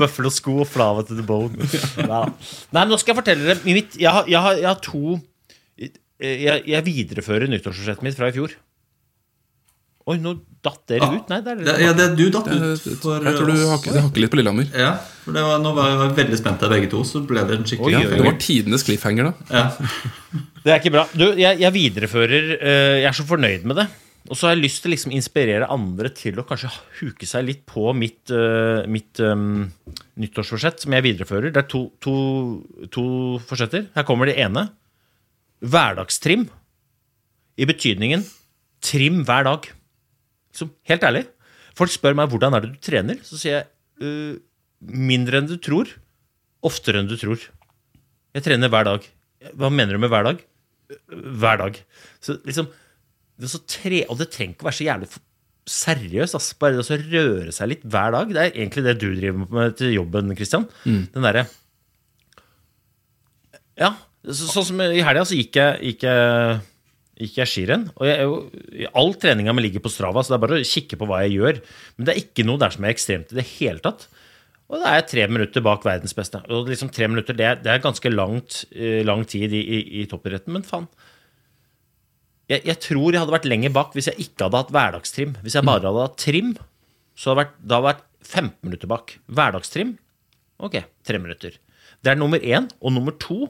Buffalo-sko 0.01 0.55
og 0.65 0.71
flava 0.73 1.05
til 1.09 1.21
the 1.21 1.27
bone. 1.29 1.69
Ja. 2.01 2.23
Nei, 2.73 2.81
men 2.81 2.95
nå 2.95 3.01
skal 3.01 3.13
jeg 3.13 3.21
fortelle 3.21 3.53
dere 3.53 3.77
jeg, 3.77 4.09
har, 4.09 4.31
jeg, 4.31 4.63
jeg 4.63 4.71
har 4.71 4.81
to 4.83 5.19
jeg, 6.23 6.63
jeg 6.71 6.87
viderefører 6.87 7.51
nyttårsforsettet 7.51 8.07
mitt 8.07 8.17
fra 8.19 8.31
i 8.31 8.37
fjor. 8.37 8.55
Oi, 10.11 10.17
nå 10.19 10.33
datt 10.63 10.81
dere 10.91 11.09
ut? 11.15 11.29
Nei, 11.31 11.39
det 11.45 11.53
er 11.53 11.61
Det, 11.63 11.75
ja, 11.83 11.93
det 11.95 12.07
du 12.19 12.25
datt 12.35 12.49
ut 12.51 12.87
Jeg 12.87 12.99
tror 13.03 13.23
du 13.23 13.55
hakker, 13.71 13.95
det 13.95 14.03
hakker 14.03 14.25
litt 14.25 14.33
på 14.33 14.39
Lillehammer. 14.41 14.69
Ja, 14.75 14.97
for 15.23 15.37
det 15.37 15.43
var, 15.47 15.61
nå 15.63 15.75
var 15.77 15.91
jeg 15.93 16.15
veldig 16.17 16.39
spent 16.41 16.63
av 16.67 16.73
begge 16.75 16.89
to, 16.91 17.03
så 17.07 17.23
ble 17.27 17.45
det 17.47 17.59
en 17.61 17.67
skikkelig 17.69 17.99
Oi, 18.01 18.01
oi, 18.01 18.09
oi. 18.09 18.19
Det 18.19 18.27
var 18.27 18.39
tidenes 18.43 18.87
cliffhanger, 18.87 19.31
da. 19.31 19.51
Ja. 19.53 20.41
Det 20.63 20.73
er 20.73 20.81
ikke 20.81 20.95
bra. 20.95 21.05
Du, 21.15 21.27
jeg, 21.39 21.59
jeg 21.63 21.75
viderefører 21.75 22.49
uh, 22.57 22.97
Jeg 23.01 23.09
er 23.11 23.19
så 23.19 23.27
fornøyd 23.29 23.69
med 23.71 23.83
det. 23.83 23.87
Og 24.31 24.39
så 24.39 24.47
har 24.47 24.55
jeg 24.55 24.63
lyst 24.63 24.83
til 24.83 24.93
å 24.93 24.95
liksom 24.95 25.15
inspirere 25.15 25.71
andre 25.75 26.11
til 26.15 26.39
å 26.39 26.45
kanskje 26.47 26.71
huke 27.01 27.27
seg 27.27 27.47
litt 27.49 27.65
på 27.67 27.91
mitt, 27.99 28.31
uh, 28.31 28.83
mitt 28.91 29.23
um, 29.23 29.65
nyttårsforsett, 30.23 30.85
som 30.85 30.95
jeg 30.95 31.07
viderefører. 31.09 31.51
Det 31.55 31.65
er 31.65 31.71
to, 31.71 31.85
to, 32.03 32.15
to 32.95 33.07
forsetter. 33.47 33.89
Her 33.95 34.07
kommer 34.07 34.31
det 34.31 34.39
ene. 34.43 34.69
Hverdagstrim. 35.63 36.47
I 37.59 37.67
betydningen 37.69 38.23
trim 38.83 39.23
hver 39.27 39.47
dag. 39.47 39.67
Liksom, 40.53 40.71
helt 40.91 41.07
ærlig. 41.09 41.25
Folk 41.79 41.93
spør 41.93 42.17
meg 42.19 42.31
hvordan 42.33 42.55
er 42.57 42.65
det 42.65 42.75
du 42.75 42.81
trener. 42.85 43.21
Så 43.25 43.41
sier 43.41 43.59
jeg 43.59 43.67
uh, 44.05 44.37
mindre 44.83 45.41
enn 45.41 45.49
du 45.51 45.57
tror. 45.63 45.91
Oftere 46.65 47.01
enn 47.03 47.11
du 47.11 47.17
tror. 47.21 47.43
Jeg 48.37 48.47
trener 48.47 48.73
hver 48.73 48.87
dag. 48.89 49.09
Hva 49.59 49.73
mener 49.73 49.97
du 49.97 50.03
med 50.03 50.13
hver 50.13 50.29
dag? 50.29 50.41
Hver 51.43 51.61
dag. 51.65 51.81
Så 52.23 52.37
liksom 52.47 52.69
det 53.43 53.49
så 53.51 53.59
tre, 53.67 54.05
Og 54.13 54.19
det 54.21 54.29
trenger 54.31 54.55
ikke 54.55 54.67
å 54.67 54.69
være 54.69 54.79
så 54.79 54.87
jævlig 54.87 55.09
seriøst. 55.73 56.37
Altså, 56.39 56.59
Bare 56.61 56.77
det 56.77 56.85
å 56.85 57.01
røre 57.01 57.55
seg 57.55 57.71
litt 57.73 57.85
hver 57.89 58.15
dag. 58.15 58.33
Det 58.35 58.43
er 58.45 58.53
egentlig 58.55 58.85
det 58.87 58.97
du 59.01 59.09
driver 59.17 59.53
med 59.59 59.77
til 59.79 59.95
jobben, 59.97 60.35
Christian. 60.39 60.69
Den 61.15 61.27
derre 61.27 61.47
Ja, 63.81 63.95
Så, 64.23 64.47
sånn 64.53 64.69
som 64.69 64.83
i 64.85 65.03
helga 65.03 65.25
så 65.27 65.35
gikk 65.35 65.57
jeg, 65.59 65.79
gikk 65.83 66.05
jeg, 66.07 66.61
gikk 67.23 67.39
jeg 67.41 67.51
skirenn. 67.51 67.87
Og 67.97 68.09
jeg, 68.09 68.89
all 68.99 69.15
treninga 69.21 69.55
mi 69.55 69.65
ligger 69.65 69.85
på 69.85 69.93
Strava, 69.93 70.23
så 70.23 70.35
det 70.35 70.39
er 70.39 70.45
bare 70.45 70.59
å 70.61 70.67
kikke 70.73 70.99
på 71.01 71.09
hva 71.09 71.23
jeg 71.25 71.39
gjør. 71.39 71.63
Men 71.97 72.09
det 72.09 72.15
er 72.15 72.21
ikke 72.25 72.47
noe 72.49 72.61
der 72.63 72.75
som 72.75 72.87
er 72.87 72.95
ekstremt 72.95 73.33
i 73.33 73.39
det 73.39 73.47
hele 73.55 73.83
tatt. 73.85 74.09
Og 74.73 74.81
da 74.81 74.89
er 74.89 75.01
jeg 75.03 75.09
tre 75.11 75.25
minutter 75.29 75.65
bak 75.65 75.83
verdens 75.85 76.17
beste. 76.17 76.41
Og 76.49 76.71
liksom 76.71 76.91
tre 76.95 77.09
minutter, 77.11 77.37
det 77.37 77.49
er, 77.49 77.59
det 77.61 77.73
er 77.73 77.83
ganske 77.85 78.13
langt, 78.13 78.63
eh, 78.73 79.03
lang 79.05 79.27
tid 79.29 79.53
i, 79.53 79.61
i, 79.61 79.81
i 80.01 80.07
toppidretten, 80.09 80.55
men 80.57 80.65
faen. 80.65 80.89
Jeg, 82.51 82.65
jeg 82.69 82.79
tror 82.85 83.13
jeg 83.13 83.21
hadde 83.23 83.35
vært 83.35 83.49
lenger 83.49 83.73
bak 83.75 83.93
hvis 83.97 84.09
jeg 84.11 84.27
ikke 84.27 84.49
hadde 84.49 84.63
hatt 84.63 84.73
hverdagstrim. 84.75 85.37
Hvis 85.45 85.59
jeg 85.59 85.69
bare 85.69 85.85
hadde 85.89 86.07
hatt 86.07 86.17
trim, 86.21 86.55
så 87.15 87.33
hadde 87.33 87.45
jeg 87.45 87.51
vært, 87.51 87.61
da 87.69 87.83
vært 87.85 88.07
15 88.23 88.57
minutter 88.65 88.91
bak. 88.91 89.15
Hverdagstrim, 89.29 89.93
ok, 90.63 90.81
tre 91.05 91.21
minutter. 91.21 91.59
Det 92.03 92.13
er 92.13 92.19
nummer 92.19 92.41
én. 92.41 92.71
Og 92.81 92.97
nummer 92.97 93.15
to 93.21 93.47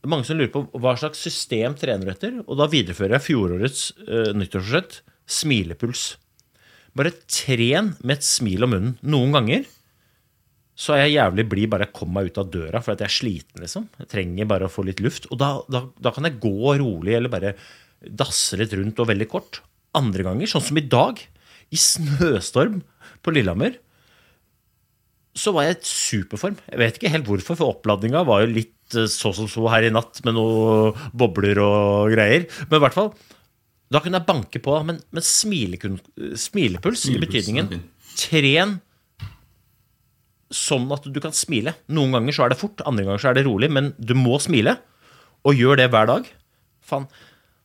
det 0.00 0.08
er 0.08 0.12
mange 0.14 0.24
som 0.24 0.38
lurer 0.38 0.52
på 0.54 0.62
hva 0.80 0.94
slags 0.96 1.20
system 1.20 1.74
trener 1.76 2.08
du 2.08 2.12
etter. 2.14 2.38
Og 2.46 2.56
da 2.56 2.70
viderefører 2.72 3.18
jeg 3.18 3.26
fjorårets 3.26 3.82
uh, 4.06 4.30
nyttårsforsett 4.32 5.02
smilepuls. 5.28 6.04
Bare 6.96 7.12
tren 7.28 7.92
med 8.00 8.16
et 8.16 8.26
smil 8.26 8.64
om 8.64 8.72
munnen. 8.72 8.94
Noen 9.04 9.36
ganger 9.36 9.68
så 10.80 10.94
er 10.96 11.02
jeg 11.04 11.18
jævlig 11.18 11.44
blid 11.50 11.70
bare 11.74 11.86
jeg 11.86 11.96
kommer 11.98 12.22
meg 12.22 12.30
ut 12.30 12.40
av 12.40 12.48
døra 12.48 12.80
for 12.80 12.94
at 12.94 13.04
jeg 13.04 13.10
er 13.10 13.16
sliten. 13.18 13.60
liksom. 13.60 13.90
Jeg 14.00 14.08
trenger 14.14 14.48
bare 14.48 14.70
å 14.70 14.72
få 14.72 14.86
litt 14.88 15.02
luft. 15.04 15.28
Og 15.28 15.36
da, 15.42 15.50
da, 15.68 15.84
da 16.00 16.14
kan 16.16 16.24
jeg 16.24 16.40
gå 16.40 16.72
rolig 16.80 17.18
eller 17.18 17.32
bare 17.32 17.52
dasse 18.00 18.56
litt 18.56 18.72
rundt 18.72 19.04
og 19.04 19.10
veldig 19.12 19.28
kort. 19.28 19.60
Andre 20.00 20.24
ganger, 20.24 20.48
sånn 20.48 20.64
som 20.64 20.80
i 20.80 20.86
dag, 20.86 21.20
i 21.68 21.76
snøstorm 21.76 22.80
på 23.20 23.36
Lillehammer, 23.36 23.76
så 25.40 25.52
var 25.56 25.66
jeg 25.68 25.78
i 25.78 25.88
superform. 25.88 26.58
Jeg 26.68 26.80
vet 26.82 26.98
ikke 27.00 27.12
helt 27.14 27.28
hvorfor, 27.30 27.56
for 27.58 27.72
oppladninga 27.74 28.22
var 28.28 28.42
jo 28.44 28.52
litt 28.58 28.96
eh, 28.98 29.08
så 29.10 29.32
som 29.36 29.48
så 29.50 29.64
her 29.72 29.86
i 29.88 29.92
natt 29.94 30.20
med 30.26 30.36
noen 30.36 30.96
bobler 31.16 31.60
og 31.64 32.12
greier. 32.12 32.44
Men 32.68 32.80
i 32.80 32.82
hvert 32.84 32.96
fall, 32.98 33.12
da 33.90 34.02
kunne 34.04 34.20
jeg 34.20 34.28
banke 34.28 34.60
på. 34.62 34.76
Men, 34.86 35.00
men 35.10 35.24
smilekun- 35.26 36.00
smilepuls, 36.38 37.06
i 37.10 37.16
betydningen. 37.22 37.72
Tren 38.20 38.76
sånn 40.50 40.88
at 40.94 41.04
du 41.06 41.20
kan 41.22 41.34
smile. 41.36 41.76
Noen 41.94 42.16
ganger 42.16 42.34
så 42.34 42.44
er 42.44 42.52
det 42.52 42.58
fort, 42.60 42.82
andre 42.88 43.04
ganger 43.06 43.22
så 43.22 43.30
er 43.30 43.38
det 43.38 43.46
rolig, 43.46 43.68
men 43.70 43.92
du 44.02 44.16
må 44.18 44.38
smile. 44.42 44.76
Og 45.46 45.54
gjør 45.56 45.78
det 45.80 45.86
hver 45.94 46.08
dag. 46.10 46.26
Faen. 46.84 47.06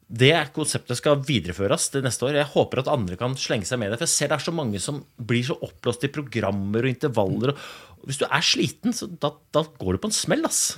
Det 0.06 0.34
konseptet 0.54 1.00
skal 1.00 1.24
videreføres 1.26 1.88
til 1.90 2.04
neste 2.06 2.28
år. 2.28 2.38
Jeg 2.38 2.52
håper 2.52 2.84
at 2.84 2.92
andre 2.94 3.18
kan 3.18 3.34
slenge 3.40 3.66
seg 3.66 3.82
med 3.82 3.90
det. 3.90 3.98
For 3.98 4.06
jeg 4.06 4.14
ser 4.14 4.30
det 4.30 4.38
er 4.38 4.46
så 4.46 4.54
mange 4.54 4.82
som 4.82 5.02
blir 5.18 5.46
så 5.48 5.58
oppblåst 5.66 6.06
i 6.06 6.12
programmer 6.14 6.86
og 6.86 6.92
intervaller. 6.92 7.56
Og 7.98 8.06
hvis 8.12 8.22
du 8.22 8.28
er 8.28 8.46
sliten, 8.46 8.94
så 8.94 9.10
da, 9.10 9.34
da 9.56 9.66
går 9.66 9.98
du 9.98 10.04
på 10.04 10.12
en 10.12 10.16
smell, 10.16 10.46
ass. 10.46 10.76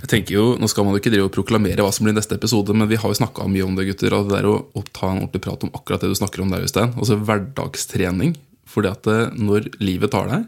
Jeg 0.00 0.08
tenker 0.10 0.34
jo, 0.34 0.44
Nå 0.58 0.66
skal 0.70 0.86
man 0.86 0.96
jo 0.96 1.02
ikke 1.02 1.12
drive 1.12 1.28
og 1.28 1.34
proklamere 1.36 1.84
hva 1.84 1.92
som 1.94 2.08
blir 2.08 2.16
neste 2.16 2.34
episode, 2.34 2.74
men 2.74 2.90
vi 2.90 2.98
har 2.98 3.12
jo 3.12 3.20
snakka 3.20 3.46
mye 3.46 3.66
om 3.66 3.76
det, 3.78 3.86
gutter. 3.92 4.16
Og 4.18 4.32
det 4.32 4.40
er 4.40 4.50
å, 4.50 4.58
ta 4.90 5.12
en 5.12 5.22
ordentlig 5.22 5.44
prat 5.46 5.66
om 5.68 5.74
akkurat 5.78 6.02
det 6.02 6.10
du 6.10 6.18
snakker 6.18 6.42
om 6.42 6.50
der, 6.50 6.66
Øystein. 6.66 6.96
Altså 6.98 7.20
hverdagstrening. 7.22 8.34
Fordi 8.72 8.90
at 8.90 9.06
eh, 9.10 9.34
når 9.36 9.70
livet 9.82 10.14
tar 10.14 10.30
deg, 10.30 10.46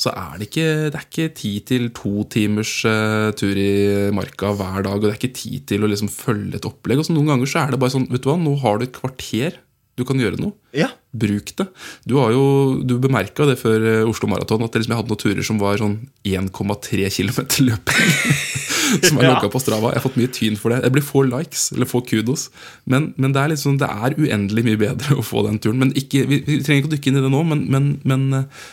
så 0.00 0.10
er 0.16 0.38
det 0.40 0.48
ikke, 0.48 0.68
det 0.90 0.98
er 0.98 1.04
ikke 1.06 1.34
tid 1.38 1.66
til 1.68 1.90
to 1.94 2.24
timers 2.32 2.72
uh, 2.88 3.30
tur 3.38 3.58
i 3.60 4.10
marka 4.14 4.54
hver 4.58 4.86
dag. 4.86 4.96
Og 4.96 5.04
det 5.04 5.12
er 5.12 5.18
ikke 5.20 5.36
tid 5.36 5.66
til 5.70 5.84
å 5.84 5.90
liksom 5.90 6.10
følge 6.10 6.58
et 6.58 6.66
opplegg. 6.66 6.98
Og 7.02 7.06
så 7.06 7.14
Noen 7.14 7.34
ganger 7.34 7.50
så 7.52 7.62
er 7.62 7.74
det 7.74 7.82
bare 7.82 7.94
sånn, 7.94 8.08
vet 8.10 8.24
du 8.24 8.30
hva, 8.32 8.38
nå 8.40 8.56
har 8.64 8.80
du 8.80 8.88
et 8.88 8.96
kvarter 8.96 9.60
du 10.00 10.06
kan 10.08 10.16
gjøre 10.16 10.38
noe. 10.40 10.54
Ja. 10.72 10.86
Bruk 11.12 11.50
det. 11.58 11.66
Du 12.08 12.16
har 12.16 12.32
jo, 12.32 12.44
du 12.80 12.94
bemerka 13.02 13.44
det 13.44 13.58
før 13.60 13.82
eh, 13.84 14.08
Oslo 14.08 14.30
Maraton, 14.30 14.62
at 14.64 14.78
liksom 14.78 14.94
jeg 14.94 15.00
hadde 15.02 15.12
noen 15.12 15.20
turer 15.20 15.44
som 15.44 15.58
var 15.60 15.76
sånn 15.82 15.98
1,3 16.24 17.10
km 17.12 17.42
løping. 17.66 18.14
som 19.06 19.20
er 19.20 19.26
Ja. 19.26 19.34
logga 19.34 19.50
på 19.52 19.60
Strava. 19.60 19.92
Jeg 19.92 20.00
har 20.00 20.06
fått 20.06 20.16
mye 20.20 20.32
tyn 20.32 20.56
for 20.56 20.72
det. 20.72 20.80
Jeg 20.86 20.94
blir 20.96 21.04
få 21.04 21.26
likes, 21.28 21.66
eller 21.76 21.88
få 21.88 22.00
kudos. 22.08 22.46
Men, 22.88 23.10
men 23.20 23.36
det 23.36 23.42
er 23.42 23.52
liksom, 23.52 23.76
det 23.84 23.88
er 23.92 24.16
uendelig 24.16 24.64
mye 24.70 24.80
bedre 24.80 25.16
å 25.20 25.26
få 25.26 25.44
den 25.44 25.60
turen. 25.60 25.82
Men 25.84 25.92
ikke, 25.92 26.24
vi, 26.30 26.40
vi 26.48 26.62
trenger 26.64 26.86
ikke 26.86 26.92
å 26.92 26.94
dykke 26.96 27.12
inn 27.12 27.20
i 27.20 27.26
det 27.26 27.32
nå, 27.36 27.42
men, 27.52 27.66
men, 27.76 27.90
men 28.08 28.26
eh, 28.40 28.70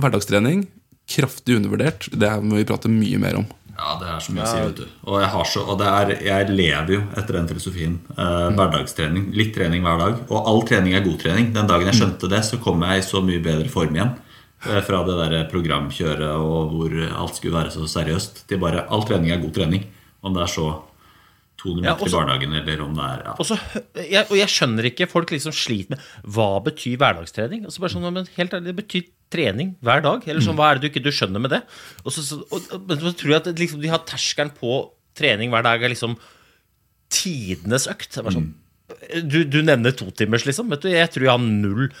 hverdagstrening, 0.00 0.66
kraftig 1.10 1.56
undervurdert, 1.58 2.08
det 2.12 2.28
er- 2.28 2.40
må 2.42 2.56
vi 2.60 2.64
prate 2.68 2.88
mye 2.88 3.18
mer 3.18 3.36
om. 3.36 3.46
Ja, 3.80 3.94
det 3.98 4.08
er 4.12 4.18
så 4.20 4.32
mye 4.36 4.44
å 4.44 4.50
si, 4.50 4.60
vet 4.60 4.76
du. 4.76 4.86
Og, 5.08 5.20
jeg, 5.22 5.28
har 5.32 5.44
så, 5.48 5.60
og 5.66 5.78
det 5.80 5.86
er, 5.88 6.10
jeg 6.26 6.48
lever 6.52 6.90
jo 6.92 7.00
etter 7.16 7.32
den 7.38 7.46
filosofien. 7.48 7.94
Eh, 8.12 8.50
hverdagstrening. 8.52 9.30
Litt 9.34 9.54
trening 9.54 9.82
hver 9.82 9.98
dag. 9.98 10.18
Og 10.28 10.46
all 10.46 10.60
trening 10.68 10.92
er 10.94 11.00
god 11.00 11.18
trening. 11.22 11.52
Den 11.54 11.66
dagen 11.66 11.86
jeg 11.88 11.96
skjønte 11.96 12.28
det, 12.28 12.42
så 12.44 12.58
kom 12.60 12.82
jeg 12.82 12.98
i 13.00 13.06
så 13.06 13.22
mye 13.24 13.40
bedre 13.42 13.70
form 13.72 13.94
igjen. 13.96 14.12
Eh, 14.66 14.82
fra 14.84 15.00
det 15.08 15.16
der 15.16 15.48
programkjøret 15.48 16.28
og 16.36 16.74
hvor 16.74 16.92
alt 17.22 17.34
skulle 17.38 17.56
være 17.56 17.72
så 17.72 17.86
seriøst, 17.88 18.46
til 18.48 18.58
bare 18.60 18.84
all 18.90 19.02
trening 19.08 19.30
er 19.32 19.40
god 19.40 19.54
trening. 19.56 19.86
Om 20.22 20.34
det 20.36 20.42
er 20.42 20.52
så 20.52 20.66
200 21.62 21.84
Ja, 21.84 21.94
meter 21.94 22.04
i 22.04 22.08
også- 22.10 22.18
barnehagen, 22.20 22.52
eller 22.60 22.82
om 22.84 22.94
det 22.94 23.04
er 23.04 23.22
ja. 23.24 23.32
også, 23.38 23.56
jeg, 24.10 24.26
og 24.30 24.36
jeg 24.36 24.48
skjønner 24.48 24.84
ikke 24.92 25.08
folk 25.08 25.30
liksom 25.30 25.52
sliter 25.56 25.90
med 25.96 25.98
hva 26.28 26.60
betyr 26.64 26.98
hverdagstrening. 27.00 27.64
Altså 27.64 27.80
bare 27.80 27.90
sånn, 27.96 28.12
men 28.12 28.28
helt 28.36 28.52
ærlig, 28.52 28.64
Det 28.66 28.76
betyr 28.76 29.02
trening 29.32 29.74
hver 29.84 30.02
dag. 30.04 30.24
Eller 30.28 30.44
sånn, 30.44 30.58
Hva 30.58 30.70
er 30.70 30.78
det 30.78 30.86
du 30.86 30.90
ikke 30.90 31.04
du 31.04 31.12
skjønner 31.14 31.42
med 31.42 31.54
det? 31.54 31.62
Og 32.04 32.14
så, 32.14 32.24
så, 32.26 32.40
og, 32.50 32.70
men 32.88 33.02
så 33.02 33.14
tror 33.16 33.34
jeg 33.34 33.42
at 33.42 33.50
liksom, 33.62 33.82
de 33.82 33.92
har 33.92 34.04
terskelen 34.08 34.52
på 34.56 34.82
trening 35.18 35.52
hver 35.52 35.66
dag 35.66 35.82
er 35.82 35.92
liksom 35.92 36.16
tidenes 37.10 37.88
økt. 37.90 38.12
Det 38.14 38.24
var 38.26 38.36
sånn, 38.36 38.52
du, 39.26 39.42
du 39.46 39.60
nevner 39.66 39.94
totimers, 39.96 40.46
liksom. 40.48 40.70
Vet 40.72 40.86
du, 40.86 40.90
jeg 40.92 41.12
tror 41.14 41.26
jeg 41.26 41.34
har 41.34 41.44
null 41.44 41.92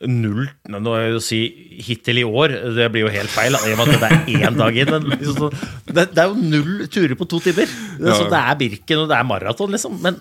Null 0.00 0.46
Nå 0.72 0.92
er 0.96 1.10
jo 1.10 1.18
si 1.20 1.38
hittil 1.84 2.22
i 2.22 2.24
år, 2.24 2.54
det 2.72 2.86
blir 2.92 3.02
jo 3.04 3.10
helt 3.12 3.32
feil. 3.34 3.52
I 3.52 3.74
og 3.74 3.82
med 3.82 3.90
at 3.98 4.00
det 4.00 4.38
er 4.38 4.46
én 4.48 4.56
dag 4.56 4.78
inn. 4.80 4.92
Men 4.94 5.10
liksom, 5.12 5.58
det, 5.90 6.06
det 6.14 6.22
er 6.22 6.30
jo 6.30 6.38
null 6.40 6.86
turer 6.88 7.12
på 7.20 7.26
to 7.28 7.40
timer. 7.44 7.68
Det 7.98 8.14
sånn, 8.16 8.30
det 8.32 8.40
er 8.40 8.56
Birken 8.62 9.02
og 9.02 9.10
det 9.10 9.18
er 9.18 9.28
maraton, 9.28 9.74
liksom. 9.76 9.98
Men 10.00 10.16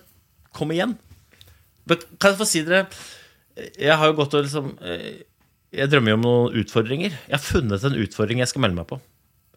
kom 0.58 0.74
igjen. 0.76 0.98
Men 1.88 2.04
Kan 2.20 2.34
jeg 2.34 2.40
få 2.42 2.48
si 2.50 2.66
dere 2.68 2.90
Jeg 3.80 3.96
har 4.02 4.12
jo 4.12 4.18
gått 4.20 4.36
og 4.36 4.44
liksom 4.46 4.68
eh, 4.84 5.24
Jeg 5.76 5.90
drømmer 5.92 6.10
jo 6.14 6.18
om 6.18 6.24
noen 6.26 6.56
utfordringer. 6.64 7.14
Jeg 7.30 7.36
har 7.36 7.44
funnet 7.46 7.84
en 7.86 7.98
utfordring 8.02 8.40
jeg 8.42 8.50
skal 8.50 8.64
melde 8.66 8.80
meg 8.80 8.88
på. 8.90 8.98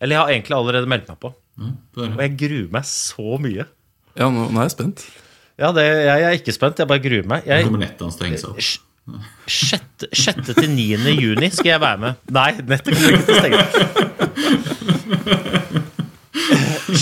Eller 0.02 0.16
jeg 0.18 0.22
har 0.22 0.32
egentlig 0.34 0.56
allerede 0.58 0.90
meldt 0.90 1.08
meg 1.08 1.18
på. 1.22 1.30
Mm. 1.56 1.72
Og 1.96 2.20
jeg 2.24 2.32
gruer 2.42 2.68
meg 2.74 2.84
så 2.88 3.36
mye. 3.40 3.64
Ja, 4.18 4.26
nå, 4.28 4.48
nå 4.52 4.60
er 4.60 4.66
jeg 4.68 4.74
spent. 4.74 5.04
Ja, 5.60 5.70
det, 5.76 5.84
jeg, 5.86 6.24
er 6.28 6.36
ikke 6.36 6.52
spent. 6.56 6.80
Jeg 6.82 6.90
bare 6.90 7.02
gruer 7.04 7.28
meg. 7.32 7.46
Jeg, 7.48 7.64
Kommer 7.68 7.84
nettet 7.84 8.02
hans 8.04 8.16
til 8.18 8.26
å 8.26 8.28
henge 8.28 8.40
seg 8.42 8.50
opp? 8.52 8.60
Sj- 8.60 8.88
Sjette, 9.50 10.06
sjette 10.14 10.54
til 10.54 10.68
9. 10.70 11.10
juni 11.18 11.48
skal 11.50 11.72
jeg 11.72 11.80
være 11.82 11.98
med. 12.04 12.20
Nei, 12.36 12.50
nettet 12.70 12.94
kommer 12.94 13.16
ikke 13.16 13.26
til 13.26 13.34
å 13.34 13.40
stenge. 13.42 13.58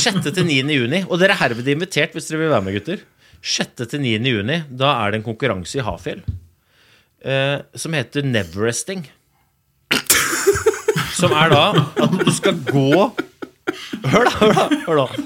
6. 0.01 0.31
til 0.33 0.47
9. 0.47 0.61
juni. 0.77 1.03
Og 1.11 1.19
dere 1.21 1.35
er 1.35 1.41
herved 1.43 1.69
invitert 1.69 2.15
hvis 2.17 2.29
dere 2.31 2.41
vil 2.45 2.53
være 2.55 2.65
med, 2.67 2.79
gutter. 2.79 3.03
6. 3.45 3.85
til 3.91 4.01
9. 4.05 4.15
juni, 4.33 4.57
da 4.81 4.95
er 5.03 5.13
det 5.13 5.21
en 5.21 5.27
konkurranse 5.27 5.81
i 5.81 5.85
Hafjell 5.85 6.23
eh, 7.25 7.61
som 7.77 7.97
heter 7.97 8.27
Neveresting. 8.27 9.05
Som 11.17 11.35
er 11.37 11.53
da 11.53 11.65
at 12.01 12.15
du 12.17 12.31
skal 12.33 12.57
gå 12.65 13.11
Hør, 14.11 14.25
da! 14.25 14.31
Hør, 14.41 14.55
da! 14.57 14.65
Hør 14.87 15.01
da. 15.03 15.25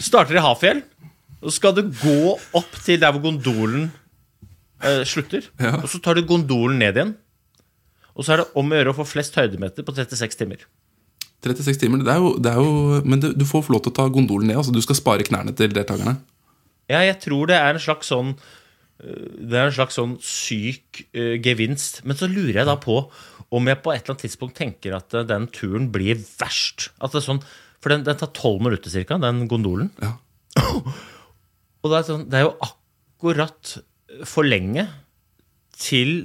Starter 0.00 0.38
i 0.38 0.42
Hafjell, 0.42 0.80
og 1.42 1.50
så 1.50 1.56
skal 1.58 1.74
du 1.76 1.82
gå 1.90 2.34
opp 2.56 2.78
til 2.84 3.00
der 3.02 3.12
hvor 3.12 3.24
gondolen 3.26 3.90
eh, 4.80 5.02
slutter. 5.08 5.44
Ja. 5.60 5.74
Og 5.82 5.90
så 5.92 6.00
tar 6.00 6.16
du 6.16 6.24
gondolen 6.26 6.78
ned 6.80 6.96
igjen. 6.96 7.12
Og 8.14 8.24
så 8.24 8.34
er 8.34 8.42
det 8.42 8.46
om 8.56 8.70
å 8.70 8.78
gjøre 8.78 8.94
å 8.94 8.98
få 9.00 9.06
flest 9.10 9.36
høydemeter 9.36 9.84
på 9.84 9.94
36 9.96 10.38
timer. 10.40 10.64
36 11.44 11.82
timer, 11.82 12.04
det 12.06 12.14
er 12.14 12.22
jo, 12.22 12.30
det 12.40 12.52
er 12.54 12.60
jo 12.62 13.00
Men 13.04 13.20
du, 13.20 13.26
du 13.36 13.44
får 13.44 13.66
få 13.66 13.74
lov 13.74 13.82
til 13.84 13.92
å 13.92 13.98
ta 13.98 14.06
gondolen 14.08 14.48
ned. 14.48 14.56
altså 14.62 14.72
Du 14.72 14.80
skal 14.84 14.96
spare 14.96 15.26
knærne 15.26 15.52
til 15.56 15.74
deltakerne. 15.74 16.16
Ja, 16.88 17.02
jeg 17.04 17.18
tror 17.24 17.50
det 17.50 17.58
er 17.58 17.74
en 17.74 17.82
slags 17.82 18.08
sånn 18.12 18.34
Det 18.98 19.56
er 19.58 19.68
en 19.68 19.74
slags 19.74 19.98
sånn 19.98 20.14
syk 20.22 21.02
uh, 21.16 21.34
gevinst. 21.42 22.02
Men 22.06 22.18
så 22.18 22.28
lurer 22.30 22.60
jeg 22.62 22.68
da 22.68 22.76
på 22.80 23.00
om 23.54 23.70
jeg 23.70 23.82
på 23.82 23.92
et 23.92 24.02
eller 24.02 24.14
annet 24.14 24.24
tidspunkt 24.26 24.56
tenker 24.58 24.96
at 24.96 25.16
uh, 25.16 25.24
den 25.26 25.48
turen 25.54 25.90
blir 25.94 26.20
verst. 26.38 26.90
At 27.02 27.14
det 27.14 27.22
er 27.22 27.26
sånn, 27.28 27.42
For 27.82 27.92
den, 27.92 28.06
den 28.06 28.20
tar 28.20 28.32
tolv 28.36 28.62
minutter 28.64 28.92
cirka, 28.92 29.18
den 29.20 29.44
gondolen. 29.50 29.90
Ja. 30.02 30.14
Og 31.84 31.90
det 31.90 31.98
er, 31.98 32.06
sånn, 32.06 32.28
det 32.32 32.38
er 32.40 32.46
jo 32.46 32.54
akkurat 32.64 33.74
for 34.28 34.46
lenge 34.46 34.86
til 35.76 36.24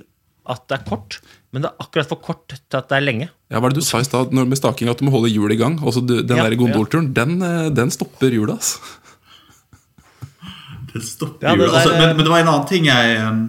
at 0.49 0.65
det 0.69 0.79
er 0.79 0.85
kort. 0.87 1.19
Men 1.53 1.65
det 1.65 1.71
er 1.71 1.83
akkurat 1.83 2.09
for 2.09 2.21
kort 2.21 2.45
til 2.53 2.77
at 2.77 2.89
det 2.89 2.97
er 2.97 3.05
lenge. 3.05 3.27
Ja, 3.49 3.59
Hva 3.59 3.69
er 3.69 3.73
det 3.73 3.81
du 3.81 3.85
sa 3.85 4.01
i 4.01 4.07
stad 4.07 4.33
med 4.35 4.57
staking, 4.57 4.89
at 4.91 5.01
du 5.01 5.07
må 5.07 5.13
holde 5.13 5.31
hjulet 5.33 5.57
i 5.57 5.61
gang? 5.61 5.77
Du, 5.81 6.15
den 6.21 6.37
Ja, 6.37 6.45
der 6.45 6.57
gondolturen, 6.59 7.11
den, 7.13 7.41
eh, 7.41 7.69
den 7.73 7.91
stopper 7.93 8.33
hjulet, 8.33 8.59
altså. 8.59 8.79
Det 10.93 11.03
stopper 11.05 11.47
Ja, 11.47 11.55
det 11.55 11.67
altså, 11.69 11.91
men, 11.97 12.15
men 12.17 12.23
det 12.25 12.31
var 12.33 12.39
en 12.43 12.47
annen 12.53 12.67
ting 12.69 12.85
jeg 12.89 13.19
um, 13.25 13.41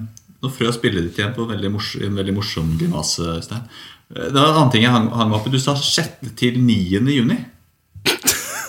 Nå 0.43 0.49
frøs 0.53 0.79
bildet 0.83 1.05
ditt 1.11 1.19
igjen 1.21 1.35
på 1.37 1.43
en 1.45 1.51
veldig, 1.55 1.71
mors, 1.75 1.91
en 2.01 2.15
veldig 2.17 2.35
morsom 2.37 2.71
Øystein. 2.81 3.65
Eh, 4.15 4.29
Det 4.31 4.35
var 4.41 4.49
en 4.51 4.57
annen 4.57 4.71
ting 4.73 4.83
jeg 4.87 4.93
hang, 4.95 5.11
hang 5.13 5.33
opp 5.37 5.47
i. 5.47 5.51
Du 5.53 5.59
sa 5.61 5.75
6. 5.77 6.31
til 6.41 6.57
9. 6.65 6.77
juni. 7.13 7.37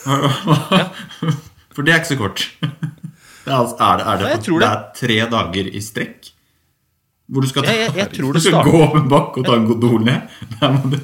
For 1.72 1.86
det 1.88 1.94
er 1.94 2.02
ikke 2.02 2.12
så 2.14 2.18
kort. 2.20 2.44
Det 3.42 3.50
er, 3.50 3.56
altså- 3.58 3.78
er 3.82 3.98
det, 3.98 4.04
er 4.06 4.18
det, 4.18 4.26
Ja, 4.30 4.36
det 4.38 4.60
det. 4.62 4.68
er 4.70 4.82
tre 5.00 5.16
dager 5.32 5.70
i 5.74 5.80
strekk? 5.82 6.28
Hvor 7.32 7.42
du 7.42 7.48
skal, 7.50 7.64
ta, 7.66 7.72
jeg- 7.74 7.96
jeg 7.98 8.10
tror 8.20 8.34
du 8.38 8.40
skal 8.44 8.64
gå 8.68 8.82
opp 8.86 8.96
en 9.00 9.08
bakke 9.10 9.40
og 9.42 9.46
ta 9.48 9.56
en 9.58 9.66
gondol 9.66 10.04
ned? 10.06 10.28
Da 10.60 10.70
må, 10.76 10.92
du, 10.92 10.98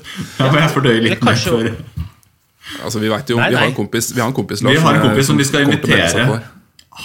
må 0.44 0.60
jeg 0.60 0.70
fordøye 0.76 1.02
litt 1.02 1.24
mer 1.26 1.34
før 1.40 1.72
Altså, 2.84 3.00
vi 3.02 3.10
vet 3.10 3.30
jo, 3.32 3.38
Nei, 3.40 3.48
vi 3.50 3.56
har 3.58 3.66
en 3.72 3.74
kompis, 3.80 4.12
vi 4.14 4.20
har 4.22 4.28
en 4.30 4.36
kompis, 4.38 4.62
Vi 4.62 4.76
har 4.76 4.94
en 4.94 5.00
som- 5.02 5.08
kompis 5.10 5.26
som 5.32 5.38
vi 5.40 5.44
skal 5.50 5.62
invitere. 5.66 6.42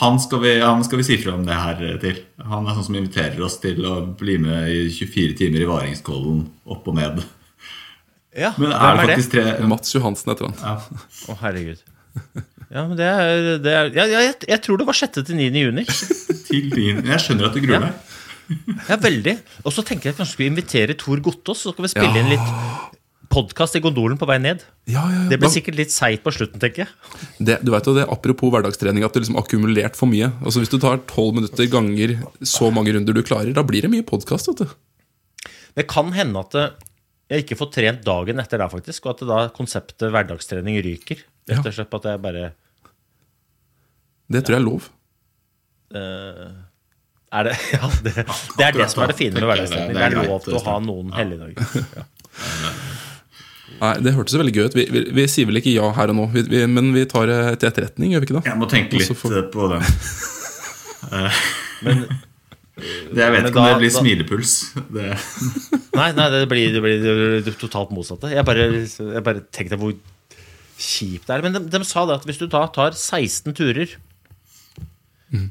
Han 0.00 0.16
skal, 0.22 0.40
vi, 0.40 0.52
han 0.62 0.80
skal 0.86 0.98
vi 1.02 1.04
si 1.04 1.16
fra 1.20 1.34
om 1.36 1.42
det 1.44 1.52
her 1.58 1.80
til. 2.00 2.20
Han 2.48 2.64
er 2.66 2.76
sånn 2.78 2.86
som 2.86 2.96
inviterer 2.96 3.42
oss 3.44 3.58
til 3.60 3.82
å 3.84 3.98
bli 4.18 4.38
med 4.40 4.70
i 4.72 4.86
24 4.88 5.34
timer 5.42 5.64
i 5.66 5.68
Varingskollen 5.68 6.46
opp 6.72 6.86
og 6.88 6.96
ned. 6.96 7.20
Ja, 8.32 8.54
Men 8.56 8.72
er 8.72 8.96
det 8.96 9.02
faktisk 9.10 9.34
tre 9.34 9.44
Mats 9.68 9.92
Johansen 9.92 10.32
heter 10.32 10.48
han. 10.48 10.56
ja. 10.62 11.02
Å, 11.28 11.36
herregud. 11.42 11.82
Ja, 12.72 12.86
men 12.88 12.96
det 12.96 13.04
er, 13.10 13.42
det 13.60 13.72
er 13.76 13.90
ja, 13.92 14.06
jeg, 14.24 14.34
jeg 14.48 14.60
tror 14.64 14.80
det 14.80 14.86
var 14.88 14.96
6. 14.96 15.20
til 15.28 15.36
9. 15.36 15.50
juni. 15.60 15.84
til 16.48 16.70
9. 16.72 16.86
Jeg 17.10 17.20
skjønner 17.26 17.50
at 17.50 17.58
du 17.58 17.60
gruer 17.66 17.76
Ja. 17.76 17.90
deg. 17.90 18.08
Ja, 18.88 18.96
veldig. 19.00 19.34
Og 19.64 19.72
så 19.76 19.84
tenker 19.86 20.08
jeg 20.08 20.14
at 20.16 20.22
kanskje 20.22 20.34
skulle 20.38 20.50
invitere 20.54 20.96
Tor 21.00 21.20
Gottaas, 21.24 21.60
så 21.66 21.72
skal 21.72 21.84
vi 21.86 21.92
spille 21.92 22.16
Ja. 22.16 22.24
inn 22.24 22.32
litt 22.32 22.98
podkast 23.32 23.76
i 23.78 23.80
gondolen 23.84 24.18
på 24.20 24.26
vei 24.28 24.36
ned. 24.42 24.60
Ja, 24.90 25.02
ja, 25.08 25.22
ja. 25.24 25.28
Det 25.32 25.38
blir 25.40 25.48
Da- 25.48 25.54
sikkert 25.54 25.78
litt 25.78 25.90
seigt 25.94 26.22
på 26.24 26.32
slutten, 26.34 26.60
tenker 26.60 26.84
jeg. 26.84 26.88
det, 27.40 27.58
du 27.64 27.70
vet 27.72 27.86
jo 27.88 27.94
det, 27.96 28.04
Apropos 28.12 28.52
hverdagstrening, 28.52 29.04
at 29.06 29.12
du 29.16 29.20
liksom 29.22 29.38
akkumulert 29.40 29.96
for 29.96 30.06
mye. 30.12 30.28
Altså 30.44 30.60
Hvis 30.60 30.70
du 30.72 30.78
tar 30.78 30.98
tolv 31.08 31.34
minutter 31.40 31.66
ganger 31.72 32.14
så 32.44 32.70
mange 32.72 32.92
runder 32.92 33.14
du 33.16 33.22
klarer, 33.22 33.52
da 33.56 33.62
blir 33.64 33.82
det 33.82 33.90
mye 33.90 34.04
podkast. 34.04 34.52
Det 35.74 35.86
kan 35.88 36.12
hende 36.12 36.38
at 36.44 36.52
jeg 37.32 37.46
ikke 37.46 37.56
får 37.56 37.70
trent 37.72 38.02
dagen 38.04 38.38
etter 38.42 38.58
der, 38.60 38.68
faktisk, 38.68 39.06
og 39.06 39.14
at 39.16 39.26
da 39.26 39.38
konseptet 39.56 40.12
hverdagstrening 40.12 40.76
ryker. 40.84 41.22
Rett 41.48 41.64
og 41.66 41.72
slett 41.72 41.90
på 41.90 41.96
at 42.02 42.10
jeg 42.12 42.20
bare 42.22 42.52
Det 44.30 44.44
tror 44.44 44.54
jeg 44.56 44.60
er 44.60 44.66
lov. 44.68 44.90
er 47.32 47.44
det, 47.48 47.56
ja, 47.72 47.88
det, 48.04 48.12
det 48.58 48.66
er 48.66 48.72
det 48.76 48.90
som 48.92 49.02
er 49.04 49.12
det 49.12 49.16
fine 49.16 49.34
med 49.40 49.48
hverdagstrening. 49.48 49.96
det 49.96 50.04
er 50.04 50.18
er 50.20 50.28
lov 50.28 50.44
til 50.44 50.58
å 50.60 50.62
ha 50.68 50.76
noen 50.84 51.12
helligdager. 51.16 51.86
Ja. 51.96 52.04
Nei, 53.80 53.92
Det 54.04 54.12
hørtes 54.14 54.34
veldig 54.38 54.52
gøy 54.54 54.64
ut. 54.68 54.74
Vi, 54.78 54.84
vi, 54.94 55.00
vi 55.16 55.24
sier 55.30 55.46
vel 55.48 55.58
ikke 55.62 55.72
ja 55.74 55.88
her 55.96 56.12
og 56.12 56.16
nå, 56.18 56.26
vi, 56.34 56.42
vi, 56.50 56.60
men 56.70 56.92
vi 56.94 57.04
tar 57.10 57.26
det 57.30 57.38
til 57.62 57.70
etterretning, 57.70 58.12
gjør 58.14 58.22
vi 58.22 58.28
ikke 58.30 58.36
det? 58.40 58.44
Jeg 58.50 58.58
må 58.60 58.68
tenke 58.70 58.98
litt 59.00 59.16
får- 59.18 59.38
eh, 59.38 59.48
på. 59.52 59.70
Eh, 61.12 61.40
Men 61.82 62.04
det, 62.06 63.18
jeg 63.22 63.32
vet 63.34 63.48
ikke 63.50 63.58
om 63.58 63.66
det 63.68 63.80
blir 63.82 63.90
da- 63.92 63.98
smilepuls. 64.00 64.52
Det, 64.94 65.08
Nei, 65.98 66.08
nei 66.16 66.28
det, 66.32 66.44
blir, 66.48 66.70
det, 66.72 66.80
blir, 66.84 67.02
det 67.04 67.42
blir 67.48 67.58
totalt 67.60 67.90
motsatte. 67.92 68.30
Jeg 68.32 68.46
bare, 68.48 68.68
jeg 68.86 69.24
bare 69.26 69.42
tenkte 69.52 69.76
hvor 69.80 69.92
kjipt 70.82 71.26
det 71.28 71.34
er. 71.36 71.42
Men 71.44 71.52
de, 71.58 71.64
de 71.74 71.82
sa 71.84 72.06
det 72.08 72.16
at 72.20 72.24
hvis 72.28 72.38
du 72.40 72.46
da 72.50 72.62
tar 72.72 72.94
16 72.96 73.52
turer, 73.58 73.92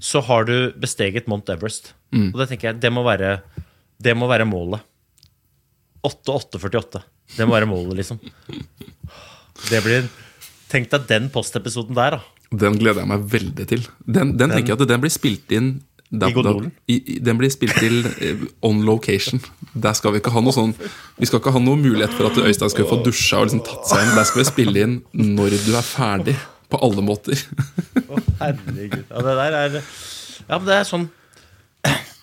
så 0.01 0.21
har 0.27 0.45
du 0.45 0.55
besteget 0.81 1.27
Mount 1.29 1.49
Everest. 1.53 1.91
Og 2.13 2.39
det 2.41 2.49
tenker 2.51 2.71
jeg, 2.71 2.79
det 2.83 2.91
må 2.93 3.01
være, 3.05 3.35
det 4.01 4.13
må 4.17 4.27
være 4.29 4.45
målet. 4.49 4.81
8-8-48. 6.05 7.01
Det 7.37 7.47
må 7.47 7.55
være 7.55 7.69
målet, 7.69 7.95
liksom. 8.01 8.19
Det 9.69 9.79
blir 9.85 10.09
Tenk 10.71 10.87
deg 10.93 11.07
den 11.09 11.25
postepisoden 11.33 11.95
der, 11.97 12.15
da. 12.15 12.21
Den 12.51 12.77
gleder 12.79 13.01
jeg 13.03 13.09
meg 13.11 13.23
veldig 13.31 13.65
til. 13.67 13.81
Den, 14.07 14.35
den 14.39 14.51
tenker 14.53 14.73
jeg 14.73 14.79
at 14.79 14.87
den 14.87 15.01
blir 15.03 15.11
spilt 15.11 15.51
inn 15.55 15.69
der- 16.11 16.31
I 16.31 16.33
gondolen? 16.35 16.71
den 17.23 17.37
blir 17.39 17.51
spilt 17.51 17.75
til 17.79 18.05
eh, 18.19 18.41
on 18.67 18.81
location. 18.87 19.39
Der 19.75 19.93
skal 19.95 20.11
Vi 20.15 20.19
ikke 20.19 20.31
ha 20.31 20.41
noe 20.43 20.51
sånn 20.55 20.73
Vi 21.19 21.25
skal 21.27 21.39
ikke 21.39 21.53
ha 21.55 21.59
noe 21.63 21.79
mulighet 21.79 22.11
for 22.15 22.27
at 22.27 22.39
Øystein 22.39 22.71
skal 22.71 22.87
få 22.89 22.97
dusja 23.03 23.39
og 23.39 23.47
liksom 23.47 23.63
tatt 23.67 23.87
seg 23.87 24.03
inn. 24.03 24.15
Der 24.15 24.27
skal 24.27 24.41
vi 24.43 24.47
spille 24.49 24.83
inn 24.87 24.97
når 25.13 25.55
du 25.65 25.71
er 25.75 25.87
ferdig. 25.87 26.35
På 26.71 26.79
alle 26.87 27.03
måter. 27.03 27.35
Å, 28.07 28.19
herregud. 28.39 29.01
Ja, 29.11 29.23
det 29.27 29.33
der 29.41 29.57
er 29.59 29.73
Ja, 29.81 30.57
men 30.57 30.67
det 30.69 30.75
er 30.77 30.87
sånn 30.87 31.09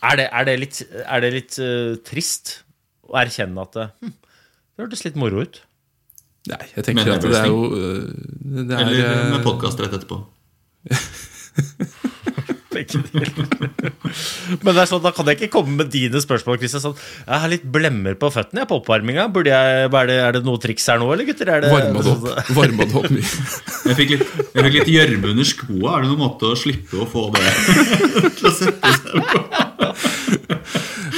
Er 0.01 0.17
det, 0.17 0.29
er 0.33 0.45
det 0.49 0.55
litt, 0.63 0.79
er 1.05 1.21
det 1.25 1.31
litt 1.35 1.59
uh, 1.61 1.97
trist 2.07 2.63
å 3.09 3.17
erkjenne 3.21 3.61
at 3.65 3.73
det, 3.77 3.87
hm, 4.05 4.13
det 4.79 4.87
hørtes 4.87 5.01
litt 5.03 5.17
moro 5.19 5.43
ut? 5.43 5.57
Nei, 6.49 6.65
jeg 6.77 6.85
tenker 6.87 7.03
Men 7.03 7.17
at 7.17 7.25
det 7.27 7.35
er 7.35 7.49
jo 7.51 7.65
øh, 7.75 8.05
Det 8.39 8.77
er 8.77 8.85
eller 8.85 9.01
øh, 9.03 9.33
med 9.35 9.43
podkast 9.43 9.81
rett 9.83 9.97
etterpå. 9.99 10.23
Men 14.63 14.71
det 14.71 14.79
er 14.79 14.87
sånn, 14.87 15.03
da 15.03 15.11
kan 15.11 15.27
jeg 15.27 15.35
ikke 15.41 15.51
komme 15.57 15.81
med 15.81 15.91
dine 15.91 16.21
spørsmål. 16.23 16.61
Christian, 16.63 16.85
sånn, 16.85 16.95
jeg 17.25 17.43
har 17.43 17.51
litt 17.51 17.65
blemmer 17.75 18.15
på 18.21 18.31
føttene 18.31 18.63
jeg, 18.63 18.71
på 18.71 18.79
oppvarminga. 18.79 19.27
Burde 19.35 19.51
jeg, 19.51 19.89
er, 19.89 20.11
det, 20.13 20.19
er 20.29 20.39
det 20.39 20.43
noe 20.47 20.63
triks 20.63 20.87
her 20.87 21.03
nå, 21.03 21.09
eller 21.11 21.27
gutter? 21.27 21.51
Er 21.57 21.67
det, 21.67 21.73
Varma 21.75 22.05
det 22.07 22.13
opp, 22.15 22.29
varma 22.61 22.87
det 22.87 22.95
opp 23.03 23.11
mye. 23.17 23.27
Jeg 23.91 23.99
fikk 23.99 24.15
litt 24.79 24.93
gjørme 24.95 25.33
under 25.35 25.49
skoa. 25.51 25.97
Er 25.97 26.07
det 26.07 26.13
noen 26.13 26.23
måte 26.23 26.53
å 26.53 26.61
slippe 26.61 27.03
å 27.03 27.09
få 27.11 27.27
det 27.35 27.51
til 28.39 28.47
å 28.47 28.55
sette 28.63 28.95
seg 29.01 29.27
på? 29.35 29.68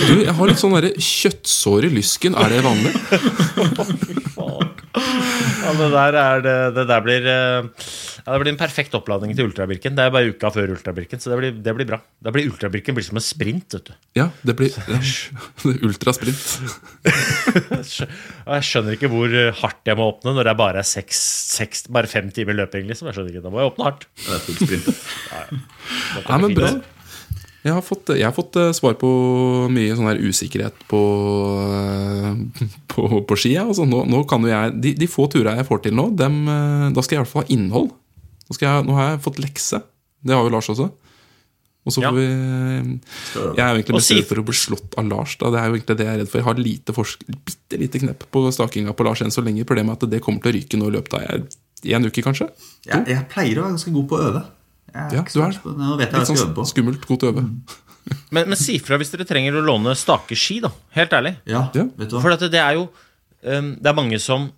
Du, 0.00 0.14
jeg 0.24 0.32
har 0.34 0.48
litt 0.48 0.60
sånn 0.60 0.74
derre 0.76 0.90
kjøttsår 0.96 1.86
i 1.88 1.92
lysken. 1.92 2.36
Er 2.38 2.52
det 2.52 2.62
vanlig? 2.64 2.92
Ja, 5.60 5.72
det 5.76 5.88
der, 5.92 6.16
er 6.18 6.40
det, 6.42 6.54
det 6.74 6.84
der 6.88 7.02
blir 7.04 7.26
eh, 7.30 7.66
ja, 8.24 8.32
Det 8.32 8.38
blir 8.42 8.50
en 8.52 8.58
perfekt 8.58 8.94
oppladning 8.96 9.34
til 9.36 9.46
ultrabirken. 9.46 9.94
Det 9.96 10.06
er 10.06 10.12
bare 10.14 10.32
uka 10.32 10.50
før 10.54 10.72
ultrabirken, 10.74 11.20
så 11.22 11.30
det 11.32 11.38
blir, 11.40 11.58
det 11.62 11.74
blir 11.76 11.88
bra. 11.88 12.00
Da 12.22 12.32
blir 12.34 12.48
ultrabirken 12.50 12.96
blir 12.96 13.06
som 13.06 13.20
en 13.20 13.24
sprint. 13.24 13.76
vet 13.76 13.90
du 13.90 13.94
Ja, 14.18 14.28
det 14.46 14.56
blir 14.58 14.74
ja, 14.74 15.00
ultrasprint. 15.88 16.44
Jeg 17.06 18.66
skjønner 18.70 18.96
ikke 18.96 19.10
hvor 19.12 19.36
hardt 19.62 19.90
jeg 19.92 20.00
må 20.00 20.10
åpne 20.14 20.34
når 20.38 20.50
det 20.50 20.56
bare 20.60 20.82
er 20.82 20.88
seks, 20.90 21.20
seks, 21.58 21.86
bare 21.92 22.10
fem 22.10 22.32
timer 22.34 22.58
løping. 22.62 22.88
liksom 22.90 23.10
Jeg 23.10 23.18
skjønner 23.18 23.36
ikke, 23.36 23.44
Da 23.46 23.52
må 23.52 23.62
jeg 23.62 23.74
åpne 23.74 23.90
hardt. 23.90 24.08
Det 24.24 24.38
er 24.38 24.46
full 24.48 24.58
sprint. 24.64 24.90
Da 25.30 26.24
kan 26.24 26.34
Nei, 26.34 26.48
men 26.48 26.58
bra. 26.58 26.72
Jeg 27.60 27.74
har 27.76 27.82
fått, 27.84 28.08
jeg 28.16 28.24
har 28.24 28.32
fått 28.32 28.56
eh, 28.56 28.70
svar 28.76 28.94
på 29.00 29.08
mye 29.72 29.92
sånn 29.96 30.08
her 30.08 30.20
usikkerhet 30.24 30.78
på, 30.88 31.00
eh, 31.68 32.64
på, 32.88 33.04
på 33.28 33.36
ski. 33.36 33.52
Altså, 33.60 33.84
nå, 33.88 34.06
nå 34.08 34.22
kan 34.30 34.46
jo 34.46 34.52
jeg, 34.52 34.72
de, 34.80 34.94
de 35.02 35.08
få 35.10 35.26
turene 35.32 35.58
jeg 35.60 35.68
får 35.68 35.82
til 35.84 35.96
nå, 35.98 36.06
dem, 36.16 36.40
eh, 36.48 36.86
da 36.96 37.04
skal 37.04 37.18
jeg 37.18 37.20
i 37.20 37.24
hvert 37.26 37.34
fall 37.34 37.44
ha 37.44 37.52
innhold. 37.56 37.90
Nå, 38.48 38.56
skal 38.56 38.66
jeg, 38.70 38.88
nå 38.88 38.96
har 38.96 39.10
jeg 39.12 39.22
fått 39.26 39.42
lekse. 39.44 39.82
Det 40.24 40.36
har 40.36 40.46
jo 40.46 40.52
Lars 40.54 40.70
også. 40.72 40.88
Og 41.88 41.94
så 41.94 42.02
Ja. 42.04 42.10
vi 42.12 42.24
Jeg 42.24 43.56
er 43.56 43.70
jo 43.72 43.80
egentlig 43.80 44.00
redd 44.04 44.26
for 44.28 44.40
å 44.40 44.44
bli 44.44 44.56
slått 44.56 44.96
av 45.00 45.06
Lars. 45.08 45.36
Da. 45.40 45.50
Det 45.52 45.60
er 45.60 45.68
jo 45.68 45.76
egentlig 45.76 45.96
det 45.96 46.06
jeg 46.06 46.14
er 46.14 46.20
redd 46.20 46.28
for. 46.32 46.40
Jeg 46.40 46.48
har 46.48 46.60
lite 46.60 46.92
forsk 46.96 47.24
bitte 47.28 47.78
lite 47.80 48.00
knepp 48.02 48.26
på 48.32 48.42
stakinga 48.52 48.92
på 48.96 49.04
Lars 49.06 49.22
enn 49.24 49.32
så 49.32 49.44
lenge. 49.44 49.64
Problemet 49.64 49.96
er 49.96 50.06
at 50.08 50.12
det 50.12 50.20
kommer 50.24 50.44
til 50.44 50.52
å 50.52 50.56
ryke 50.58 50.80
nå 50.80 50.90
i 50.90 50.96
løpet 50.98 51.16
av 51.16 51.46
en 51.96 52.04
uke, 52.04 52.24
kanskje. 52.24 52.50
Jeg, 52.84 53.04
jeg 53.08 53.28
pleier 53.32 53.60
å 53.60 53.64
være 53.64 53.76
ganske 53.76 53.94
god 53.96 54.08
på 54.10 54.18
å 54.18 54.24
øve. 54.28 54.42
Ja, 54.94 55.06
du 55.10 55.16
er 55.42 55.54
hva 55.62 55.96
Litt 56.00 56.16
sånn 56.28 56.66
skummelt, 56.66 57.06
godt 57.08 57.26
å 57.26 57.32
øve. 57.34 57.46
Men, 58.34 58.48
men 58.48 58.56
si 58.58 58.78
fra 58.82 58.96
hvis 58.98 59.10
dere 59.12 59.26
trenger 59.28 59.58
å 59.58 59.62
låne 59.62 59.92
stakeski, 59.94 60.56
da. 60.64 60.70
Helt 60.96 61.12
ærlig. 61.14 61.34
Ja, 61.46 61.66
Ja. 61.76 61.84
vet 61.98 62.08
du 62.10 62.16
hva? 62.16 62.22
For 62.24 62.32
at 62.34 62.42
det 62.50 62.58
er 62.58 62.78
jo 62.78 62.86
um, 63.44 63.68
Det 63.76 63.86
er 63.90 63.94
mange 63.94 64.18
som 64.18 64.48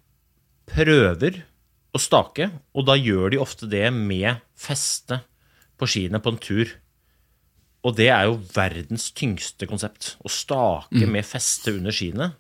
prøver 0.70 1.42
å 1.92 2.00
stake, 2.00 2.46
og 2.72 2.86
da 2.88 2.94
gjør 2.96 3.34
de 3.34 3.40
ofte 3.42 3.68
det 3.68 3.90
med 3.92 4.38
feste 4.56 5.18
på 5.76 5.88
skiene 5.90 6.20
på 6.22 6.32
en 6.32 6.38
tur. 6.40 6.70
Og 7.82 7.96
det 7.98 8.08
er 8.14 8.30
jo 8.30 8.38
verdens 8.54 9.10
tyngste 9.12 9.66
konsept. 9.68 10.14
Å 10.22 10.30
stake 10.30 11.04
med 11.10 11.26
feste 11.26 11.74
under 11.74 11.92
skiene. 11.92 12.30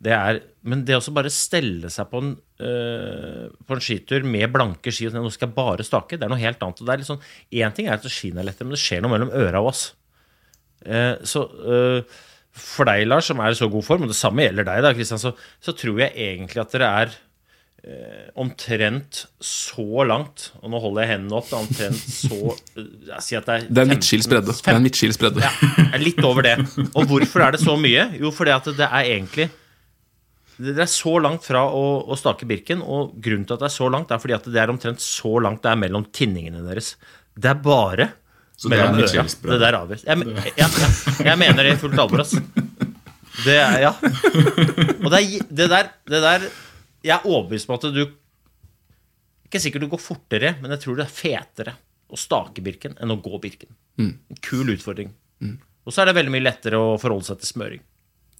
Det 0.00 0.12
er, 0.16 0.38
men 0.64 0.82
det 0.88 0.96
å 0.96 1.12
bare 1.12 1.32
stelle 1.32 1.90
seg 1.92 2.08
på 2.08 2.22
en, 2.22 2.30
øh, 2.64 3.50
på 3.68 3.76
en 3.76 3.82
skitur 3.84 4.24
med 4.24 4.48
blanke 4.54 4.92
ski 4.94 5.10
og 5.10 5.12
si, 5.12 5.20
nå 5.20 5.32
skal 5.34 5.50
jeg 5.50 5.56
bare 5.58 5.84
stake, 5.84 6.16
det 6.16 6.24
er 6.24 6.32
noe 6.32 6.40
helt 6.40 6.62
annet. 6.64 6.80
Og 6.80 6.88
det 6.88 6.94
er 6.94 7.02
litt 7.02 7.10
sånn, 7.10 7.22
Én 7.52 7.76
ting 7.76 7.90
er 7.90 7.98
at 7.98 8.08
skiene 8.08 8.40
er 8.40 8.48
lettere, 8.48 8.68
men 8.68 8.78
det 8.78 8.80
skjer 8.80 9.04
noe 9.04 9.12
mellom 9.12 9.32
øra 9.36 9.60
og 9.60 9.72
oss. 9.74 9.82
Eh, 10.88 11.20
så 11.28 11.44
øh, 11.44 12.20
for 12.56 12.88
deg, 12.88 13.06
Lars, 13.08 13.28
som 13.28 13.40
er 13.44 13.52
i 13.52 13.58
så 13.58 13.68
god 13.70 13.84
form, 13.86 14.06
og 14.06 14.12
det 14.14 14.18
samme 14.18 14.46
gjelder 14.46 14.66
deg, 14.66 14.84
da, 14.86 14.94
Kristian, 14.96 15.20
så, 15.20 15.34
så 15.60 15.76
tror 15.76 16.00
jeg 16.06 16.16
egentlig 16.16 16.64
at 16.64 16.72
dere 16.74 16.90
er 17.02 17.14
eh, 17.84 18.26
omtrent 18.40 19.24
så 19.44 20.04
langt 20.08 20.50
Og 20.60 20.72
nå 20.72 20.80
holder 20.82 21.04
jeg 21.04 21.12
hendene 21.14 21.38
opp. 21.38 21.52
Omtrent 21.60 22.00
så 22.00 22.40
eh, 22.56 22.90
jeg 23.12 23.26
sier 23.26 23.44
at 23.44 23.48
det 23.48 23.56
er 23.56 23.68
Det 23.68 23.84
er 23.84 23.92
midtskils 23.92 24.28
bredde. 24.30 24.56
Det 24.56 24.72
er 24.72 24.80
en 24.80 24.86
midtskils 24.88 25.20
bredde. 25.20 25.44
ja, 25.44 26.02
litt 26.02 26.20
over 26.24 26.48
det. 26.48 26.56
Og 26.94 27.04
hvorfor 27.10 27.46
er 27.46 27.56
det 27.56 27.62
så 27.62 27.76
mye? 27.80 28.10
Jo, 28.20 28.32
fordi 28.34 28.56
at 28.56 28.70
det 28.80 28.88
er 28.88 29.14
egentlig 29.14 29.50
Det 30.60 30.74
er 30.82 30.88
så 30.92 31.14
langt 31.22 31.46
fra 31.46 31.62
å, 31.72 31.82
å 32.04 32.16
stake 32.18 32.44
Birken, 32.48 32.82
og 32.84 33.14
grunnen 33.22 33.46
til 33.48 33.56
at 33.56 33.62
det 33.62 33.68
er 33.70 33.74
så 33.74 33.86
langt, 33.92 34.10
er 34.12 34.20
fordi 34.20 34.34
at 34.36 34.48
det 34.52 34.60
er 34.60 34.72
omtrent 34.72 35.00
så 35.00 35.32
langt 35.40 35.62
det 35.64 35.70
er 35.72 35.78
mellom 35.80 36.04
tinningene 36.12 36.60
deres. 36.66 36.94
Det 37.32 37.48
er 37.52 37.60
bare 37.64 38.10
Så 38.60 38.68
det 38.68 38.76
er 38.76 38.90
mellom 38.92 39.06
øra. 39.06 39.24
Det 39.54 39.58
der 39.62 39.78
avgjøres. 39.78 40.04
Jeg, 40.04 40.34
ja, 40.60 40.68
ja, 40.82 40.90
jeg 41.30 41.40
mener 41.40 41.64
det 41.64 41.76
i 41.76 41.80
fullt 41.80 42.02
alvor, 42.02 42.24
ass. 42.26 42.34
Det 43.44 43.56
er 43.56 43.78
Ja. 43.86 43.92
Og 45.00 45.08
det, 45.14 45.20
er, 45.22 45.46
det 45.48 45.68
der, 45.72 45.88
det 46.10 46.18
der 46.20 46.42
Jeg 47.06 47.14
er 47.14 47.24
overbevist 47.24 47.70
om 47.70 47.78
at 47.78 47.86
du 47.94 48.02
Ikke 49.48 49.60
sikkert 49.62 49.86
du 49.86 49.88
går 49.94 50.02
fortere, 50.02 50.50
men 50.60 50.74
jeg 50.74 50.82
tror 50.84 50.98
det 50.98 51.06
er 51.06 51.14
fetere 51.14 51.76
å 52.10 52.18
stake 52.18 52.60
Birken 52.66 52.98
enn 53.00 53.14
å 53.14 53.20
gå 53.22 53.38
Birken. 53.40 53.70
En 54.02 54.42
kul 54.44 54.74
utfordring. 54.74 55.14
Og 55.86 55.94
så 55.94 56.02
er 56.02 56.10
det 56.10 56.18
veldig 56.20 56.34
mye 56.34 56.44
lettere 56.44 56.76
å 56.78 56.98
forholde 57.00 57.30
seg 57.30 57.40
til 57.40 57.48
smøring. 57.54 57.82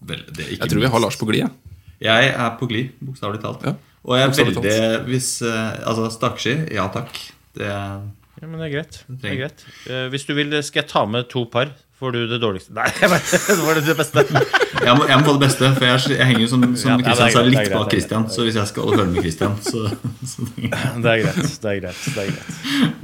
Vel, 0.05 0.21
det 0.29 0.45
er 0.45 0.53
ikke 0.55 0.67
Jeg 0.67 0.73
tror 0.75 0.83
vi 0.85 0.91
har. 0.93 1.03
Lars 1.07 1.17
på 1.21 1.29
glid. 1.31 1.47
jeg. 1.47 1.70
Jeg 2.01 2.33
er 2.33 2.57
på 2.61 2.69
glid, 2.71 2.95
bokstavelig 3.05 3.43
talt. 3.43 3.67
Ja, 3.67 3.75
Og 4.05 4.17
jeg 4.17 4.29
er 4.29 4.33
veldig 4.39 5.05
hvis, 5.11 5.29
eh, 5.45 5.77
Altså, 5.85 6.09
stakkski, 6.15 6.57
ja 6.73 6.89
takk. 6.93 7.13
Det 7.57 7.69
Ja, 7.69 8.47
men 8.49 8.57
det 8.57 8.71
er 8.71 8.75
greit. 8.79 9.05
Det 9.09 9.31
er 9.31 9.37
greit. 9.43 9.65
Eh, 9.87 10.09
hvis 10.09 10.25
du 10.25 10.33
vil, 10.35 10.63
skal 10.65 10.83
jeg 10.83 10.89
ta 10.89 11.05
med 11.05 11.29
to 11.29 11.45
par 11.45 11.75
Får 12.01 12.15
du 12.17 12.23
det 12.31 12.39
dårligste? 12.41 12.73
Nei, 12.73 12.87
jeg 13.03 13.11
vet, 13.13 13.33
det 13.45 13.55
var 13.61 13.77
det 13.77 13.95
beste. 13.99 14.23
Jeg 14.33 14.93
må, 14.97 15.05
jeg 15.05 15.19
må 15.21 15.25
få 15.27 15.35
det 15.37 15.43
beste, 15.43 15.69
for 15.77 15.85
jeg, 15.85 16.15
jeg 16.15 16.29
henger 16.31 16.41
jo 16.41 16.49
som, 16.49 16.63
som 16.81 16.89
Ja, 16.89 16.95
ja, 16.97 17.03
er 17.03 17.05
Christian 17.05 17.19
sa, 17.21 17.27
det 17.29 17.41
er 17.43 17.51
litt 17.51 17.59
greit, 17.59 17.75
bak 17.75 17.83
det 17.83 17.91
er 17.91 17.99
Christian. 17.99 18.25
Så 18.33 18.47
hvis 18.47 18.57
jeg 18.57 18.71
skal 18.71 18.87
holde 18.87 19.01
følge 19.03 19.13
med 19.13 19.27
Christian, 19.27 19.59
så, 19.61 19.83
så 20.31 20.47
Det 21.05 21.13
er 21.13 21.21
greit. 21.27 21.51
Det 21.61 21.75
er 21.75 21.83
greit. 21.83 22.01
Det 22.07 22.23
er 22.25 22.31
greit. 22.31 22.55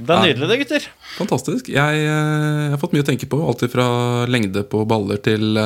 Det 0.01 0.17
er 0.17 0.25
nydelig, 0.25 0.49
det, 0.49 0.59
gutter. 0.63 0.89
Fantastisk. 1.19 1.69
Jeg, 1.75 2.01
eh, 2.07 2.63
jeg 2.63 2.73
har 2.73 2.81
fått 2.81 2.97
mye 2.97 3.05
å 3.05 3.09
tenke 3.11 3.29
på. 3.29 3.43
Alt 3.45 3.67
fra 3.75 3.87
lengde 4.33 4.65
på 4.73 4.81
baller 4.89 5.21
til, 5.29 5.61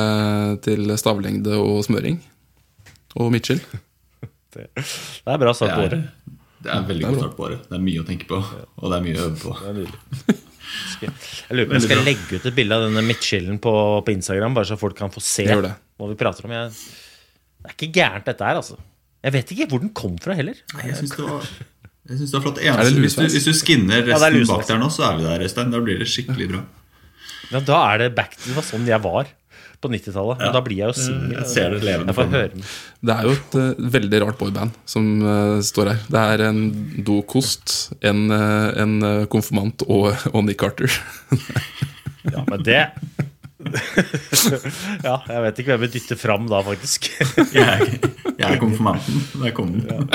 til 0.67 0.91
stavlengde 0.99 1.55
og 1.55 1.85
smøring. 1.87 2.19
Og 3.19 3.31
Mitchell. 3.33 3.63
Det 4.51 4.67
er 4.75 5.37
bra 5.39 5.53
start 5.55 5.77
på 5.77 5.83
det 5.85 5.85
er, 5.85 5.93
året. 5.95 6.39
det 6.59 6.71
er 6.75 6.81
veldig 6.89 7.05
god 7.05 7.19
start 7.21 7.35
på 7.37 7.43
året. 7.45 7.61
Det 7.69 7.77
er 7.77 7.83
mye 7.85 8.01
å 8.01 8.07
tenke 8.09 8.25
på, 8.27 8.39
og 8.43 8.91
det 8.91 8.97
er 8.97 9.05
mye 9.05 9.15
å 9.15 9.27
øve 9.29 9.37
på. 9.39 9.53
Det 9.63 10.39
Jeg 11.01 11.55
lurer 11.55 11.69
på 11.69 11.71
om 11.71 11.77
jeg 11.77 11.85
skal 11.85 12.03
legge 12.03 12.35
ut 12.35 12.47
et 12.47 12.57
bilde 12.57 12.75
av 12.75 12.83
denne 12.83 13.01
midtskillen 13.07 13.57
på, 13.63 13.71
på 14.03 14.13
Instagram, 14.13 14.53
bare 14.55 14.67
så 14.67 14.77
folk 14.79 14.95
kan 14.99 15.11
få 15.11 15.23
se 15.23 15.47
det. 15.47 15.71
hva 15.71 16.09
vi 16.11 16.17
prater 16.19 16.47
om. 16.47 16.53
Jeg, 16.55 16.75
det 17.63 17.71
er 17.71 17.77
ikke 17.77 17.89
gærent, 17.95 18.27
dette 18.27 18.47
her, 18.47 18.59
altså. 18.59 18.77
Jeg 19.23 19.35
vet 19.37 19.55
ikke 19.55 19.67
hvor 19.71 19.83
den 19.83 19.91
kom 19.95 20.19
fra 20.21 20.35
heller. 20.35 20.59
Nei, 20.75 20.89
jeg 20.91 20.99
syns 20.99 21.15
det 21.15 21.27
var 21.27 21.49
jeg 22.09 22.17
synes 22.17 22.31
det 22.31 22.37
var 22.37 22.43
flott. 22.43 22.57
Det 22.57 22.67
Eneste, 22.67 23.01
hvis, 23.03 23.15
du, 23.15 23.25
hvis 23.29 23.45
du 23.47 23.53
skinner 23.55 24.01
det 24.01 24.15
er 24.15 24.19
resten 24.19 24.39
ja, 24.41 24.47
bak 24.49 24.63
der 24.67 24.79
nå, 24.81 24.87
så 24.91 25.05
er 25.07 25.19
vi 25.19 25.27
der, 25.27 25.43
Øystein. 25.45 25.73
Da 25.73 25.81
blir 25.85 26.01
det 26.01 26.07
skikkelig 26.09 26.47
bra. 26.49 26.63
Ja, 27.51 27.61
da 27.67 27.77
er 27.91 28.01
det 28.01 28.09
back 28.15 28.33
Det 28.39 28.55
var 28.55 28.65
sånn 28.65 28.87
jeg 28.87 29.03
var 29.03 29.29
på 29.81 29.91
90-tallet. 29.91 30.41
Men 30.41 30.55
Da 30.55 30.61
blir 30.65 30.81
jeg 30.83 30.91
jo 30.91 30.97
singel. 30.97 31.39
Jeg 31.41 32.15
det. 32.31 32.65
Det 33.01 33.15
er 33.15 33.27
jo 33.27 33.33
et 33.35 33.57
uh, 33.57 33.89
veldig 33.97 34.21
rart 34.25 34.39
boyband 34.41 34.77
som 34.89 35.09
uh, 35.25 35.57
står 35.65 35.93
her. 35.93 36.05
Det 36.11 36.25
er 36.35 36.45
en 36.49 36.61
dokost, 37.07 37.75
en, 38.05 38.27
uh, 38.31 38.69
en 38.81 39.25
konfirmant 39.31 39.85
og, 39.87 40.11
og 40.31 40.45
Nick 40.47 40.61
Carter. 40.61 40.91
Ja, 42.29 42.45
men 42.45 42.61
det 42.65 42.83
Ja, 45.07 45.19
jeg 45.29 45.41
vet 45.45 45.59
ikke 45.61 45.73
hvem 45.73 45.83
vi 45.85 45.91
dytter 45.95 46.17
fram 46.17 46.47
da, 46.49 46.61
faktisk. 46.65 47.11
Jeg 47.57 48.01
jeg 48.41 48.55
er 48.55 48.61
konfirmanten. 48.61 49.21
Der 49.41 49.53
kom 49.53 49.73
den. 49.75 50.09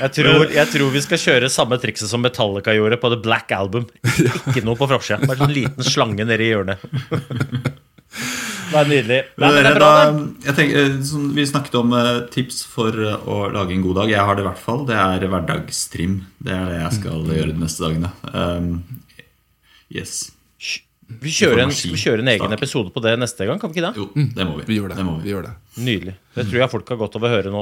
Jeg 0.00 0.12
tror, 0.16 0.50
jeg 0.52 0.68
tror 0.72 0.92
vi 0.92 1.02
skal 1.04 1.20
kjøre 1.20 1.50
samme 1.52 1.78
trikset 1.80 2.10
som 2.10 2.22
Metallica 2.24 2.74
gjorde 2.76 2.98
på 3.00 3.10
The 3.12 3.18
Black 3.22 3.52
Album. 3.56 3.86
Ikke 4.50 4.64
noe 4.64 4.78
på 4.78 4.88
forsida. 4.90 5.20
Bare 5.24 5.38
en 5.38 5.46
sånn 5.46 5.56
liten 5.56 5.86
slange 5.86 6.26
nedi 6.28 6.50
hjørnet. 6.50 6.84
Det 8.66 8.78
er 8.80 8.88
nydelig. 8.90 9.18
Nei, 9.38 9.48
men 9.52 9.62
det 9.62 9.70
er 9.70 9.76
bra, 9.78 9.90
da, 9.94 10.22
jeg 10.48 10.54
tenker, 10.58 10.78
eh, 10.82 11.10
vi 11.36 11.44
snakket 11.46 11.74
om 11.78 11.92
eh, 11.94 12.20
tips 12.34 12.64
for 12.66 12.88
eh, 12.98 13.16
å 13.30 13.36
lage 13.54 13.74
en 13.76 13.82
god 13.84 14.00
dag. 14.02 14.10
Jeg 14.10 14.24
har 14.26 14.34
det 14.38 14.42
i 14.42 14.48
hvert 14.48 14.62
fall. 14.62 14.86
Det 14.88 14.96
er 14.98 15.26
hverdagstrim. 15.30 16.16
Det 16.42 16.52
er 16.56 16.64
det 16.72 16.80
jeg 16.80 16.92
skal 17.00 17.20
Mm. 17.22 17.34
gjøre 17.36 17.52
de 17.52 17.60
neste 17.62 17.84
dagene. 17.86 18.10
Um, 18.32 18.82
yes. 19.94 20.32
Vi 21.06 21.30
kjører, 21.30 21.60
en, 21.62 21.70
vi 21.70 21.98
kjører 22.02 22.18
en 22.24 22.28
egen 22.32 22.52
episode 22.56 22.90
på 22.90 23.00
det 23.04 23.12
neste 23.20 23.46
gang, 23.46 23.60
kan 23.62 23.70
vi 23.70 23.78
ikke 23.78 23.92
det? 23.92 24.00
Jo, 24.02 24.26
det 24.34 24.46
må 24.48 24.56
vi. 24.58 24.64
Vi 24.66 24.78
gjør 24.80 24.90
det. 24.90 25.04
må 25.06 25.12
vi. 25.20 25.22
vi 25.28 25.30
gjør 25.30 25.44
det. 25.46 25.52
Nydelig. 25.86 26.14
Det 26.34 26.44
tror 26.48 26.58
jeg 26.58 26.70
folk 26.72 26.88
har 26.90 26.98
godt 26.98 27.16
av 27.20 27.26
å 27.28 27.30
høre 27.30 27.52
nå. 27.54 27.60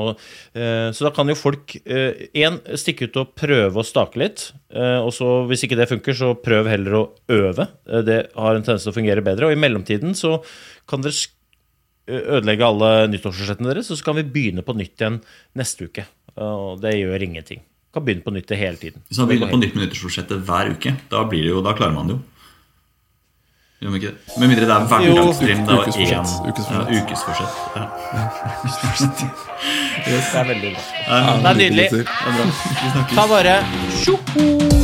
Eh, 0.56 0.88
Så 0.96 1.04
da 1.04 1.10
kan 1.12 1.28
jo 1.28 1.36
folk 1.36 1.74
én 1.84 2.56
stikke 2.80 3.10
ut 3.10 3.18
og 3.20 3.34
prøve 3.36 3.82
å 3.82 3.84
stake 3.84 4.16
litt. 4.22 4.46
Eh, 4.72 4.96
Og 5.04 5.12
så 5.12 5.28
hvis 5.50 5.66
ikke 5.68 5.76
det 5.76 5.90
funker, 5.92 6.16
så 6.16 6.32
prøv 6.40 6.70
heller 6.72 6.96
å 7.02 7.04
øve. 7.28 7.68
Eh, 7.86 8.00
Det 8.08 8.18
har 8.34 8.54
en 8.56 8.62
tendens 8.64 8.82
til 8.88 8.92
å 8.94 8.96
fungere 8.96 9.20
bedre. 9.22 9.46
Og 9.50 9.52
i 9.52 9.60
mellomtiden 9.60 10.16
så 10.16 10.38
kan 10.88 11.04
dere 11.04 11.12
eh, 12.08 12.24
ødelegge 12.40 12.64
alle 12.64 12.92
nyttårsforsettene 13.12 13.74
deres, 13.74 13.90
og 13.92 14.00
så 14.00 14.04
kan 14.08 14.16
vi 14.16 14.24
begynne 14.24 14.64
på 14.64 14.72
nytt 14.76 14.96
igjen 15.04 15.20
neste 15.54 15.84
uke. 15.92 16.06
Og 16.40 16.80
det 16.80 16.96
gjør 16.96 17.22
ingenting. 17.28 17.60
Kan 17.92 18.02
begynne 18.08 18.24
på 18.24 18.32
nytt 18.34 18.48
hele 18.56 18.80
tiden. 18.80 19.04
Hvis 19.06 19.20
man 19.20 19.28
begynner 19.28 19.52
på 19.52 19.60
nytt 19.60 19.76
med 19.76 19.84
nyttårsforsettet 19.86 20.40
hver 20.48 20.72
uke, 20.74 20.96
da, 21.12 21.22
blir 21.28 21.44
det 21.44 21.52
jo, 21.52 21.60
da 21.62 21.76
klarer 21.76 21.94
man 21.94 22.08
det 22.08 22.16
jo. 22.16 22.22
Gjør 23.84 23.92
vi 23.92 23.98
ikke 24.00 24.10
det? 24.14 24.36
Med 24.40 24.48
mindre 24.48 24.64
det 24.64 24.74
er 24.74 24.86
hverdagsstream. 24.90 25.58
Det 25.66 25.74
var 25.76 25.84
én- 25.84 25.88
Ukesforsett. 25.88 26.28
Ja, 26.72 26.80
ukesforsett. 27.02 27.52
Ja. 27.76 27.84
yes. 30.08 30.32
Det 30.32 30.40
er 30.40 30.44
veldig 30.48 30.70
bra. 30.72 30.80
Det 31.36 31.50
er 31.50 31.54
nydelig. 31.60 31.90
det 31.90 32.00
er 32.00 32.06
bra. 32.06 32.46
Vi 32.46 32.90
snakkes. 32.94 33.14
Ta 33.18 33.26
bare 33.34 33.58
tjoho! 34.00 34.83